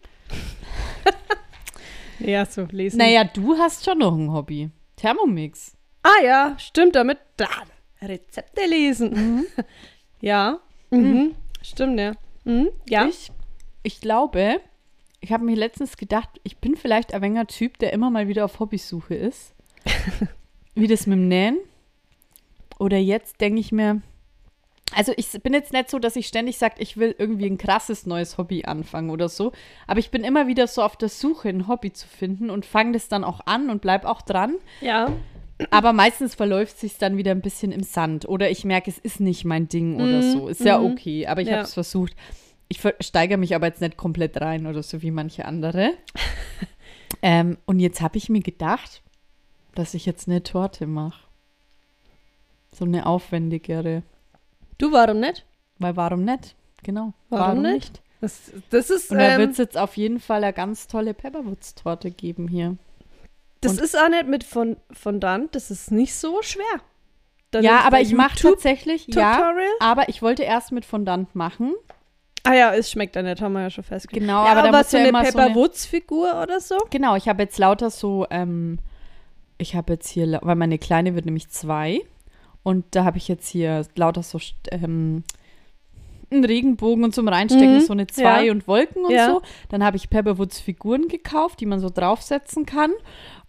ja, 2.20 2.46
so 2.46 2.68
lesen. 2.70 2.98
Naja, 2.98 3.24
du 3.24 3.58
hast 3.58 3.86
schon 3.86 4.00
noch 4.00 4.14
ein 4.14 4.32
Hobby. 4.32 4.70
Thermomix. 4.98 5.76
Ah 6.04 6.24
ja, 6.24 6.56
stimmt 6.60 6.96
damit. 6.96 7.18
Da, 7.38 7.48
Rezepte 8.02 8.66
lesen. 8.68 9.12
Mhm. 9.12 9.46
ja, 10.22 10.60
mhm. 10.90 11.36
stimmt, 11.62 12.00
ja. 12.00 12.14
Mhm. 12.44 12.70
Ja, 12.90 13.08
Ich, 13.08 13.32
ich 13.84 14.02
glaube, 14.02 14.60
ich 15.22 15.32
habe 15.32 15.46
mir 15.46 15.56
letztens 15.56 15.96
gedacht, 15.96 16.30
ich 16.44 16.58
bin 16.58 16.76
vielleicht 16.76 17.14
ein 17.14 17.22
wenger 17.22 17.48
Typ, 17.48 17.78
der 17.80 17.94
immer 17.94 18.10
mal 18.10 18.28
wieder 18.28 18.44
auf 18.46 18.60
Hobbysuche 18.60 19.16
ist. 19.16 19.54
Wie 20.76 20.88
das 20.88 21.08
mit 21.08 21.18
dem 21.18 21.28
Nähen. 21.28 21.58
Oder 22.78 22.98
jetzt 22.98 23.40
denke 23.42 23.60
ich 23.60 23.72
mir, 23.72 24.02
also 24.96 25.14
ich 25.18 25.28
bin 25.44 25.54
jetzt 25.54 25.74
nicht 25.74 25.90
so, 25.90 26.00
dass 26.00 26.16
ich 26.16 26.28
ständig 26.28 26.58
sage, 26.58 26.76
ich 26.80 26.98
will 26.98 27.14
irgendwie 27.18 27.46
ein 27.48 27.58
krasses 27.58 28.06
neues 28.06 28.38
Hobby 28.38 28.64
anfangen 28.66 29.10
oder 29.10 29.30
so. 29.30 29.52
Aber 29.86 30.00
ich 30.00 30.12
bin 30.12 30.24
immer 30.24 30.48
wieder 30.48 30.68
so 30.68 30.82
auf 30.82 30.96
der 30.96 31.10
Suche, 31.10 31.50
ein 31.50 31.68
Hobby 31.68 31.92
zu 31.94 32.08
finden 32.08 32.50
und 32.50 32.66
fange 32.66 32.94
das 32.94 33.08
dann 33.10 33.24
auch 33.24 33.42
an 33.46 33.70
und 33.70 33.82
bleib 33.82 34.06
auch 34.06 34.22
dran. 34.22 34.56
ja. 34.82 35.12
Aber 35.72 35.92
meistens 35.92 36.36
verläuft 36.36 36.78
sich 36.78 37.00
dann 37.00 37.18
wieder 37.18 37.32
ein 37.32 37.42
bisschen 37.42 37.72
im 37.72 37.82
Sand. 37.82 38.30
Oder 38.30 38.52
ich 38.52 38.64
merke, 38.64 38.92
es 38.92 39.00
ist 39.00 39.20
nicht 39.20 39.44
mein 39.44 39.68
Ding 39.68 39.96
oder 39.96 40.18
Mhm, 40.20 40.32
so. 40.32 40.48
Ist 40.50 40.62
ja 40.64 40.78
mhm. 40.78 40.92
okay, 40.92 41.26
aber 41.26 41.42
ich 41.42 41.48
Ja. 41.48 41.56
habe 41.56 41.64
es 41.64 41.74
versucht. 41.74 42.14
Ich 42.68 42.80
steigere 43.00 43.40
mich 43.40 43.56
aber 43.56 43.66
jetzt 43.66 43.82
nicht 43.82 43.98
komplett 43.98 44.40
rein 44.40 44.68
oder 44.68 44.84
so 44.84 45.02
wie 45.02 45.10
manche 45.10 45.46
andere. 45.46 45.94
ähm, 47.24 47.58
und 47.66 47.80
jetzt 47.80 48.02
habe 48.02 48.18
ich 48.20 48.30
mir 48.30 48.42
gedacht, 48.42 49.02
dass 49.74 49.96
ich 49.96 50.06
jetzt 50.06 50.28
eine 50.28 50.44
Torte 50.44 50.86
mache. 50.86 51.24
So 52.72 52.86
eine 52.86 53.08
aufwendigere. 53.08 54.04
Du, 54.78 54.92
warum 54.92 55.20
nicht? 55.20 55.46
Weil 55.80 55.96
warum 55.96 56.24
nicht? 56.24 56.56
Genau. 56.84 57.14
Warum 57.30 57.62
nicht? 57.62 58.02
Das, 58.22 58.52
das 58.70 58.90
ist, 58.90 59.12
Und 59.12 59.20
da 59.20 59.34
ähm, 59.34 59.40
wird 59.40 59.52
es 59.52 59.58
jetzt 59.58 59.78
auf 59.78 59.96
jeden 59.98 60.20
Fall 60.20 60.44
eine 60.44 60.54
ganz 60.54 60.88
tolle 60.88 61.14
Pepperwoods-Torte 61.14 62.12
geben 62.12 62.48
hier. 62.48 62.76
das 63.62 63.74
und- 63.74 63.82
ist 63.82 63.98
auch 63.98 64.10
nicht 64.10 64.28
mit 64.28 64.44
von 64.44 64.78
Fondant, 64.92 65.54
das 65.56 65.70
ist 65.72 65.92
nicht 65.92 66.16
so 66.16 66.42
schwer. 66.42 66.66
Da 67.52 67.60
ja, 67.62 67.80
aber 67.82 68.02
ich 68.02 68.14
mache 68.14 68.38
tatsächlich, 68.38 69.08
ja, 69.08 69.14
YouTube-Tutorial. 69.14 69.70
aber 69.80 70.10
ich 70.10 70.22
wollte 70.22 70.44
erst 70.44 70.72
mit 70.72 70.84
Fondant 70.84 71.34
machen. 71.36 71.74
Ah 72.44 72.54
ja, 72.54 72.74
es 72.74 72.92
schmeckt 72.92 73.16
ja 73.16 73.22
nicht, 73.22 73.42
haben 73.42 73.54
wir 73.54 73.62
ja 73.62 73.70
schon 73.70 73.84
festgestellt. 73.84 74.24
Genau, 74.24 74.44
ja, 74.46 74.52
aber 74.52 74.64
aber, 74.64 74.72
da 74.72 74.84
so 74.84 74.98
ja 74.98 75.02
eine 75.04 75.10
immer 75.10 75.26
so 75.32 75.38
eine- 75.38 76.44
oder 76.44 76.60
so? 76.60 76.78
Genau, 76.90 77.16
ich 77.16 77.28
habe 77.30 77.44
jetzt 77.44 77.58
lauter 77.58 77.90
so, 77.90 78.26
ähm, 78.30 78.80
ich 79.58 79.76
habe 79.76 79.94
jetzt 79.94 80.10
hier, 80.10 80.40
weil 80.42 80.56
meine 80.56 80.78
Kleine 80.78 81.16
wird 81.16 81.26
nämlich 81.26 81.50
zwei 81.50 82.02
und 82.68 82.84
da 82.92 83.06
habe 83.06 83.18
ich 83.18 83.28
jetzt 83.30 83.48
hier 83.48 83.86
lauter 83.96 84.24
so 84.24 84.40
ähm, 84.72 85.24
einen 86.30 86.44
Regenbogen 86.44 87.06
und 87.06 87.16
zum 87.16 87.28
Reinstecken 87.30 87.76
Mhm, 87.76 87.80
so 87.82 87.94
eine 87.94 88.08
zwei 88.08 88.46
ja. 88.46 88.52
und 88.52 88.68
Wolken 88.68 89.06
und 89.06 89.12
Ja. 89.12 89.28
so. 89.28 89.42
Dann 89.70 89.84
habe 89.86 89.96
ich 89.96 90.10
Pepperwoods 90.10 90.60
Figuren 90.60 91.08
gekauft, 91.08 91.62
die 91.62 91.66
man 91.66 91.80
so 91.80 91.90
draufsetzen 91.90 92.66
kann. 92.66 92.92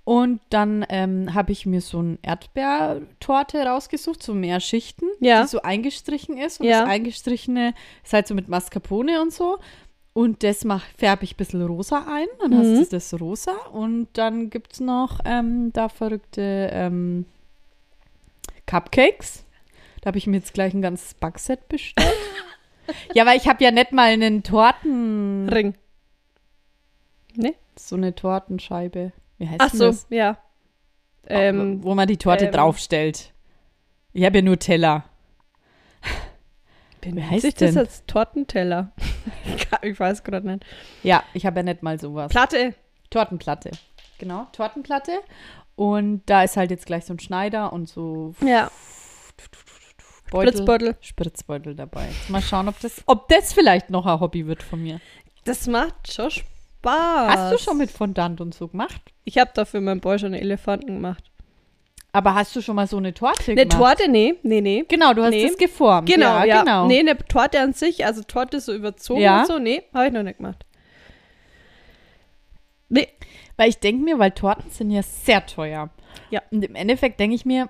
Und 0.05 0.41
dann 0.51 0.87
ähm, 0.89 1.35
habe 1.35 1.51
ich 1.53 1.67
mir 1.67 1.81
so 1.81 1.99
eine 1.99 2.19
Erdbeertorte 2.23 3.59
rausgesucht, 3.67 4.23
so 4.23 4.35
mehr 4.35 4.61
Schichten, 4.61 5.07
Ja. 5.21 5.43
die 5.43 5.49
so 5.49 5.63
eingestrichen 5.63 6.39
ist. 6.39 6.61
Und 6.61 6.67
Ja. 6.67 6.83
das 6.83 6.89
eingestrichene 6.91 7.75
ist 8.05 8.13
halt 8.13 8.27
so 8.29 8.35
mit 8.35 8.49
Mascarpone 8.49 9.21
und 9.21 9.33
so. 9.33 9.59
Und 10.15 10.43
das 10.45 10.65
färbe 10.97 11.25
ich 11.25 11.35
ein 11.35 11.37
bisschen 11.37 11.67
rosa 11.67 12.07
ein. 12.09 12.27
Dann 12.41 12.51
Mhm. 12.53 12.79
hast 12.81 12.93
du 12.93 12.97
das 12.97 13.21
rosa. 13.21 13.53
Und 13.73 14.09
dann 14.15 14.49
gibt 14.51 14.75
es 14.75 14.81
noch 14.81 15.19
ähm, 15.25 15.73
da 15.73 15.89
verrückte 15.89 16.71
ähm, 16.73 17.27
Cupcakes. 18.69 19.45
Da 20.01 20.09
habe 20.09 20.19
ich 20.19 20.27
mir 20.27 20.37
jetzt 20.37 20.55
gleich 20.55 20.75
ein 20.75 20.83
ganzes 20.83 21.15
Backset 21.15 21.69
bestellt. 21.69 22.15
ja, 23.15 23.27
weil 23.27 23.37
ich 23.37 23.49
habe 23.49 23.65
ja 23.65 23.73
nicht 23.73 23.93
mal 23.93 24.13
einen 24.13 24.45
Torten... 24.45 25.49
Ring. 25.49 25.75
Ne? 27.35 27.55
So 27.77 27.97
eine 27.97 28.15
Tortenscheibe. 28.15 29.13
Wie 29.39 29.49
heißt 29.49 29.61
Ach 29.61 29.71
so, 29.71 29.87
das? 29.87 30.07
ja. 30.11 30.39
Ähm, 31.27 31.83
wo 31.83 31.95
man 31.95 32.07
die 32.07 32.17
Torte 32.17 32.47
ähm, 32.47 32.53
draufstellt. 32.53 33.33
Ich 34.13 34.25
habe 34.25 34.39
ja 34.39 34.43
nur 34.43 34.59
Teller. 34.59 35.05
wie 37.03 37.23
heißt 37.23 37.45
ich 37.45 37.55
das 37.55 37.73
denn? 37.73 37.79
als 37.79 38.05
Tortenteller? 38.07 38.93
ich 39.83 39.99
weiß 39.99 40.25
gerade 40.25 40.47
nicht. 40.47 40.65
Ja, 41.03 41.23
ich 41.35 41.47
habe 41.47 41.61
ja 41.61 41.63
nicht 41.65 41.83
mal 41.83 41.99
sowas. 41.99 42.31
Platte. 42.31 42.75
Tortenplatte. 43.11 43.71
Genau, 44.19 44.47
Tortenplatte. 44.53 45.13
Und 45.77 46.23
da 46.27 46.43
ist 46.43 46.57
halt 46.57 46.71
jetzt 46.71 46.87
gleich 46.87 47.05
so 47.05 47.15
ein 47.15 47.21
Schneider 47.21 47.73
und 47.73 47.89
so 47.89 48.35
Ja. 48.45 48.71
Beutel, 50.31 50.53
Spritzbeutel. 50.53 50.97
Spritzbeutel 51.01 51.75
dabei. 51.75 52.07
Jetzt 52.09 52.29
mal 52.29 52.43
schauen, 52.43 52.69
ob 52.69 52.79
das, 52.81 53.03
ob 53.07 53.29
das 53.29 53.53
vielleicht 53.53 53.89
noch 53.91 54.05
ein 54.07 54.21
Hobby 54.21 54.47
wird 54.47 54.63
von 54.63 54.83
mir. 54.83 55.01
Das 55.45 55.67
macht 55.67 56.13
schon 56.13 56.31
Spaß. 56.31 57.31
Hast 57.35 57.53
du 57.53 57.59
schon 57.59 57.79
mit 57.79 57.91
Fondant 57.91 58.41
und 58.41 58.55
so 58.55 58.69
gemacht? 58.69 59.01
Ich 59.25 59.39
habe 59.39 59.51
dafür 59.55 59.81
meinem 59.81 60.01
Boy 60.01 60.19
schon 60.19 60.35
einen 60.35 60.43
Elefanten 60.43 60.87
gemacht. 60.97 61.25
Aber 62.13 62.35
hast 62.35 62.55
du 62.57 62.61
schon 62.61 62.75
mal 62.77 62.87
so 62.87 62.97
eine 62.97 63.15
Torte 63.15 63.53
Eine 63.53 63.67
gemacht? 63.67 63.79
Torte? 63.99 64.11
Nee, 64.11 64.35
nee, 64.43 64.61
nee. 64.61 64.85
Genau, 64.89 65.15
du 65.15 65.23
hast 65.23 65.31
Nee. 65.31 65.47
das 65.47 65.57
geformt. 65.57 66.09
Genau, 66.09 66.39
ja, 66.39 66.45
ja. 66.45 66.61
genau. 66.63 66.87
Nee, 66.87 67.01
eine 67.01 67.17
Torte 67.17 67.61
an 67.61 67.73
sich, 67.73 68.05
also 68.05 68.23
Torte 68.23 68.61
so 68.61 68.73
überzogen 68.75 69.21
Ja. 69.21 69.41
und 69.41 69.47
so, 69.47 69.59
nee, 69.59 69.83
habe 69.95 70.07
ich 70.09 70.13
noch 70.13 70.23
nicht 70.23 70.39
gemacht. 70.39 70.65
Nee, 72.91 73.09
Weil 73.59 73.69
ich 73.69 73.79
denke 73.79 74.03
mir, 74.03 74.19
weil 74.19 74.31
Torten 74.31 74.71
sind 74.71 74.91
ja 74.91 75.03
sehr 75.03 75.45
teuer. 75.45 75.91
Ja. 76.31 76.41
Und 76.51 76.65
im 76.65 76.75
Endeffekt 76.75 77.21
denke 77.21 77.35
ich 77.37 77.45
mir, 77.45 77.69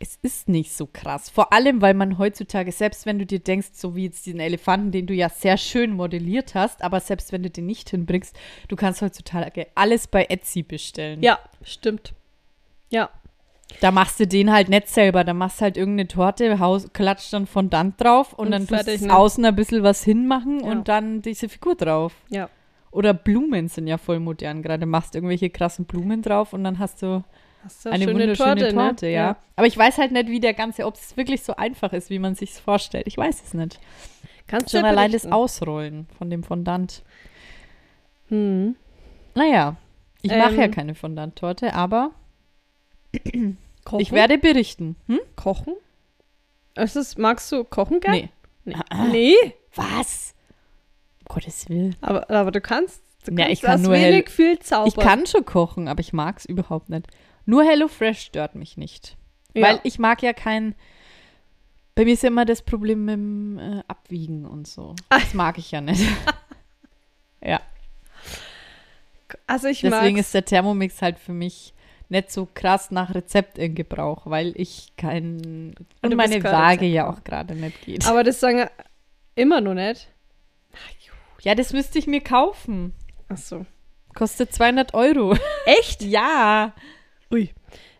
es 0.00 0.18
ist 0.22 0.48
nicht 0.48 0.72
so 0.72 0.86
krass. 0.92 1.30
Vor 1.30 1.52
allem, 1.52 1.80
weil 1.80 1.94
man 1.94 2.18
heutzutage, 2.18 2.72
selbst 2.72 3.06
wenn 3.06 3.18
du 3.18 3.24
dir 3.24 3.38
denkst, 3.38 3.68
so 3.72 3.94
wie 3.94 4.04
jetzt 4.04 4.26
diesen 4.26 4.40
Elefanten, 4.40 4.90
den 4.90 5.06
du 5.06 5.14
ja 5.14 5.28
sehr 5.30 5.56
schön 5.56 5.92
modelliert 5.92 6.54
hast, 6.54 6.82
aber 6.82 7.00
selbst 7.00 7.32
wenn 7.32 7.42
du 7.42 7.48
den 7.48 7.64
nicht 7.66 7.90
hinbringst, 7.90 8.36
du 8.68 8.76
kannst 8.76 9.00
heutzutage 9.02 9.68
alles 9.76 10.06
bei 10.08 10.24
Etsy 10.28 10.62
bestellen. 10.62 11.22
ja, 11.22 11.38
stimmt. 11.62 12.12
Ja, 12.90 13.08
Da 13.80 13.90
machst 13.92 14.20
du 14.20 14.26
den 14.26 14.52
halt 14.52 14.68
nicht 14.68 14.88
selber. 14.88 15.24
Da 15.24 15.32
machst 15.32 15.60
du 15.60 15.62
halt 15.62 15.76
irgendeine 15.76 16.06
Torte, 16.08 16.58
haus, 16.58 16.92
klatscht 16.92 17.32
dann 17.32 17.46
Fondant 17.46 17.98
drauf 18.00 18.32
und, 18.34 18.46
Und 18.46 18.50
dann 18.52 18.66
fertig, 18.66 18.94
tust 18.94 19.04
du 19.04 19.08
ne? 19.08 19.16
außen 19.16 19.44
ein 19.44 19.56
bisschen 19.56 19.82
was 19.84 20.04
hinmachen 20.04 20.60
Ja. 20.60 20.70
und 20.72 20.88
dann 20.88 21.22
diese 21.22 21.48
Figur 21.48 21.76
drauf. 21.76 22.12
ja. 22.30 22.50
Oder 22.94 23.12
Blumen 23.12 23.68
sind 23.68 23.86
ja 23.86 23.98
voll 23.98 24.20
modern 24.20 24.62
gerade. 24.62 24.86
Machst 24.86 25.14
irgendwelche 25.14 25.50
krassen 25.50 25.84
Blumen 25.84 26.22
drauf 26.22 26.52
und 26.52 26.64
dann 26.64 26.78
hast 26.78 27.02
du 27.02 27.24
Hast 27.64 27.84
du 27.86 27.90
eine 27.90 28.06
wunderschöne 28.06 28.72
Torte, 28.72 29.06
ne? 29.06 29.12
ja. 29.12 29.36
Aber 29.56 29.66
ich 29.66 29.76
weiß 29.76 29.98
halt 29.98 30.12
nicht, 30.12 30.28
wie 30.28 30.38
der 30.40 30.54
ganze, 30.54 30.84
ob 30.86 30.94
es 30.94 31.16
wirklich 31.16 31.42
so 31.42 31.56
einfach 31.56 31.92
ist, 31.92 32.10
wie 32.10 32.18
man 32.18 32.34
sich 32.34 32.52
vorstellt. 32.52 33.06
Ich 33.06 33.16
weiß 33.16 33.42
es 33.42 33.54
nicht. 33.54 33.80
Kannst 34.46 34.68
du 34.68 34.76
Schon 34.78 34.84
ja 34.84 34.90
allein 34.90 35.12
das. 35.12 35.26
Ausrollen 35.26 36.06
von 36.18 36.28
dem 36.30 36.42
Fondant. 36.44 37.02
Hm. 38.28 38.76
Naja, 39.34 39.76
ich 40.22 40.30
mache 40.30 40.54
ja 40.54 40.64
Ähm. 40.64 40.70
keine 40.70 40.94
Fondant-Torte, 40.94 41.74
aber 41.74 42.12
Kochen? 43.84 44.00
ich 44.00 44.12
werde 44.12 44.38
berichten. 44.38 44.96
Hm? 45.06 45.20
kochen. 45.36 45.74
Ist 46.76 47.18
magst 47.18 47.50
du 47.50 47.64
kochen 47.64 48.00
gern? 48.00 48.12
Nee. 48.12 48.28
Nee. 48.64 48.76
Nee. 49.10 49.54
Was? 49.74 50.33
Gottes 51.34 51.68
Willen. 51.68 51.96
Aber, 52.00 52.30
aber 52.30 52.50
du 52.50 52.60
kannst, 52.60 53.02
du 53.26 53.32
Ja, 53.32 53.46
kannst 53.46 53.52
ich 53.52 53.60
kann 53.62 53.82
nur 53.82 53.92
wenig 53.92 54.30
viel 54.30 54.58
zaubern. 54.58 54.88
Ich 54.88 54.96
kann 54.96 55.26
schon 55.26 55.44
kochen, 55.44 55.88
aber 55.88 56.00
ich 56.00 56.12
mag 56.12 56.38
es 56.38 56.44
überhaupt 56.44 56.88
nicht. 56.88 57.06
Nur 57.46 57.64
HelloFresh 57.64 58.20
stört 58.20 58.54
mich 58.54 58.76
nicht. 58.76 59.16
ja. 59.54 59.62
Weil 59.66 59.80
ich 59.82 59.98
mag 59.98 60.22
ja 60.22 60.32
kein. 60.32 60.74
Bei 61.94 62.04
mir 62.04 62.14
ist 62.14 62.22
ja 62.22 62.28
immer 62.28 62.44
das 62.44 62.62
Problem 62.62 63.04
mit 63.04 63.14
dem 63.14 63.58
äh, 63.58 63.82
Abwiegen 63.86 64.46
und 64.46 64.66
so. 64.66 64.94
Ah. 65.10 65.18
Das 65.20 65.34
mag 65.34 65.58
ich 65.58 65.70
ja 65.70 65.80
nicht. 65.80 66.02
ja, 67.42 67.60
also 69.46 69.68
ich 69.68 69.80
deswegen 69.80 70.16
mag's. 70.16 70.26
ist 70.28 70.34
der 70.34 70.44
Thermomix 70.44 71.02
halt 71.02 71.18
für 71.18 71.32
mich. 71.32 71.74
nicht 72.08 72.30
so 72.30 72.48
krass 72.52 72.90
nach 72.90 73.14
Rezept 73.14 73.58
in 73.58 73.74
Gebrauch, 73.74 74.22
weil 74.26 74.52
ich 74.56 74.92
kein 74.96 75.74
Und 76.02 76.12
und 76.12 76.16
meine 76.16 76.42
Waage 76.42 76.86
ja 76.86 77.08
auch 77.08 77.24
gerade 77.24 77.54
nicht 77.54 77.82
geht. 77.82 78.06
Aber 78.06 78.22
das 78.24 78.40
sagen 78.40 78.68
immer 79.34 79.60
noch 79.60 79.74
nicht. 79.74 80.08
Ja, 81.42 81.54
das 81.54 81.72
müsste 81.72 81.98
ich 81.98 82.06
mir 82.06 82.20
kaufen. 82.20 82.94
Ach 83.28 83.36
so. 83.36 83.66
Kostet 84.14 84.52
200 84.54 84.94
Euro. 84.94 85.36
Echt? 85.66 86.02
ja. 86.04 86.72
Ui. 87.32 87.50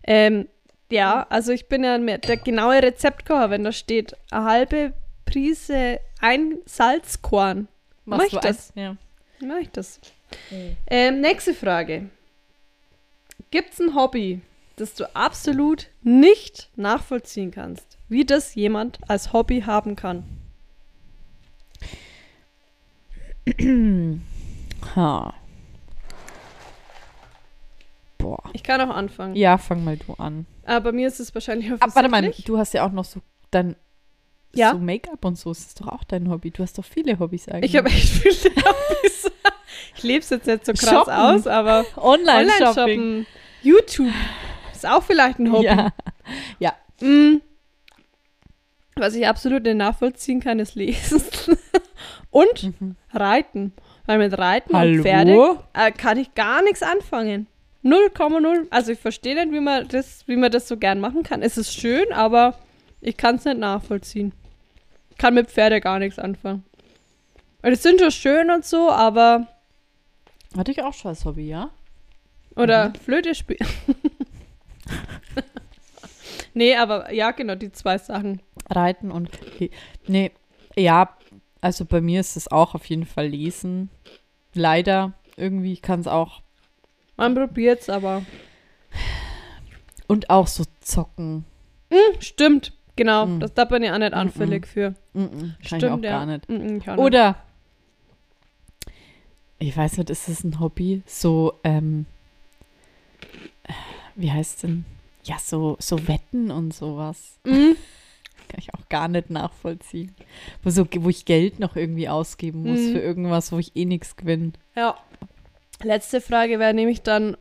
Ähm, 0.05 0.49
ja, 0.91 1.27
also 1.29 1.53
ich 1.53 1.69
bin 1.69 1.83
ja 1.85 1.99
mehr 1.99 2.19
der 2.19 2.37
genaue 2.37 2.83
Rezeptkocher, 2.83 3.51
wenn 3.51 3.65
da 3.65 3.73
steht, 3.73 4.15
eine 4.31 4.45
halbe 4.45 4.93
Prise 5.25 5.99
ein 6.21 6.59
Salzkorn. 6.67 7.69
Mach 8.05 8.19
Machst 8.19 8.33
ich 8.35 8.39
du 8.41 8.47
das? 8.49 8.73
ein- 8.77 8.81
Ja. 8.83 8.97
Mach 9.47 9.57
ich 9.59 9.71
das. 9.71 10.01
Ähm, 10.89 11.21
nächste 11.21 11.55
Frage. 11.55 12.09
Gibt 13.51 13.73
es 13.73 13.81
ein 13.81 13.95
Hobby, 13.95 14.41
das 14.77 14.95
du 14.95 15.13
absolut 15.15 15.89
nicht 16.03 16.71
nachvollziehen 16.77 17.51
kannst, 17.51 17.99
wie 18.09 18.25
das 18.25 18.55
jemand 18.55 18.99
als 19.09 19.33
Hobby 19.33 19.63
haben 19.63 19.97
kann? 19.97 20.25
Ha. 24.97 25.35
Boah. 28.19 28.43
Ich 28.53 28.63
kann 28.63 28.81
auch 28.81 28.95
anfangen. 28.95 29.35
Ja, 29.37 29.59
fang 29.59 29.85
mal 29.85 29.97
du 29.97 30.15
an. 30.15 30.47
Aber 30.65 30.81
bei 30.81 30.93
mir 30.93 31.09
ist 31.09 31.21
es 31.21 31.35
wahrscheinlich 31.35 31.71
Aber 31.73 31.95
warte 31.95 32.09
mal, 32.09 32.31
du 32.45 32.59
hast 32.59 32.73
ja 32.75 32.87
auch 32.87 32.93
noch 32.93 33.05
so 33.05 33.21
dann 33.51 33.77
Ja. 34.55 34.71
so 34.73 34.79
Make-up 34.79 35.25
und 35.25 35.39
so. 35.39 35.51
Das 35.51 35.61
ist 35.61 35.81
doch 35.81 35.89
auch 35.89 36.05
dein 36.05 36.31
Hobby. 36.31 36.51
Du 36.51 36.63
hast 36.63 36.79
doch 36.79 36.85
viele 36.85 37.19
Hobbys 37.19 37.49
eigentlich. 37.49 37.73
Ich 37.73 37.77
habe 37.77 37.89
echt 37.89 38.09
viele 38.09 38.55
Hobbys. 38.57 39.31
Ich 39.97 40.03
lebe 40.03 40.21
es 40.21 40.31
jetzt 40.31 40.47
nicht 40.47 40.65
so 40.67 40.73
krass 40.73 40.89
Shoppen. 40.91 41.13
aus, 41.13 41.47
aber 41.47 41.85
Online-Shopping. 41.97 42.65
Online-Shoppen, 43.01 43.27
YouTube 43.63 44.13
ist 44.73 44.87
auch 44.87 45.03
vielleicht 45.03 45.39
ein 45.39 45.53
Hobby. 45.53 45.67
Ja. 46.59 46.75
Mm. 47.01 47.41
Was 48.97 49.15
ich 49.15 49.27
absolut 49.27 49.65
nicht 49.65 49.77
nachvollziehen 49.77 50.41
kann, 50.41 50.61
ist 50.61 50.75
Lesen 50.77 51.21
und 52.35 52.81
Mhm. 52.81 52.97
Reiten. 53.13 53.73
Weil 54.07 54.19
mit 54.19 54.37
Reiten 54.37 54.77
Hallo? 54.77 54.97
und 54.97 55.03
Pferde 55.03 55.59
äh, 55.73 55.93
kann 55.93 56.19
ich 56.19 56.35
gar 56.35 56.63
nichts 56.63 56.83
anfangen. 56.83 57.47
0,0. 57.85 58.67
Also 58.71 58.93
ich 58.93 58.99
verstehe 58.99 59.35
nicht, 59.35 59.53
wie 59.53 59.61
man, 59.61 59.87
das, 59.89 60.27
wie 60.27 60.37
man 60.37 60.51
das 60.51 60.69
so 60.69 60.77
gern 60.77 61.01
machen 61.01 61.23
kann. 61.23 61.43
Es 61.43 61.57
ist 61.57 61.73
schön, 61.73 62.13
aber 62.13 62.59
ich 63.01 63.17
kann 63.17 63.37
es 63.37 63.45
nicht 63.45 63.59
nachvollziehen. 63.59 64.33
Ich 65.11 65.19
kann 65.19 65.35
mit 65.35 65.51
Pferde 65.51 65.81
gar 65.81 65.99
nichts 65.99 66.19
anfangen. 66.19 66.65
Die 67.65 67.75
sind 67.77 68.01
schon 68.01 68.11
schön 68.11 68.51
und 68.51 68.65
so, 68.65 68.91
aber 68.91 69.47
Hatte 70.57 70.71
ich 70.73 70.83
auch 70.83 70.93
schon 70.95 71.11
als 71.11 71.25
Hobby, 71.25 71.49
ja? 71.49 71.71
Oder 72.57 72.89
Mhm. 72.91 72.95
Flöte 72.97 73.35
spielen. 73.35 73.67
nee, 76.55 76.77
aber 76.77 77.13
ja, 77.13 77.31
genau, 77.33 77.55
die 77.55 77.73
zwei 77.73 77.99
Sachen. 77.99 78.41
Reiten 78.71 79.11
und. 79.11 79.31
Nee, 80.07 80.33
ja, 80.77 81.17
also 81.65 81.87
bei 81.87 82.03
mir 82.03 82.21
ist 82.21 82.37
es 82.37 82.53
auch 82.53 82.75
auf 82.75 82.85
jeden 82.87 83.07
Fall 83.07 83.29
Lesen. 83.29 83.89
Leider. 84.53 85.15
Irgendwie, 85.37 85.73
ich 85.73 85.81
kann 85.81 86.01
es 86.01 86.07
auch. 86.07 86.43
Man 87.17 87.35
probiert's, 87.35 87.89
aber. 87.89 88.23
Und 90.07 90.29
auch 90.29 90.47
so 90.47 90.65
zocken. 90.81 91.47
Hm, 91.91 92.21
stimmt, 92.21 92.75
genau. 92.97 93.27
Mm. 93.27 93.41
Das 93.41 93.55
da 93.55 93.65
bin 93.65 93.83
ich 93.83 93.91
auch 93.91 93.99
nicht 93.99 94.13
anfällig 94.13 94.67
für. 94.67 94.95
Mm-mm, 95.15 95.31
kann 95.41 95.57
ich 95.61 95.67
Stimmt, 95.69 95.85
auch 95.85 96.03
ja. 96.03 96.11
gar 96.11 96.27
nicht. 96.27 96.51
Ich 96.51 96.91
auch 96.91 96.97
nicht. 96.97 97.05
Oder. 97.05 97.37
Ich 99.59 99.75
weiß 99.75 99.97
nicht, 99.97 100.11
ist 100.11 100.29
das 100.29 100.45
ein 100.45 100.61
Hobby? 100.61 101.03
So, 101.07 101.55
ähm. 101.65 102.05
Wie 104.17 104.31
heißt 104.31 104.65
denn? 104.65 104.85
Ja, 105.25 105.39
so, 105.39 105.77
so 105.81 106.07
Wetten 106.07 106.51
und 106.51 106.75
sowas. 106.75 107.39
Mm, 107.45 107.73
Kann 108.55 108.63
ich 108.63 108.73
auch 108.75 108.89
gar 108.89 109.09
nicht 109.09 109.31
nachvollziehen. 109.31 110.15
Wo, 110.63 110.71
so, 110.71 110.87
wo 111.01 111.09
ich 111.09 111.25
Geld 111.25 111.59
noch 111.59 111.75
irgendwie 111.75 112.09
ausgeben 112.09 112.63
muss 112.63 112.79
Mhm. 112.79 112.93
für 112.93 113.01
irgendwas, 113.01 113.51
wo 113.51 113.59
ich 113.59 113.75
eh 113.75 113.85
nichts 113.85 114.15
gewinne. 114.17 114.53
ja. 114.77 114.97
Letzte 115.83 116.21
Frage 116.21 116.61
wäre 116.61 116.73
nämlich 116.73 117.03
dann: 117.03 117.37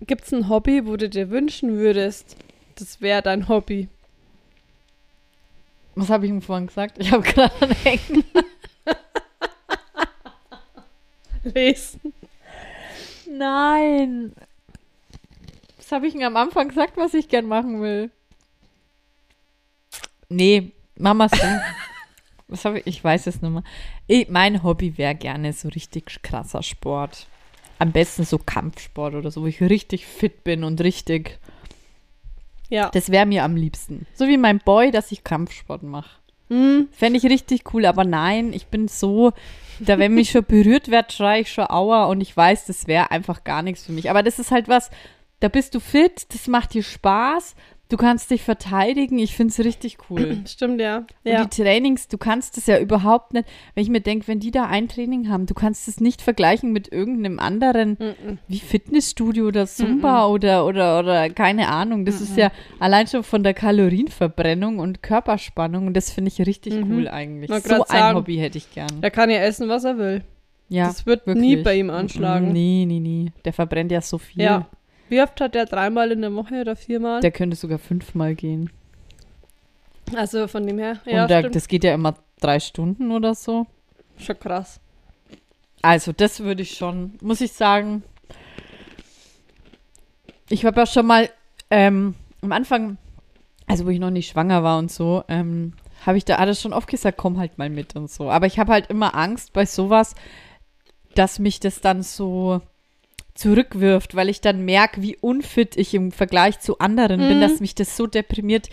Gibt's 0.00 0.32
ein 0.32 0.48
Hobby, 0.48 0.86
wo 0.86 0.96
du 0.96 1.08
dir 1.08 1.28
wünschen 1.28 1.76
würdest, 1.76 2.36
das 2.76 3.00
wäre 3.00 3.20
dein 3.20 3.48
Hobby? 3.48 3.88
Was 5.96 6.08
habe 6.08 6.24
ich 6.26 6.30
ihm 6.30 6.40
vorhin 6.40 6.68
gesagt? 6.68 6.98
Ich 6.98 7.10
habe 7.10 7.22
gerade 7.28 7.52
an 7.60 7.70
Hängen. 7.72 8.24
Lesen. 11.42 12.00
Nein. 13.28 14.32
Was 15.76 15.90
habe 15.92 16.06
ich 16.06 16.14
ihm 16.14 16.22
am 16.22 16.36
Anfang 16.36 16.68
gesagt, 16.68 16.96
was 16.96 17.12
ich 17.12 17.28
gern 17.28 17.46
machen 17.46 17.82
will? 17.82 18.10
Nee, 20.28 20.72
Mama 20.96 21.28
so. 21.28 21.36
was 22.48 22.64
habe 22.64 22.80
ich? 22.80 22.86
Ich 22.86 23.04
weiß 23.04 23.26
es 23.26 23.42
nicht 23.42 23.50
mehr. 23.50 23.64
Ich, 24.06 24.28
mein 24.28 24.62
Hobby 24.62 24.96
wäre 24.98 25.14
gerne 25.14 25.52
so 25.52 25.68
richtig 25.68 26.22
krasser 26.22 26.62
Sport. 26.62 27.26
Am 27.78 27.92
besten 27.92 28.24
so 28.24 28.38
Kampfsport 28.38 29.14
oder 29.14 29.30
so, 29.30 29.42
wo 29.42 29.46
ich 29.46 29.60
richtig 29.60 30.06
fit 30.06 30.44
bin 30.44 30.64
und 30.64 30.80
richtig. 30.80 31.38
Ja. 32.68 32.90
Das 32.90 33.10
wäre 33.10 33.26
mir 33.26 33.44
am 33.44 33.56
liebsten. 33.56 34.06
So 34.14 34.26
wie 34.26 34.36
mein 34.36 34.58
Boy, 34.58 34.90
dass 34.90 35.12
ich 35.12 35.24
Kampfsport 35.24 35.82
mache. 35.82 36.10
Mm, 36.48 36.88
Fände 36.92 37.18
ich 37.18 37.24
richtig 37.24 37.72
cool, 37.72 37.86
aber 37.86 38.04
nein, 38.04 38.52
ich 38.52 38.66
bin 38.66 38.88
so, 38.88 39.32
da 39.80 39.98
wenn 39.98 40.14
mich 40.14 40.30
schon 40.30 40.44
berührt 40.44 40.90
wird, 40.90 41.12
schreie 41.12 41.42
ich 41.42 41.52
schon 41.52 41.68
Aua 41.68 42.04
und 42.04 42.20
ich 42.20 42.36
weiß, 42.36 42.66
das 42.66 42.86
wäre 42.86 43.10
einfach 43.10 43.44
gar 43.44 43.62
nichts 43.62 43.84
für 43.84 43.92
mich. 43.92 44.10
Aber 44.10 44.22
das 44.22 44.38
ist 44.38 44.50
halt 44.50 44.68
was, 44.68 44.90
da 45.40 45.48
bist 45.48 45.74
du 45.74 45.80
fit, 45.80 46.32
das 46.32 46.46
macht 46.46 46.74
dir 46.74 46.82
Spaß, 46.82 47.54
du 47.90 47.96
kannst 47.96 48.30
dich 48.30 48.42
verteidigen, 48.42 49.18
ich 49.18 49.34
finde 49.36 49.52
es 49.52 49.64
richtig 49.64 49.98
cool. 50.10 50.38
stimmt, 50.48 50.80
ja. 50.80 50.98
Und 50.98 51.06
Ja. 51.24 51.44
die 51.44 51.62
Trainings, 51.62 52.08
du 52.08 52.18
kannst 52.18 52.56
es 52.58 52.66
ja 52.66 52.78
überhaupt 52.78 53.34
nicht, 53.34 53.46
wenn 53.74 53.82
ich 53.82 53.90
mir 53.90 54.00
denke, 54.00 54.26
wenn 54.28 54.40
die 54.40 54.50
da 54.50 54.64
ein 54.66 54.88
Training 54.88 55.28
haben, 55.28 55.46
du 55.46 55.54
kannst 55.54 55.86
es 55.88 56.00
nicht 56.00 56.22
vergleichen 56.22 56.72
mit 56.72 56.90
irgendeinem 56.92 57.38
anderen, 57.38 57.96
Mm-mm. 57.98 58.38
wie 58.48 58.58
Fitnessstudio 58.58 59.46
oder 59.46 59.66
Zumba 59.66 60.26
oder, 60.26 60.66
oder, 60.66 60.98
oder 61.00 61.30
keine 61.30 61.68
Ahnung. 61.68 62.04
Das 62.04 62.20
ist 62.20 62.36
ja 62.36 62.50
allein 62.80 63.06
schon 63.06 63.22
von 63.22 63.42
der 63.42 63.54
Kalorienverbrennung 63.54 64.78
und 64.78 65.02
Körperspannung 65.02 65.86
und 65.86 65.94
das 65.94 66.10
finde 66.10 66.30
ich 66.30 66.44
richtig 66.46 66.74
Mhm. 66.74 66.92
cool 66.92 67.08
eigentlich. 67.08 67.50
So 67.50 67.60
grad 67.60 67.90
ein 67.90 67.98
sagen. 68.00 68.16
Hobby 68.18 68.36
hätte 68.36 68.58
ich 68.58 68.72
gern. 68.72 68.88
Er 69.00 69.10
kann 69.10 69.30
ja 69.30 69.38
essen, 69.38 69.68
was 69.68 69.84
er 69.84 69.98
will. 69.98 70.22
Ja, 70.68 70.86
das 70.86 71.04
wird 71.06 71.26
wirklich. 71.26 71.44
nie 71.44 71.56
bei 71.56 71.76
ihm 71.76 71.90
anschlagen. 71.90 72.50
Nee, 72.52 72.84
nee, 72.88 72.98
nee. 72.98 73.30
Der 73.44 73.52
verbrennt 73.52 73.92
ja 73.92 74.00
so 74.00 74.18
viel. 74.18 74.42
Ja. 74.42 74.66
Wie 75.14 75.22
oft 75.22 75.40
hat 75.40 75.54
er 75.54 75.66
dreimal 75.66 76.10
in 76.10 76.22
der 76.22 76.34
Woche 76.34 76.62
oder 76.62 76.74
viermal? 76.74 77.20
Der 77.20 77.30
könnte 77.30 77.54
sogar 77.56 77.78
fünfmal 77.78 78.34
gehen. 78.34 78.70
also 80.16 80.48
von 80.48 80.66
dem 80.66 80.80
her. 80.80 80.98
Ja, 81.06 81.22
und 81.22 81.30
stimmt. 81.30 81.54
das 81.54 81.68
geht 81.68 81.84
ja 81.84 81.94
immer 81.94 82.16
drei 82.40 82.58
Stunden 82.58 83.12
oder 83.12 83.36
so. 83.36 83.68
Schon 84.18 84.36
krass. 84.40 84.80
Also, 85.82 86.10
das 86.10 86.40
würde 86.40 86.62
ich 86.62 86.76
schon, 86.76 87.12
muss 87.20 87.40
ich 87.40 87.52
sagen. 87.52 88.02
Ich 90.48 90.64
habe 90.64 90.80
ja 90.80 90.86
schon 90.86 91.06
mal 91.06 91.30
ähm, 91.70 92.16
am 92.42 92.50
Anfang, 92.50 92.98
also 93.68 93.86
wo 93.86 93.90
ich 93.90 94.00
noch 94.00 94.10
nicht 94.10 94.28
schwanger 94.28 94.64
war 94.64 94.78
und 94.78 94.90
so, 94.90 95.22
ähm, 95.28 95.74
habe 96.04 96.18
ich 96.18 96.24
da 96.24 96.38
alles 96.38 96.60
schon 96.60 96.72
oft 96.72 96.88
gesagt, 96.88 97.18
komm 97.18 97.38
halt 97.38 97.56
mal 97.56 97.70
mit 97.70 97.94
und 97.94 98.10
so. 98.10 98.32
Aber 98.32 98.46
ich 98.46 98.58
habe 98.58 98.72
halt 98.72 98.88
immer 98.88 99.14
Angst 99.14 99.52
bei 99.52 99.64
sowas, 99.64 100.16
dass 101.14 101.38
mich 101.38 101.60
das 101.60 101.80
dann 101.80 102.02
so 102.02 102.62
zurückwirft, 103.34 104.14
weil 104.14 104.28
ich 104.28 104.40
dann 104.40 104.64
merke, 104.64 105.02
wie 105.02 105.16
unfit 105.16 105.76
ich 105.76 105.92
im 105.94 106.12
Vergleich 106.12 106.60
zu 106.60 106.78
anderen 106.78 107.20
bin, 107.20 107.38
Mhm. 107.38 107.40
dass 107.40 107.60
mich 107.60 107.74
das 107.74 107.96
so 107.96 108.06
deprimiert. 108.06 108.68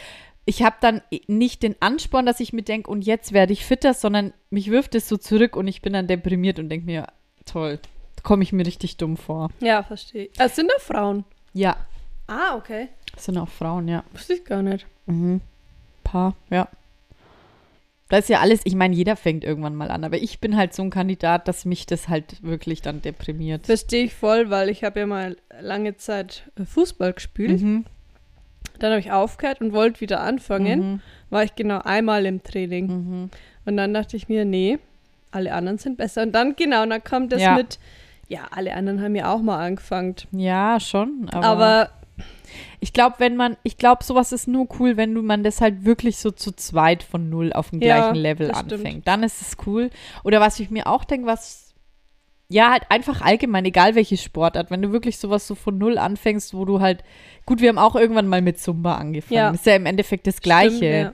Ich 0.46 0.64
habe 0.64 0.76
dann 0.82 1.02
nicht 1.28 1.64
den 1.64 1.76
Ansporn, 1.82 2.26
dass 2.26 2.40
ich 2.40 2.54
mir 2.54 2.64
denke, 2.64 2.90
und 2.90 3.04
jetzt 3.06 3.32
werde 3.34 3.54
ich 3.54 3.66
fitter, 3.66 3.94
sondern 3.94 4.34
mich 4.50 4.70
wirft 4.72 4.96
es 4.96 5.08
so 5.08 5.18
zurück 5.18 5.56
und 5.56 5.68
ich 5.68 5.82
bin 5.82 5.94
dann 5.94 6.08
deprimiert 6.08 6.60
und 6.60 6.70
denke 6.70 6.86
mir, 6.86 7.08
toll, 7.46 7.80
komme 8.24 8.44
ich 8.44 8.52
mir 8.54 8.66
richtig 8.66 8.98
dumm 8.98 9.18
vor. 9.18 9.50
Ja, 9.60 9.84
verstehe. 9.84 10.26
ich. 10.26 10.40
Es 10.40 10.56
sind 10.56 10.70
da 10.72 10.80
Frauen. 10.80 11.26
Ja, 11.54 11.76
Ah, 12.28 12.56
okay. 12.56 12.88
das 13.14 13.26
sind 13.26 13.38
auch 13.38 13.50
Frauen, 13.50 13.88
ja. 13.88 14.04
Wusste 14.14 14.34
ich 14.36 14.46
gar 14.46 14.62
nicht. 14.62 14.86
Mhm. 15.06 15.42
Paar, 16.04 16.36
ja. 16.50 16.68
Da 18.12 18.18
ist 18.18 18.28
ja 18.28 18.42
alles, 18.42 18.60
ich 18.66 18.76
meine, 18.76 18.94
jeder 18.94 19.16
fängt 19.16 19.46
irgendwann 19.46 19.74
mal 19.74 19.90
an, 19.90 20.04
aber 20.04 20.18
ich 20.18 20.42
bin 20.42 20.58
halt 20.58 20.74
so 20.74 20.84
ein 20.84 20.90
Kandidat, 20.90 21.48
dass 21.48 21.64
mich 21.64 21.86
das 21.86 22.10
halt 22.10 22.44
wirklich 22.44 22.82
dann 22.82 23.02
deprimiert. 23.02 23.68
Verstehe 23.68 24.04
ich 24.04 24.14
voll, 24.14 24.50
weil 24.50 24.68
ich 24.68 24.84
habe 24.84 25.00
ja 25.00 25.06
mal 25.06 25.38
lange 25.62 25.96
Zeit 25.96 26.44
äh, 26.60 26.66
Fußball 26.66 27.14
gespielt. 27.14 27.62
Mhm. 27.62 27.86
Dann 28.80 28.92
habe 28.92 29.00
ich 29.00 29.14
aufgehört 29.14 29.62
und 29.62 29.72
wollte 29.72 30.02
wieder 30.02 30.20
anfangen. 30.20 30.80
Mhm. 30.80 31.00
War 31.30 31.46
ich 31.46 31.56
genau 31.56 31.80
einmal 31.86 32.26
im 32.26 32.44
Training. 32.44 32.88
Mhm. 32.88 33.30
Und 33.64 33.78
dann 33.78 33.94
dachte 33.94 34.18
ich 34.18 34.28
mir, 34.28 34.44
nee, 34.44 34.78
alle 35.32 35.54
anderen 35.54 35.78
sind 35.78 35.96
besser. 35.96 36.24
Und 36.24 36.34
dann, 36.34 36.58
genau, 36.58 36.84
und 36.84 36.90
dann 36.90 37.06
kommt 37.06 37.32
das 37.32 37.42
Ja. 37.42 37.56
mit, 37.56 37.80
ja, 38.28 38.42
alle 38.52 38.74
anderen 38.74 39.02
haben 39.02 39.16
ja 39.16 39.34
auch 39.34 39.42
mal 39.42 39.66
angefangen. 39.66 40.16
Ja, 40.34 40.82
schon, 40.82 41.30
aber, 41.32 41.46
Aber, 41.48 41.90
ich 42.80 42.94
glaube, 42.94 43.16
wenn 43.20 43.36
man, 43.36 43.58
ich 43.64 43.78
glaube, 43.78 44.04
sowas 44.04 44.32
ist 44.32 44.48
nur 44.48 44.68
cool, 44.80 44.98
wenn 44.98 45.14
du 45.14 45.22
man 45.22 45.44
das 45.44 45.62
halt 45.62 45.86
wirklich 45.86 46.18
so 46.18 46.32
zu 46.32 46.52
zweit 46.56 47.04
von 47.04 47.30
null 47.30 47.54
auf 47.54 47.70
dem 47.70 47.82
Ja, 47.82 47.98
gleichen 47.98 48.16
Level 48.16 48.48
das 48.48 48.60
stimmt. 48.60 48.74
anfängt. 48.74 49.08
Dann 49.08 49.24
ist 49.24 49.42
es 49.42 49.58
cool. 49.66 49.90
Oder 50.24 50.40
was 50.42 50.60
ich 50.60 50.70
mir 50.70 50.88
auch 50.88 51.04
denke, 51.04 51.28
was 51.28 51.74
ja, 52.50 52.70
halt 52.72 52.84
einfach 52.90 53.22
allgemein, 53.22 53.64
egal 53.64 53.96
welche 53.96 54.18
Sportart, 54.18 54.72
wenn 54.72 54.82
du 54.82 54.92
wirklich 54.92 55.18
sowas 55.18 55.48
so 55.48 55.56
von 55.56 55.78
null 55.78 55.98
anfängst, 55.98 56.54
wo 56.54 56.66
du 56.66 56.82
halt, 56.82 57.02
gut, 57.46 57.62
wir 57.62 57.70
haben 57.70 57.78
auch 57.78 57.96
irgendwann 57.96 58.28
mal 58.28 58.42
mit 58.42 58.60
Zumba 58.60 58.96
angefangen. 58.96 59.38
Ja. 59.38 59.52
Ist 59.52 59.66
ja 59.66 59.76
im 59.78 59.86
Endeffekt 59.86 60.28
das 60.28 60.42
Gleiche. 60.42 60.76
Stimmt, 60.76 60.92
ja. 60.92 61.14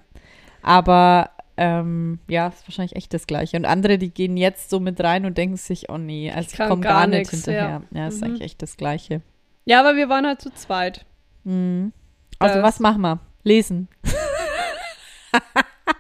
Aber 0.64 1.30
ähm, 1.56 2.20
ja, 2.28 2.48
ist 2.48 2.68
wahrscheinlich 2.68 2.96
echt 2.96 3.14
das 3.14 3.28
Gleiche. 3.28 3.56
Und 3.58 3.66
andere, 3.66 4.00
die 4.00 4.10
gehen 4.10 4.36
jetzt 4.36 4.72
so 4.72 4.80
mit 4.80 5.00
rein 5.00 5.26
und 5.26 5.38
denken 5.38 5.58
sich, 5.58 5.90
oh 5.90 5.98
nee, 6.00 6.32
also 6.32 6.50
ich, 6.52 6.58
kann 6.58 6.70
komme 6.70 6.82
gar 6.82 6.94
gar 7.02 7.08
nicht 7.08 7.20
nix, 7.20 7.32
hinterher. 7.32 7.82
Ja, 7.92 8.00
ja. 8.00 8.08
ist 8.08 8.18
Mhm. 8.18 8.24
eigentlich 8.24 8.42
echt 8.42 8.62
das 8.64 8.76
Gleiche. 8.78 9.22
Ja, 9.68 9.82
aber 9.82 9.96
wir 9.98 10.08
waren 10.10 10.26
halt 10.26 10.42
zu 10.42 10.50
zweit. 10.54 11.06
Mhm. 11.44 11.92
Also 12.40 12.56
Das- 12.56 12.64
was 12.64 12.80
machen 12.80 13.02
wir? 13.02 13.20
Lesen. 13.44 13.88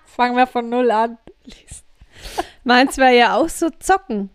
Fangen 0.05 0.35
wir 0.35 0.47
von 0.47 0.69
null 0.69 0.89
an. 0.89 1.17
Meins 2.63 2.97
wäre 2.97 3.15
ja 3.15 3.35
auch 3.35 3.49
so 3.49 3.69
zocken. 3.69 4.29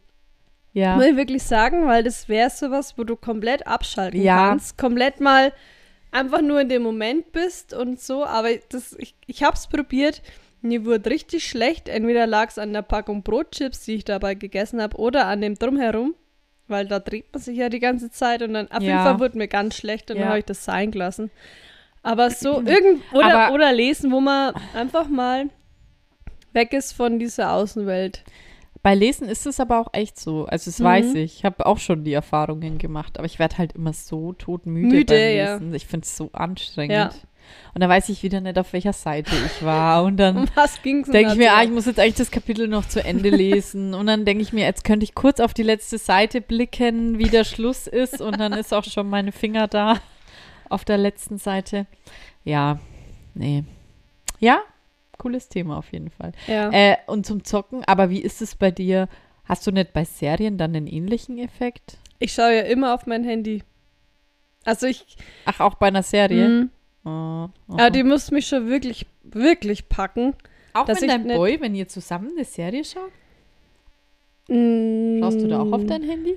Ja. 0.73 0.97
Muss 0.97 1.07
ich 1.07 1.17
wirklich 1.17 1.43
sagen, 1.43 1.87
weil 1.87 2.03
das 2.03 2.29
wäre 2.29 2.49
sowas, 2.51 2.97
wo 2.97 3.05
du 3.05 3.17
komplett 3.17 3.67
abschalten 3.67 4.23
Ja. 4.23 4.49
kannst. 4.51 4.79
Komplett 4.79 5.21
mal 5.21 5.53
einfach 6.13 6.41
nur 6.41 6.61
in 6.61 6.69
dem 6.69 6.83
Moment 6.83 7.33
bist 7.33 7.75
und 7.75 8.01
so. 8.01 8.25
Aber 8.25 8.49
das, 8.71 8.95
ich, 8.99 9.15
ich 9.27 9.43
habe 9.43 9.55
es 9.57 9.67
probiert. 9.67 10.23
Mir 10.63 10.85
wurde 10.85 11.11
richtig 11.11 11.47
schlecht. 11.47 11.89
Entweder 11.89 12.27
lag 12.27 12.49
es 12.49 12.59
an 12.59 12.73
der 12.73 12.83
Packung 12.83 13.23
Brotchips, 13.23 13.85
die 13.85 13.97
ich 13.97 14.05
dabei 14.05 14.35
gegessen 14.35 14.81
habe, 14.81 14.97
oder 14.99 15.27
an 15.27 15.41
dem 15.41 15.57
Drumherum. 15.57 16.15
Weil 16.73 16.89
da 16.89 16.99
dreht 16.99 17.33
man 17.33 17.41
sich 17.41 17.57
ja 17.57 17.69
die 17.69 17.79
ganze 17.79 18.11
Zeit 18.11 18.43
und 18.43 18.55
dann 18.55 18.67
auf 18.73 18.81
jeden 18.83 18.95
Ja. 18.95 19.05
Fall 19.05 19.21
wurde 19.21 19.39
mir 19.39 19.47
ganz 19.49 19.77
schlecht 19.77 20.11
und 20.11 20.17
Ja. 20.17 20.23
dann 20.23 20.29
habe 20.31 20.39
ich 20.41 20.45
das 20.47 20.65
sein 20.65 20.91
gelassen. 20.91 21.31
Aber 22.03 22.31
so 22.31 22.61
irgend 22.67 23.03
oder, 23.13 23.39
Aber- 23.47 23.55
oder 23.55 23.73
lesen, 23.73 24.11
wo 24.11 24.21
man 24.21 24.55
einfach 24.75 25.09
mal 25.09 25.49
weg 26.53 26.73
ist 26.73 26.93
von 26.93 27.19
dieser 27.21 27.53
Außenwelt. 27.53 28.25
Bei 28.83 28.97
Lesen 28.97 29.29
ist 29.29 29.47
es 29.47 29.61
aber 29.61 29.79
auch 29.79 29.91
echt 29.93 30.19
so. 30.19 30.45
Also 30.47 30.69
das 30.71 30.81
Mhm. 30.81 30.85
weiß 30.85 31.15
ich. 31.15 31.37
Ich 31.39 31.45
habe 31.45 31.65
auch 31.67 31.79
schon 31.79 32.03
die 32.03 32.13
Erfahrungen 32.15 32.79
gemacht. 32.79 33.17
Aber 33.17 33.27
ich 33.27 33.39
werde 33.39 33.59
halt 33.59 33.75
immer 33.75 33.93
so 33.93 34.33
todmüde 34.33 34.89
Müde, 34.89 35.15
beim 35.15 35.37
ja. 35.37 35.53
Lesen. 35.55 35.75
Ich 35.75 35.87
finde 35.87 36.05
es 36.05 36.17
so 36.17 36.31
anstrengend. 36.33 36.93
Ja. 36.93 37.11
Und 37.75 37.81
da 37.81 37.89
weiß 37.89 38.09
ich 38.09 38.23
wieder 38.23 38.41
nicht, 38.41 38.59
auf 38.59 38.73
welcher 38.73 38.93
Seite 38.93 39.31
ich 39.47 39.65
war. 39.65 40.05
Und 40.05 40.17
dann 40.19 40.49
denke 40.85 41.33
ich 41.33 41.39
mir, 41.39 41.55
ah, 41.55 41.63
ich 41.63 41.71
muss 41.71 41.87
jetzt 41.87 41.99
eigentlich 41.99 42.17
das 42.17 42.31
Kapitel 42.31 42.69
noch 42.69 42.87
zu 42.87 43.05
Ende 43.05 43.31
lesen. 43.31 43.95
Und 43.95 44.07
dann 44.07 44.25
denke 44.25 44.43
ich 44.43 44.53
mir, 44.53 44.65
jetzt 44.65 44.85
könnte 44.85 45.05
ich 45.05 45.15
kurz 45.15 45.41
auf 45.41 45.55
die 45.55 45.63
letzte 45.63 45.99
Seite 45.99 46.41
blicken, 46.41 47.19
wie 47.19 47.29
der 47.29 47.45
Schluss 47.45 47.87
ist. 47.87 48.21
Und 48.21 48.39
dann 48.39 48.53
ist 48.53 48.75
auch 48.75 48.85
schon 48.85 49.09
meine 49.09 49.33
Finger 49.33 49.69
da 49.69 49.99
auf 50.69 50.85
der 50.85 50.99
letzten 50.99 51.39
Seite. 51.39 51.87
Ja, 52.45 52.79
nee. 53.35 53.65
Ja, 54.39 54.61
cooles 55.19 55.49
Thema 55.49 55.79
auf 55.79 55.93
jeden 55.93 56.11
Fall. 56.11 56.33
ja. 56.49 56.71
Äh, 56.73 56.97
und 57.07 57.25
zum 57.25 57.45
Zocken, 57.45 57.85
aber 57.85 58.11
wie 58.11 58.21
ist 58.21 58.43
es 58.43 58.57
bei 58.57 58.71
dir? 58.71 59.09
Hast 59.45 59.67
du 59.67 59.71
nicht 59.71 59.93
bei 59.93 60.05
Serien 60.05 60.59
dann 60.59 60.75
einen 60.75 60.87
ähnlichen 60.87 61.39
Effekt? 61.39 61.99
Ich 62.19 62.33
schaue 62.33 62.57
ja 62.57 62.63
immer 62.63 62.95
auf 62.95 63.07
mein 63.07 63.25
Handy. 63.25 63.63
Also 64.65 64.87
ich, 64.87 65.17
Ach, 65.45 65.61
auch 65.61 65.75
bei 65.75 65.89
einer 65.89 66.03
Serie? 66.03 66.69
Oh, 67.05 67.09
aha. 67.09 67.51
aber 67.69 67.91
die 67.91 68.05
muss 68.05 68.31
mich 68.31 68.47
schon 68.47 68.69
wirklich, 68.69 69.07
wirklich 69.25 69.89
packen. 69.89 70.35
auch 70.75 70.87
dass 70.87 71.01
wenn 71.03 71.09
ich 71.09 71.15
dein 71.17 71.23
nicht- 71.25 71.37
Boy, 71.37 71.61
wenn 71.61 71.75
ihr 71.75 71.89
zusammen 71.89 72.31
eine 72.37 72.45
Serie 72.45 72.85
schaut, 72.85 73.11
Mm, 74.49 75.21
schaust 75.21 75.41
du 75.41 75.47
da 75.49 75.61
auch 75.61 75.73
auf 75.73 75.85
dein 75.87 76.03
Handy? 76.03 76.37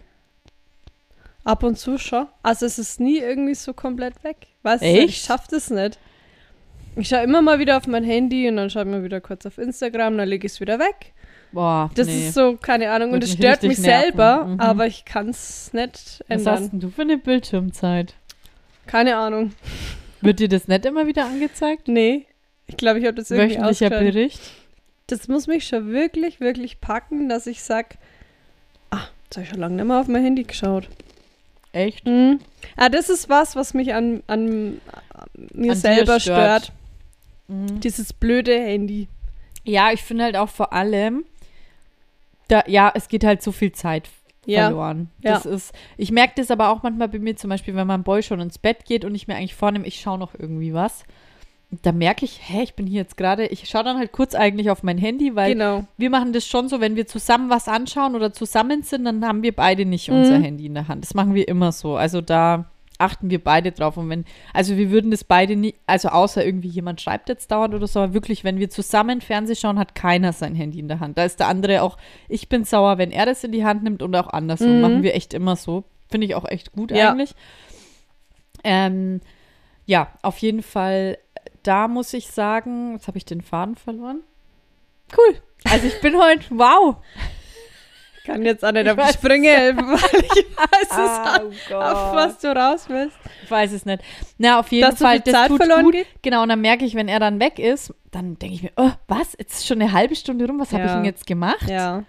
Ab 1.44 1.64
und 1.64 1.78
zu 1.78 1.98
schon. 1.98 2.28
Also 2.44 2.66
es 2.66 2.78
ist 2.80 3.00
nie 3.00 3.18
irgendwie 3.18 3.56
so 3.56 3.74
komplett 3.74 4.24
weg. 4.24 4.48
Weißt 4.64 4.84
du, 4.84 4.88
Echt? 4.88 5.10
ich 5.10 5.18
schaff 5.22 5.48
das 5.48 5.70
nicht. 5.72 5.98
Ich 6.96 7.08
schaue 7.10 7.24
immer 7.24 7.42
mal 7.42 7.60
wieder 7.60 7.78
auf 7.78 7.88
mein 7.88 8.04
Handy 8.04 8.48
und 8.48 8.58
dann 8.58 8.70
schaue 8.70 8.84
ich 8.84 8.90
mal 8.90 9.04
wieder 9.04 9.22
kurz 9.22 9.46
auf 9.46 9.58
Instagram, 9.58 10.18
dann 10.18 10.30
lege 10.30 10.46
ich 10.46 10.54
es 10.54 10.60
wieder 10.62 10.80
weg. 10.80 11.14
Boah, 11.52 11.90
Das 11.96 12.08
nee. 12.08 12.28
ist 12.28 12.36
so, 12.36 12.58
keine 12.58 12.92
Ahnung, 12.92 13.10
und 13.10 13.16
Würde 13.16 13.26
es 13.26 13.32
mich 13.32 13.40
stört 13.40 13.64
mich 13.64 13.80
nerven. 13.80 14.02
selber, 14.04 14.46
Mhm. 14.46 14.60
aber 14.60 14.88
ich 14.88 15.04
kann 15.06 15.30
es 15.30 15.74
nicht 15.74 15.94
Was 15.94 16.22
ändern. 16.28 16.54
hast 16.54 16.72
denn 16.72 16.80
du 16.80 16.90
für 16.90 17.02
eine 17.02 17.18
Bildschirmzeit? 17.18 18.14
Keine 18.88 19.16
Ahnung. 19.18 19.52
Wird 20.22 20.40
dir 20.40 20.48
das 20.50 20.68
nicht 20.68 20.86
immer 20.86 21.08
wieder 21.08 21.26
angezeigt? 21.26 21.88
Nee. 21.88 22.26
Ich 22.68 22.78
glaube, 22.78 23.00
ich 23.00 23.06
habe 23.06 23.16
das 23.16 23.30
irgendwie 23.32 23.56
Wöchentlicher. 23.56 23.90
Bericht? 23.90 24.42
Das 25.08 25.28
muss 25.28 25.46
mich 25.48 25.68
schon 25.68 25.92
wirklich, 25.92 26.40
wirklich 26.40 26.82
packen, 26.82 27.30
dass 27.30 27.46
ich 27.46 27.62
sag, 27.64 27.98
ah, 28.90 29.08
jetzt 29.26 29.38
habe 29.38 29.44
ich 29.44 29.50
schon 29.50 29.60
lange 29.60 29.76
nicht 29.76 29.86
mehr 29.86 30.00
auf 30.00 30.08
mein 30.08 30.24
Handy 30.24 30.44
geschaut. 30.44 30.90
Echt? 31.74 32.06
Mhm. 32.08 32.40
Ah, 32.76 32.90
das 32.90 33.10
ist 33.10 33.30
was, 33.30 33.56
was 33.56 33.74
mich 33.74 33.94
an, 33.94 34.24
an 34.28 34.82
mir 35.54 35.74
An 35.74 35.78
selber 35.78 36.20
stört. 36.20 36.66
stört. 36.66 36.72
Mhm. 37.48 37.80
Dieses 37.82 38.14
blöde 38.14 38.58
Handy. 38.58 39.08
Ja, 39.64 39.92
ich 39.92 40.02
finde 40.02 40.24
halt 40.24 40.38
auch 40.38 40.50
vor 40.50 40.74
allem, 40.74 41.26
da, 42.48 42.64
ja, 42.68 42.92
es 42.96 43.08
geht 43.08 43.24
halt 43.24 43.44
so 43.44 43.52
viel 43.52 43.74
Zeit 43.74 44.08
Ja. 44.48 44.66
verloren. 44.68 45.10
Ja. 45.22 45.34
Das 45.34 45.46
ist, 45.46 45.74
ich 45.98 46.12
merke 46.12 46.34
das 46.38 46.52
aber 46.52 46.70
auch 46.70 46.84
manchmal 46.84 47.08
bei 47.10 47.20
mir, 47.20 47.36
zum 47.36 47.50
Beispiel, 47.50 47.76
wenn 47.76 47.88
mein 47.88 48.04
Boy 48.04 48.24
schon 48.24 48.40
ins 48.40 48.58
Bett 48.58 48.86
geht 48.86 49.06
und 49.06 49.16
ich 49.16 49.28
mir 49.28 49.36
eigentlich 49.36 49.56
vornehme, 49.56 49.86
ich 49.88 50.00
schaue 50.00 50.18
noch 50.18 50.34
irgendwie 50.38 50.74
was. 50.74 51.04
Da 51.82 51.92
merke 51.92 52.24
ich, 52.26 52.40
hä, 52.44 52.62
ich 52.62 52.76
bin 52.76 52.86
hier 52.88 53.02
jetzt 53.02 53.18
gerade, 53.18 53.48
ich 53.48 53.68
schaue 53.68 53.84
dann 53.84 53.98
halt 53.98 54.12
kurz 54.12 54.36
eigentlich 54.36 54.70
auf 54.70 54.84
mein 54.84 54.98
Handy, 55.00 55.36
weil 55.36 55.54
Genau. 55.54 55.84
wir 55.98 56.10
machen 56.10 56.32
das 56.32 56.46
schon 56.48 56.70
so, 56.70 56.80
wenn 56.80 56.96
wir 56.96 57.08
zusammen 57.08 57.50
was 57.50 57.68
anschauen 57.68 58.16
oder 58.16 58.32
zusammen 58.32 58.84
sind, 58.84 59.04
dann 59.06 59.26
haben 59.26 59.42
wir 59.44 59.54
beide 59.54 59.84
nicht 59.84 60.10
unser 60.10 60.38
Mhm. 60.40 60.44
Handy 60.44 60.66
in 60.68 60.76
der 60.76 60.88
Hand. 60.88 61.04
Das 61.04 61.16
machen 61.16 61.34
wir 61.34 61.48
immer 61.48 61.72
so. 61.72 61.96
Also 61.98 62.22
da 62.22 62.66
achten 62.98 63.30
wir 63.30 63.44
beide 63.44 63.72
drauf. 63.72 63.98
Und 63.98 64.10
wenn, 64.10 64.26
also 64.54 64.78
wir 64.78 64.92
würden 64.92 65.12
das 65.12 65.24
beide 65.24 65.56
nie, 65.56 65.76
also 65.86 66.10
außer 66.10 66.46
irgendwie 66.46 66.70
jemand 66.70 67.02
schreibt 67.02 67.30
jetzt 67.30 67.52
dauernd 67.52 67.74
oder 67.74 67.88
so, 67.88 68.00
aber 68.00 68.14
wirklich, 68.14 68.44
wenn 68.44 68.60
wir 68.60 68.70
zusammen 68.70 69.22
Fernseh 69.22 69.56
schauen, 69.56 69.80
hat 69.80 69.96
keiner 69.96 70.34
sein 70.34 70.56
Handy 70.56 70.80
in 70.80 70.88
der 70.88 71.00
Hand. 71.00 71.18
Da 71.18 71.26
ist 71.26 71.40
der 71.40 71.48
andere 71.48 71.82
auch, 71.82 71.98
ich 72.30 72.50
bin 72.50 72.64
sauer, 72.64 72.98
wenn 72.98 73.12
er 73.12 73.26
das 73.26 73.44
in 73.44 73.52
die 73.52 73.66
Hand 73.66 73.84
nimmt 73.84 74.02
und 74.02 74.16
auch 74.16 74.28
andersrum. 74.28 74.76
Mhm. 74.76 74.82
Machen 74.82 75.04
wir 75.04 75.16
echt 75.16 75.34
immer 75.34 75.56
so. 75.56 75.84
Finde 76.10 76.28
ich 76.28 76.36
auch 76.36 76.46
echt 76.46 76.72
gut 76.72 76.92
Ja. 76.92 77.12
eigentlich. 77.12 77.34
Ähm, 78.64 79.22
ja, 79.86 80.08
auf 80.22 80.38
jeden 80.40 80.64
Fall, 80.64 81.18
da 81.64 81.88
muss 81.88 82.14
ich 82.14 82.28
sagen, 82.28 82.94
jetzt 82.94 83.08
habe 83.08 83.18
ich 83.18 83.26
den 83.26 83.42
Faden 83.42 83.76
verloren. 83.76 84.22
Cool. 85.16 85.36
Also 85.72 85.88
ich 85.88 86.00
bin 86.02 86.16
heute, 86.18 86.46
wow. 86.52 86.98
Kann 88.26 88.44
jetzt 88.44 88.66
auch 88.66 88.72
nicht 88.72 88.86
Ich 88.88 88.92
auf 88.92 89.08
die 89.08 89.14
Sprünge 89.14 89.50
helfen, 89.50 89.88
weil 89.88 90.24
ich 90.24 90.46
weiß 90.58 91.52
es, 91.52 91.72
Oh 91.72 91.76
auf 91.76 92.16
was 92.16 92.40
du 92.40 92.48
raus 92.56 92.86
willst. 92.90 93.18
Ich 93.44 93.52
weiß 93.52 93.72
es 93.72 93.86
nicht. 93.86 94.04
Na, 94.38 94.60
auf 94.60 94.72
jeden 94.72 94.90
Dass 94.90 95.00
Fall, 95.00 95.20
das 95.20 95.34
Zeit 95.34 95.48
tut 95.50 95.58
verloren 95.58 95.84
gut. 95.84 95.94
geht? 95.94 96.08
Genau, 96.24 96.44
und 96.44 96.50
dann 96.50 96.62
merke 96.62 96.86
ich, 96.86 96.96
wenn 96.96 97.08
er 97.08 97.20
dann 97.20 97.40
weg 97.40 97.60
ist, 97.60 97.94
dann 98.12 98.40
denke 98.40 98.56
ich 98.56 98.64
mir, 98.64 98.72
oh, 98.78 98.92
was? 99.08 99.36
Jetzt 99.38 99.56
ist 99.60 99.68
schon 99.68 99.82
eine 99.82 99.92
halbe 99.92 100.16
Stunde 100.16 100.48
rum, 100.48 100.60
was 100.60 100.72
habe 100.74 100.84
ich 100.84 100.90
Ja. 100.90 100.96
denn 100.96 101.06
jetzt 101.06 101.28
gemacht? 101.28 101.68
Ja. 101.70 102.04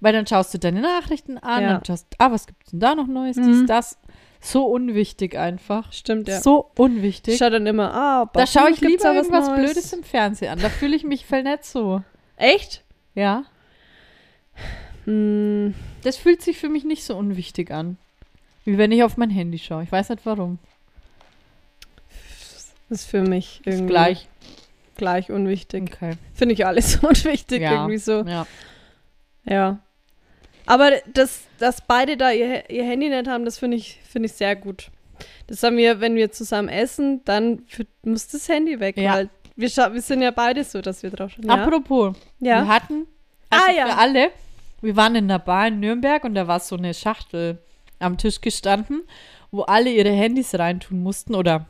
Weil 0.00 0.12
dann 0.12 0.26
schaust 0.26 0.52
du 0.52 0.58
deine 0.58 0.80
Nachrichten 0.80 1.38
an 1.38 1.62
Ja. 1.62 1.76
und 1.76 1.86
schaust, 1.86 2.06
ah, 2.18 2.30
was 2.32 2.46
gibt 2.46 2.64
es 2.64 2.70
denn 2.72 2.80
da 2.80 2.94
noch 2.94 3.06
Neues, 3.06 3.36
Mhm. 3.36 3.44
dies, 3.46 3.66
das. 3.66 3.98
So 4.44 4.64
unwichtig 4.66 5.38
einfach. 5.38 5.92
Stimmt, 5.92 6.26
ja. 6.26 6.40
So 6.40 6.70
ich 6.74 6.80
unwichtig. 6.80 7.38
schaue 7.38 7.50
dann 7.50 7.66
immer, 7.66 7.94
ah, 7.94 8.28
Da 8.34 8.44
schaue 8.46 8.70
ich 8.70 8.80
lieber 8.80 9.14
irgendwas 9.14 9.46
Neues? 9.46 9.60
Blödes 9.72 9.92
im 9.92 10.02
Fernsehen 10.02 10.50
an. 10.52 10.58
Da 10.60 10.68
fühle 10.68 10.96
ich 10.96 11.04
mich 11.04 11.24
voll 11.24 11.44
nicht 11.44 11.64
so. 11.64 12.02
Echt? 12.36 12.82
Ja. 13.14 13.44
Hm, 15.04 15.74
Das 16.02 16.16
fühlt 16.16 16.42
sich 16.42 16.58
für 16.58 16.68
mich 16.68 16.84
nicht 16.84 17.04
so 17.04 17.16
unwichtig 17.16 17.70
an. 17.70 17.96
Wie 18.64 18.78
wenn 18.78 18.92
ich 18.92 19.02
auf 19.02 19.16
mein 19.16 19.30
Handy 19.30 19.58
schaue. 19.58 19.82
Ich 19.82 19.90
weiß 19.92 20.10
nicht 20.10 20.24
warum. 20.24 20.58
ist 22.90 23.06
für 23.08 23.22
mich 23.22 23.60
Ist 23.64 23.74
irgendwie 23.74 23.86
gleich. 23.92 24.28
gleich 24.96 25.30
unwichtig. 25.30 25.90
Okay. 25.94 26.12
Finde 26.34 26.54
ich 26.54 26.66
alles 26.66 26.96
unwichtig 27.02 27.62
Ja. 27.62 27.72
irgendwie 27.72 27.98
so. 27.98 28.22
Ja. 28.22 28.46
Ja. 29.44 29.78
Aber 30.66 30.92
dass, 31.12 31.40
dass 31.58 31.80
beide 31.80 32.16
da 32.16 32.30
ihr, 32.30 32.70
ihr 32.70 32.84
Handy 32.84 33.08
nicht 33.08 33.26
haben, 33.28 33.44
das 33.44 33.58
finde 33.58 33.76
ich, 33.78 33.98
finde 34.08 34.26
ich 34.26 34.32
sehr 34.34 34.54
gut. 34.54 34.90
Das 35.48 35.62
haben 35.62 35.76
wir, 35.76 36.00
wenn 36.00 36.14
wir 36.14 36.30
zusammen 36.30 36.68
essen, 36.68 37.22
dann 37.24 37.62
für, 37.66 37.84
muss 38.04 38.28
das 38.28 38.48
Handy 38.48 38.78
weg, 38.78 38.96
Ja. 38.96 39.14
weil 39.14 39.30
wir, 39.56 39.68
wir 39.68 40.00
sind 40.02 40.22
ja 40.22 40.30
beide 40.30 40.62
so, 40.64 40.80
dass 40.80 41.02
wir 41.02 41.10
drauf 41.10 41.32
schauen. 41.32 41.46
Ja? 41.46 41.54
Apropos, 41.64 42.14
wir 42.38 42.50
ja. 42.50 42.66
hatten, 42.66 43.06
also 43.50 43.64
Ah, 43.68 43.72
ja. 43.72 43.86
für 43.88 43.96
alle, 43.98 44.30
wir 44.82 44.96
waren 44.96 45.14
in 45.14 45.24
einer 45.24 45.38
Bar 45.38 45.68
in 45.68 45.80
Nürnberg 45.80 46.24
und 46.24 46.34
da 46.34 46.46
war 46.46 46.60
so 46.60 46.76
eine 46.76 46.92
Schachtel 46.92 47.58
am 47.98 48.18
Tisch 48.18 48.40
gestanden, 48.40 49.02
wo 49.50 49.62
alle 49.62 49.90
ihre 49.90 50.10
Handys 50.10 50.54
reintun 50.54 51.02
mussten 51.02 51.34
oder 51.34 51.66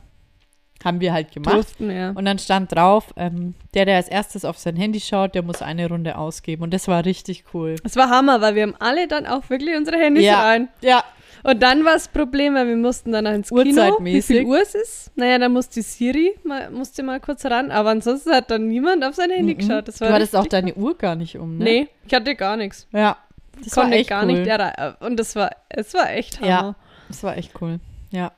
haben 0.83 0.99
wir 0.99 1.13
halt 1.13 1.31
gemacht. 1.31 1.55
Durften, 1.55 1.89
ja. 1.91 2.11
Und 2.11 2.25
dann 2.25 2.39
stand 2.39 2.73
drauf, 2.75 3.13
ähm, 3.17 3.53
der, 3.73 3.85
der 3.85 3.95
als 3.97 4.07
erstes 4.09 4.43
auf 4.45 4.57
sein 4.57 4.75
Handy 4.75 4.99
schaut, 4.99 5.33
der 5.35 5.41
muss 5.43 5.61
eine 5.61 5.87
Runde 5.87 6.17
ausgeben. 6.17 6.63
Und 6.63 6.73
das 6.73 6.87
war 6.87 7.05
richtig 7.05 7.45
cool. 7.53 7.75
Es 7.83 7.95
war 7.95 8.09
Hammer, 8.09 8.41
weil 8.41 8.55
wir 8.55 8.63
haben 8.63 8.75
alle 8.79 9.07
dann 9.07 9.25
auch 9.25 9.49
wirklich 9.49 9.75
unsere 9.77 9.97
Handys 9.97 10.23
Ja. 10.25 10.41
rein. 10.43 10.67
Ja, 10.81 11.03
Und 11.45 11.61
dann 11.61 11.83
war 11.83 11.93
das 11.93 12.07
Problem, 12.07 12.55
weil 12.55 12.67
wir 12.69 12.77
mussten 12.77 13.11
dann 13.11 13.25
ins 13.25 13.49
Kino, 13.49 13.97
wie 13.99 14.21
viel 14.21 14.45
Uhr 14.45 14.61
es 14.61 14.75
ist. 14.75 15.11
Naja, 15.17 15.37
dann 15.37 15.51
musste 15.51 15.81
Siri, 15.81 16.31
mal, 16.45 16.69
musste 16.71 17.03
mal 17.03 17.19
kurz 17.19 17.43
ran, 17.45 17.69
aber 17.69 17.89
ansonsten 17.89 18.31
hat 18.31 18.49
dann 18.49 18.67
niemand 18.69 19.03
auf 19.03 19.15
sein 19.15 19.29
Handy 19.29 19.53
Mhm. 19.53 19.57
geschaut. 19.57 19.87
Das 19.89 19.97
du 19.97 20.05
war 20.05 20.13
hattest 20.13 20.35
auch 20.37 20.47
deine 20.47 20.73
Uhr 20.75 20.97
gar 20.97 21.15
nicht 21.15 21.37
um, 21.37 21.57
ne? 21.57 21.63
Nee, 21.65 21.87
ich 22.07 22.13
hatte 22.13 22.33
gar 22.35 22.55
nichts. 22.55 22.87
Ja, 22.93 23.17
das 23.61 23.75
war 23.75 23.83
Konnte 23.83 23.97
echt 23.97 24.09
gar 24.09 24.23
cool. 24.25 24.31
nicht 24.33 24.47
errei- 24.47 24.93
Und 25.01 25.17
das 25.19 25.35
war, 25.35 25.49
es 25.67 25.93
war 25.93 26.11
echt 26.11 26.39
Hammer. 26.39 26.47
Ja. 26.49 26.75
Das 27.09 27.23
war 27.23 27.35
echt 27.37 27.51
cool. 27.61 27.79
Ja. 28.11 28.31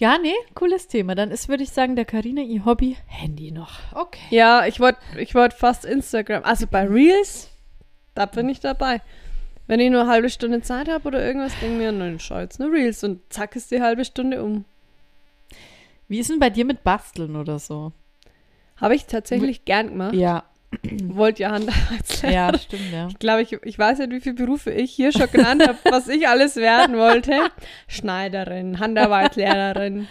Ja, 0.00 0.16
nee, 0.16 0.32
cooles 0.54 0.88
Thema. 0.88 1.14
Dann 1.14 1.30
ist, 1.30 1.50
würde 1.50 1.62
ich 1.62 1.72
sagen, 1.72 1.94
der 1.94 2.06
Karina 2.06 2.40
ihr 2.40 2.64
Hobby 2.64 2.96
Handy 3.06 3.52
noch. 3.52 3.72
Okay. 3.92 4.18
Ja, 4.30 4.64
ich 4.64 4.80
wollte 4.80 4.98
ich 5.18 5.34
wollt 5.34 5.52
fast 5.52 5.84
Instagram. 5.84 6.42
Also 6.42 6.66
bei 6.66 6.86
Reels, 6.86 7.50
da 8.14 8.24
bin 8.24 8.48
ich 8.48 8.60
dabei. 8.60 9.02
Wenn 9.66 9.78
ich 9.78 9.90
nur 9.90 10.00
eine 10.00 10.10
halbe 10.10 10.30
Stunde 10.30 10.62
Zeit 10.62 10.88
habe 10.88 11.06
oder 11.06 11.22
irgendwas, 11.22 11.52
denke 11.60 11.74
ich 11.74 11.80
mir, 11.80 11.92
nein, 11.92 12.18
schau 12.18 12.38
jetzt 12.38 12.58
nur 12.58 12.72
Reels 12.72 13.04
und 13.04 13.20
zack 13.30 13.54
ist 13.56 13.72
die 13.72 13.82
halbe 13.82 14.06
Stunde 14.06 14.42
um. 14.42 14.64
Wie 16.08 16.18
ist 16.18 16.30
denn 16.30 16.38
bei 16.38 16.48
dir 16.48 16.64
mit 16.64 16.82
Basteln 16.82 17.36
oder 17.36 17.58
so? 17.58 17.92
Habe 18.76 18.94
ich 18.94 19.04
tatsächlich 19.04 19.66
gern 19.66 19.88
gemacht. 19.88 20.14
Ja, 20.14 20.44
Wollte 21.04 21.42
ja 21.42 21.50
Handarbeitslehrer. 21.50 22.32
ja, 22.32 22.58
stimmt, 22.58 22.92
ja. 22.92 23.08
Ich 23.08 23.18
glaube, 23.18 23.42
ich, 23.42 23.52
ich 23.64 23.78
weiß 23.78 23.98
nicht, 23.98 24.10
wie 24.12 24.20
viele 24.20 24.36
Berufe 24.36 24.70
ich 24.70 24.92
hier 24.92 25.12
schon 25.12 25.30
genannt 25.30 25.66
habe, 25.66 25.78
was 25.84 26.08
ich 26.08 26.28
alles 26.28 26.56
werden 26.56 26.96
wollte. 26.96 27.50
Schneiderin, 27.88 28.78
Handarbeitslehrerin. 28.78 30.06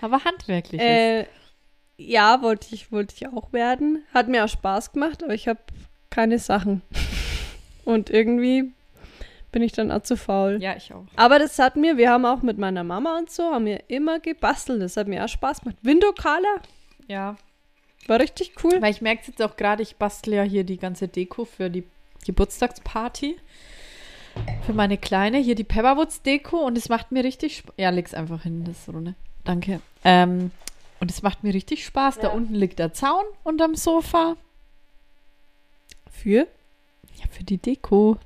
Aber 0.00 0.24
handwerklich. 0.24 0.80
Äh, 0.80 1.26
ja, 1.98 2.40
wollte 2.42 2.74
ich, 2.74 2.90
wollte 2.90 3.14
ich 3.16 3.28
auch 3.28 3.52
werden. 3.52 4.02
Hat 4.14 4.28
mir 4.28 4.44
auch 4.44 4.48
Spaß 4.48 4.92
gemacht, 4.92 5.22
aber 5.22 5.34
ich 5.34 5.48
habe 5.48 5.60
keine 6.10 6.38
Sachen. 6.38 6.82
Und 7.84 8.08
irgendwie 8.08 8.72
bin 9.52 9.62
ich 9.62 9.72
dann 9.72 9.90
auch 9.90 10.02
zu 10.02 10.16
faul. 10.16 10.58
Ja, 10.60 10.76
ich 10.76 10.92
auch. 10.92 11.06
Aber 11.16 11.38
das 11.38 11.58
hat 11.58 11.76
mir, 11.76 11.96
wir 11.96 12.10
haben 12.10 12.24
auch 12.24 12.42
mit 12.42 12.58
meiner 12.58 12.84
Mama 12.84 13.16
und 13.16 13.30
so, 13.30 13.44
haben 13.44 13.64
wir 13.64 13.84
immer 13.88 14.20
gebastelt. 14.20 14.82
Das 14.82 14.98
hat 14.98 15.08
mir 15.08 15.24
auch 15.24 15.28
Spaß 15.28 15.62
gemacht. 15.62 15.78
Window-Color 15.82 16.60
Ja, 17.06 17.36
war 18.08 18.20
richtig 18.20 18.52
cool. 18.64 18.80
weil 18.80 18.90
ich 18.92 19.00
merke 19.00 19.22
jetzt 19.26 19.40
auch 19.42 19.56
gerade, 19.56 19.82
ich 19.82 19.96
bastle 19.96 20.36
ja 20.36 20.42
hier 20.42 20.64
die 20.64 20.78
ganze 20.78 21.08
Deko 21.08 21.44
für 21.44 21.70
die 21.70 21.84
Geburtstagsparty. 22.26 23.36
Für 24.66 24.72
meine 24.72 24.98
Kleine. 24.98 25.38
Hier 25.38 25.54
die 25.56 25.64
Pepperwoods-Deko 25.64 26.58
und 26.64 26.78
es 26.78 26.88
macht 26.88 27.10
mir 27.12 27.24
richtig 27.24 27.58
Spaß. 27.58 27.74
Ja, 27.76 27.90
leg's 27.90 28.14
einfach 28.14 28.42
hin, 28.44 28.64
das 28.64 28.86
ne? 28.88 29.14
Danke. 29.44 29.80
Ähm, 30.04 30.50
und 31.00 31.10
es 31.10 31.22
macht 31.22 31.42
mir 31.42 31.52
richtig 31.54 31.84
Spaß. 31.84 32.16
Da 32.20 32.28
Ja. 32.28 32.34
unten 32.34 32.54
liegt 32.54 32.78
der 32.78 32.92
Zaun 32.92 33.24
unterm 33.44 33.74
Sofa. 33.74 34.36
Für 36.10 36.46
Ja, 37.16 37.24
für 37.30 37.42
die 37.44 37.58
Deko. 37.58 38.16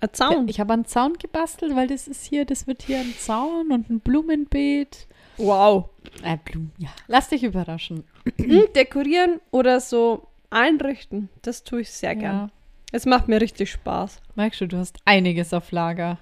ein 0.00 0.08
Zaun. 0.12 0.48
Ich 0.48 0.60
habe 0.60 0.72
einen 0.72 0.84
Zaun 0.86 1.14
gebastelt, 1.14 1.74
weil 1.76 1.88
das 1.88 2.08
ist 2.08 2.24
hier, 2.24 2.44
das 2.44 2.66
wird 2.66 2.82
hier 2.82 2.98
ein 3.00 3.14
Zaun 3.18 3.70
und 3.70 3.90
ein 3.90 4.00
Blumenbeet. 4.00 5.06
Wow. 5.36 5.88
Äh, 6.22 6.36
Blumen, 6.44 6.72
ja. 6.78 6.88
Lass 7.06 7.28
dich 7.28 7.42
überraschen. 7.42 8.04
Hm, 8.38 8.66
dekorieren 8.74 9.40
oder 9.50 9.80
so 9.80 10.28
einrichten, 10.50 11.28
das 11.42 11.64
tue 11.64 11.82
ich 11.82 11.90
sehr 11.90 12.14
gern. 12.14 12.34
Ja. 12.34 12.50
Es 12.92 13.06
macht 13.06 13.28
mir 13.28 13.40
richtig 13.40 13.70
Spaß. 13.72 14.20
Merkst 14.36 14.60
du, 14.60 14.68
du 14.68 14.76
hast 14.78 14.98
einiges 15.04 15.52
auf 15.52 15.72
Lager. 15.72 16.18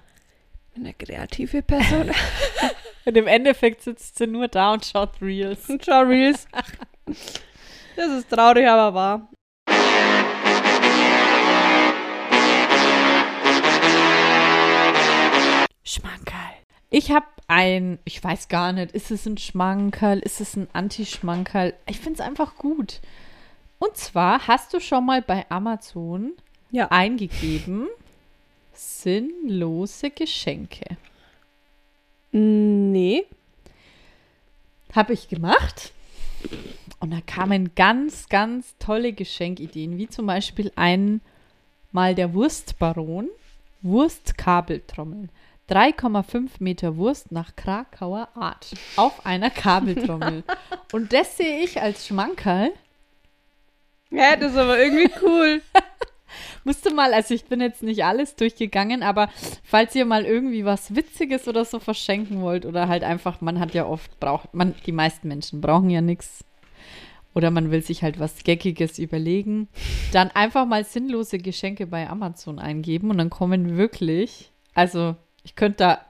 Ich 0.69 0.75
bin 0.75 0.85
eine 0.85 0.95
kreative 0.95 1.63
Person. 1.63 2.11
Und 3.05 3.17
im 3.17 3.27
Endeffekt 3.27 3.83
sitzt 3.83 4.19
sie 4.19 4.27
nur 4.27 4.49
da 4.49 4.73
und 4.73 4.85
schaut 4.85 5.21
Reels. 5.21 5.69
Und 5.69 5.85
schau 5.85 6.03
Reels. 6.03 6.47
Das 7.95 8.11
ist 8.11 8.31
traurig, 8.31 8.67
aber 8.67 8.95
wahr. 8.95 9.29
Schmankerl. 15.85 16.55
Ich 16.89 17.11
habe 17.11 17.27
ein, 17.49 17.99
ich 18.05 18.23
weiß 18.23 18.49
gar 18.49 18.73
nicht, 18.73 18.93
ist 18.93 19.11
es 19.11 19.27
ein 19.27 19.39
Schmankerl, 19.39 20.19
ist 20.21 20.41
es 20.41 20.57
ein 20.57 20.69
Anti-Schmankerl? 20.73 21.75
Ich 21.87 21.99
finde 21.99 22.21
es 22.23 22.27
einfach 22.27 22.57
gut. 22.57 23.01
Und 23.79 23.97
zwar 23.97 24.47
hast 24.47 24.73
du 24.75 24.81
schon 24.81 25.07
mal 25.07 25.23
bei 25.23 25.45
Amazon 25.51 26.33
Ja. 26.71 26.89
eingegeben 26.89 27.89
sinnlose 28.73 30.11
Geschenke. 30.11 30.97
Nee. 32.33 33.25
Habe 34.93 35.13
ich 35.13 35.29
gemacht. 35.29 35.93
Und 37.01 37.11
da 37.13 37.21
kamen 37.21 37.75
ganz, 37.75 38.29
ganz 38.29 38.75
tolle 38.79 39.13
Geschenkideen, 39.13 39.99
wie 39.99 40.09
zum 40.09 40.27
Beispiel 40.27 40.73
einmal 40.77 42.15
der 42.15 42.35
Wurstbaron, 42.35 43.29
Wurstkabeltrommel. 43.83 45.29
3,5 45.73 46.51
Meter 46.59 46.99
Wurst 46.99 47.33
nach 47.33 47.57
Krakauer 47.57 48.29
Art 48.35 48.75
auf 48.97 49.25
einer 49.25 49.49
Kabeltrommel. 49.49 50.45
Und 50.93 51.15
das 51.15 51.39
sehe 51.39 51.61
ich 51.61 51.81
als 51.81 52.07
Schmankerl. 52.07 52.73
Ja, 54.11 54.37
das 54.37 54.53
ist 54.53 54.59
aber 54.59 54.79
irgendwie 54.79 55.11
cool. 55.23 55.63
Musste 56.65 56.93
mal, 56.93 57.15
also 57.15 57.33
ich 57.33 57.47
bin 57.47 57.63
jetzt 57.63 57.83
nicht 57.83 58.05
alles 58.05 58.37
durchgegangen, 58.37 59.03
aber 59.03 59.31
falls 59.65 59.95
ihr 59.95 60.05
mal 60.05 60.27
irgendwie 60.27 60.67
was 60.67 60.95
Witziges 60.95 61.49
oder 61.49 61.65
so 61.65 61.79
verschenken 61.79 62.43
wollt 62.43 62.67
oder 62.67 62.89
halt 62.89 63.03
einfach, 63.03 63.41
man 63.41 63.59
hat 63.59 63.73
ja 63.73 63.87
oft, 63.87 64.21
braucht 64.21 64.53
man, 64.53 64.75
die 64.85 64.93
meisten 64.93 65.27
Menschen 65.29 65.63
brauchen 65.63 65.89
ja 65.89 66.03
nichts 66.03 66.45
oder 67.35 67.51
man 67.51 67.71
will 67.71 67.83
sich 67.83 68.03
halt 68.03 68.21
was 68.21 68.45
Geckiges 68.45 68.99
überlegen, 68.99 69.69
dann 70.13 70.31
einfach 70.31 70.67
mal 70.67 70.85
sinnlose 70.85 71.39
Geschenke 71.39 71.87
bei 71.87 72.11
Amazon 72.11 72.59
eingeben 72.59 73.11
und 73.11 73.17
dann 73.17 73.31
kommen 73.31 73.79
wirklich, 73.79 74.53
also 74.75 75.17
ich 75.45 75.55
könnte 75.57 75.77
da, 75.79 76.01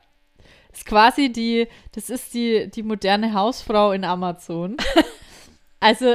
ist 0.73 0.87
quasi 0.87 1.31
die, 1.33 1.69
das 1.93 2.11
ist 2.11 2.33
die, 2.35 2.71
die 2.71 2.83
moderne 2.83 3.35
Hausfrau 3.35 3.93
in 3.93 4.05
Amazon. 4.05 4.77
Also 5.85 6.15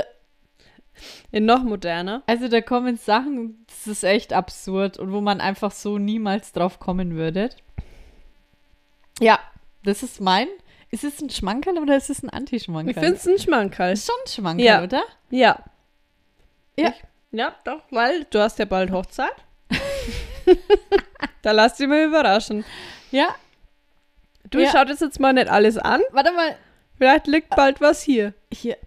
In 1.31 1.43
noch 1.45 1.61
moderner. 1.61 2.23
also 2.25 2.47
da 2.47 2.61
kommen 2.61 2.95
Sachen, 2.95 3.65
das 3.67 3.85
ist 3.85 4.03
echt 4.05 4.31
absurd 4.31 4.97
und 4.97 5.11
wo 5.11 5.19
man 5.19 5.41
einfach 5.41 5.71
so 5.73 5.97
niemals 5.97 6.53
drauf 6.53 6.79
kommen 6.79 7.15
würde. 7.17 7.49
Ja, 9.19 9.39
das 9.83 10.03
ist 10.03 10.21
mein. 10.21 10.47
Ist 10.89 11.03
es 11.03 11.21
ein 11.21 11.29
Schmankerl 11.29 11.77
oder 11.79 11.97
ist 11.97 12.09
es 12.09 12.23
ein 12.23 12.27
Ich 12.29 12.33
Anti-Schmankerl? 12.33 12.93
finde 12.93 13.15
es 13.17 13.27
ein 13.27 13.37
Schmankerl. 13.39 13.91
ist 13.91 14.05
schon 14.07 14.15
ein 14.25 14.29
Schmankerl, 14.29 14.65
Ja. 14.65 14.83
oder? 14.83 15.03
Ja. 15.31 15.59
Ja. 16.79 16.89
Ich, 16.89 17.03
ja, 17.37 17.53
doch, 17.65 17.81
weil 17.91 18.23
du 18.29 18.39
hast 18.39 18.57
ja 18.57 18.63
bald 18.65 18.89
Hochzeit. 18.91 19.35
da 21.41 21.51
lass 21.51 21.75
dich 21.75 21.87
mal 21.87 22.05
überraschen. 22.05 22.63
Ja. 23.11 23.35
Du 24.49 24.59
Ja. 24.59 24.71
schaut 24.71 24.89
es 24.89 24.99
jetzt 24.99 25.19
mal 25.19 25.33
nicht 25.33 25.49
alles 25.49 25.77
an. 25.77 26.01
Warte 26.11 26.31
mal. 26.31 26.55
Vielleicht 26.97 27.27
liegt 27.27 27.49
bald 27.51 27.79
was 27.81 28.01
hier. 28.01 28.33
Hier. 28.51 28.77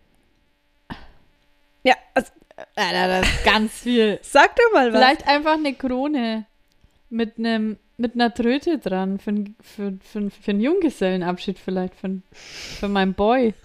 Ja, 1.83 1.95
also, 2.15 2.31
Alter, 2.77 3.21
das 3.21 3.29
ist 3.29 3.45
ganz 3.45 3.73
viel. 3.81 4.19
sag 4.23 4.57
doch 4.57 4.73
mal 4.73 4.93
was. 4.93 4.99
Vielleicht 4.99 5.29
einfach 5.29 5.55
eine 5.55 5.75
Krone 5.75 6.47
mit 7.09 7.39
einem 7.39 7.79
mit 7.97 8.15
einer 8.15 8.33
Tröte 8.33 8.79
dran 8.79 9.19
für, 9.19 9.45
für, 9.61 9.99
für, 10.03 10.31
für 10.31 10.51
einen 10.53 10.61
Junggesellenabschied 10.63 11.59
vielleicht 11.59 11.95
für, 11.95 12.23
für 12.33 12.89
meinen 12.89 13.13
Boy. 13.15 13.53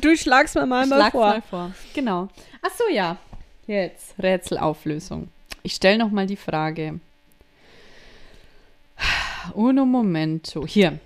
Du 0.00 0.16
schlagst 0.16 0.54
mir 0.54 0.64
mal, 0.64 0.86
mal 0.86 0.96
Schlag's 0.96 1.10
vor. 1.12 1.26
mal 1.26 1.42
vor. 1.42 1.72
Genau. 1.92 2.28
Ach 2.62 2.70
so, 2.70 2.84
ja. 2.88 3.16
Jetzt 3.66 4.14
Rätselauflösung. 4.22 5.28
Ich 5.64 5.74
stelle 5.74 5.98
noch 5.98 6.10
mal 6.10 6.26
die 6.26 6.36
Frage. 6.36 7.00
Uno 9.54 9.84
momento. 9.86 10.66
Hier. 10.66 10.98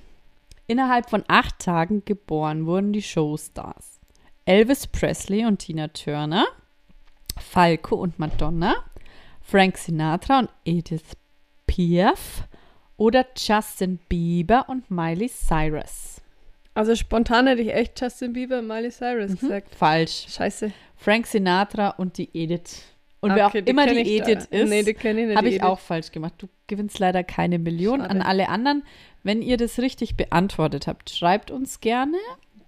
Innerhalb 0.66 1.08
von 1.10 1.24
acht 1.28 1.58
Tagen 1.60 2.02
geboren 2.04 2.66
wurden 2.66 2.92
die 2.92 3.02
Showstars. 3.02 4.00
Elvis 4.44 4.86
Presley 4.86 5.44
und 5.44 5.58
Tina 5.58 5.88
Turner, 5.88 6.44
Falco 7.38 7.96
und 7.96 8.18
Madonna, 8.18 8.74
Frank 9.42 9.76
Sinatra 9.76 10.40
und 10.40 10.50
Edith 10.64 11.16
Piaf 11.66 12.44
oder 12.96 13.26
Justin 13.36 13.98
Bieber 14.08 14.68
und 14.68 14.90
Miley 14.90 15.28
Cyrus. 15.28 16.20
Also 16.74 16.94
spontan 16.94 17.46
hätte 17.46 17.62
ich 17.62 17.72
echt 17.72 18.00
Justin 18.00 18.32
Bieber 18.32 18.58
und 18.58 18.68
Miley 18.68 18.90
Cyrus 18.90 19.30
Mhm. 19.32 19.38
gesagt. 19.38 19.74
Falsch. 19.74 20.26
Scheiße. 20.28 20.72
Frank 20.96 21.26
Sinatra 21.26 21.90
und 21.90 22.18
die 22.18 22.28
Edith. 22.34 22.82
Und 23.30 23.34
wer 23.36 23.46
auch 23.46 23.50
Okay, 23.50 23.62
die 23.62 23.70
immer 23.70 23.84
kenn 23.86 23.94
die 23.96 24.00
ich 24.16 24.22
da. 24.22 24.28
Edith 24.28 24.44
ist, 24.50 24.68
Nee, 24.68 24.82
die 24.82 24.94
habe 25.36 25.48
die 25.48 25.54
ich 25.54 25.54
Edith. 25.56 25.62
auch 25.62 25.78
falsch 25.78 26.12
gemacht. 26.12 26.34
Du 26.38 26.48
gewinnst 26.66 26.98
leider 26.98 27.24
keine 27.24 27.58
Million. 27.58 28.00
Schade. 28.00 28.10
An 28.10 28.22
alle 28.22 28.48
anderen, 28.48 28.82
wenn 29.22 29.42
ihr 29.42 29.56
das 29.56 29.78
richtig 29.78 30.16
beantwortet 30.16 30.86
habt, 30.86 31.10
schreibt 31.10 31.50
uns 31.50 31.80
gerne. 31.80 32.16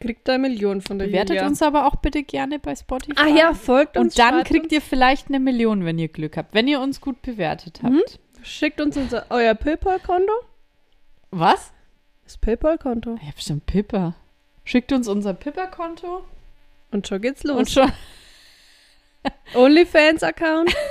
Kriegt 0.01 0.29
da 0.29 0.35
eine 0.35 0.49
Million 0.49 0.81
von 0.81 0.99
der 0.99 1.07
Bewertet 1.07 1.31
Julia. 1.37 1.47
uns 1.47 1.61
aber 1.61 1.87
auch 1.87 1.97
bitte 1.97 2.23
gerne 2.23 2.59
bei 2.61 2.77
Spotify. 2.77 3.15
Ah 3.21 3.27
ja, 3.27 3.53
folgt 3.55 3.97
uns. 3.97 4.15
Und 4.15 4.19
dann 4.19 4.45
kriegt 4.45 4.67
uns, 4.67 4.73
ihr 4.73 4.81
vielleicht 4.81 5.29
eine 5.29 5.41
Million, 5.41 5.85
wenn 5.85 5.99
ihr 5.99 6.07
Glück 6.09 6.37
habt. 6.37 6.55
Wenn 6.55 6.69
ihr 6.69 6.81
uns 6.81 7.01
gut 7.01 7.21
bewertet 7.23 7.81
habt. 7.83 7.93
Mhm. 7.93 8.03
Schickt 8.43 8.81
uns 8.81 8.97
unser, 8.97 9.27
euer 9.31 9.55
PayPal-Konto. 9.55 10.33
Was? 11.33 11.73
Das 12.25 12.39
PayPal-Konto. 12.39 13.17
Ich 13.21 13.27
habe 13.29 13.41
schon 13.41 13.61
Pippa. 13.61 14.15
Schickt 14.65 14.93
uns 14.93 15.09
unser 15.09 15.35
Pippa-Konto. 15.35 16.23
Und 16.93 17.09
schon 17.09 17.21
geht's 17.21 17.43
los. 17.43 17.59
Und 17.59 17.71
schon. 17.71 17.91
OnlyFans-Account. 19.55 20.74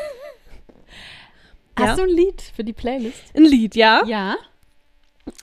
Ja. 1.79 1.89
Hast 1.89 1.99
du 1.99 2.03
ein 2.05 2.09
Lied 2.09 2.41
für 2.55 2.63
die 2.63 2.73
Playlist? 2.73 3.21
Ein 3.35 3.43
Lied, 3.45 3.75
ja. 3.75 4.01
Ja. 4.07 4.35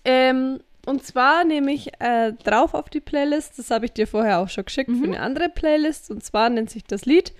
Ähm, 0.04 0.58
und 0.84 1.04
zwar 1.04 1.44
nehme 1.44 1.70
ich 1.72 1.92
äh, 2.00 2.32
drauf 2.32 2.74
auf 2.74 2.90
die 2.90 2.98
Playlist, 2.98 3.56
das 3.60 3.70
habe 3.70 3.84
ich 3.84 3.92
dir 3.92 4.08
vorher 4.08 4.40
auch 4.40 4.48
schon 4.48 4.64
geschickt, 4.64 4.90
Mhm. 4.90 4.98
für 4.98 5.04
eine 5.04 5.20
andere 5.20 5.48
Playlist. 5.48 6.10
Und 6.10 6.24
zwar 6.24 6.50
nennt 6.50 6.70
sich 6.70 6.82
das 6.82 7.04
Lied 7.06 7.32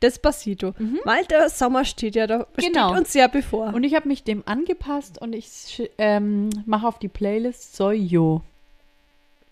Despacito. 0.00 0.74
Weil 1.04 1.24
der 1.24 1.48
Sommer 1.48 1.84
steht 1.84 2.14
ja 2.14 2.28
da, 2.28 2.38
Mhm. 2.38 2.44
Genau. 2.66 2.88
steht 2.90 2.98
uns 3.00 3.14
ja 3.14 3.26
bevor. 3.26 3.74
Und 3.74 3.82
ich 3.82 3.96
habe 3.96 4.06
mich 4.06 4.22
dem 4.22 4.44
angepasst 4.46 5.20
und 5.20 5.34
ich 5.34 5.90
ähm, 5.98 6.50
mache 6.66 6.86
auf 6.86 7.00
die 7.00 7.08
Playlist 7.08 7.74
Soy 7.74 7.96
Yo. 7.96 8.42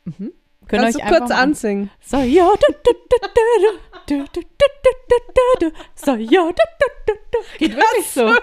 Mhm. 0.04 0.30
Können 0.68 0.84
Kannst 0.84 0.98
euch 0.98 1.04
du 1.04 1.18
kurz 1.18 1.30
ansingen? 1.30 1.90
So, 2.00 2.18
ja, 2.18 2.52
du, 2.52 2.74
du, 2.84 2.92
du, 2.92 3.16
du, 5.60 5.70
so, 5.94 6.14
ja, 6.14 6.50
geht 7.58 7.76
wirklich 7.76 8.08
so. 8.08 8.34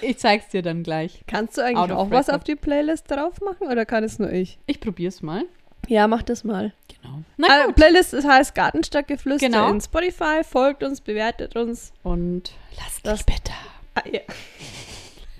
Ich 0.00 0.18
zeig's 0.18 0.48
dir 0.48 0.62
dann 0.62 0.82
gleich. 0.82 1.22
Kannst 1.26 1.58
du 1.58 1.62
eigentlich 1.62 1.92
auch 1.92 2.10
was 2.10 2.28
auf 2.28 2.44
die 2.44 2.56
Playlist 2.56 3.10
drauf 3.10 3.40
machen 3.40 3.68
oder 3.68 3.86
kann 3.86 4.04
es 4.04 4.18
nur 4.18 4.32
ich? 4.32 4.58
Ich 4.66 4.80
probier's 4.80 5.22
mal. 5.22 5.44
Ja, 5.88 6.06
mach 6.06 6.22
das 6.22 6.44
mal. 6.44 6.72
Genau. 6.88 7.22
Na 7.36 7.66
gut. 7.66 7.74
Playlist 7.74 8.12
heißt 8.12 8.54
Gartenstadtgeflüster 8.54 9.48
genau. 9.48 9.70
in 9.70 9.80
Spotify. 9.80 10.44
Folgt 10.44 10.82
uns, 10.82 11.00
bewertet 11.00 11.56
uns. 11.56 11.92
Und 12.02 12.52
lasst 12.76 13.06
das 13.06 13.24
bitte. 13.24 13.52
Ah, 13.94 14.02
ja. 14.10 14.20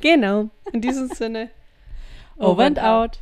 Genau. 0.00 0.48
In 0.72 0.80
diesem 0.80 1.08
Sinne. 1.08 1.50
Over 2.38 2.64
and 2.64 2.80
out. 2.80 3.20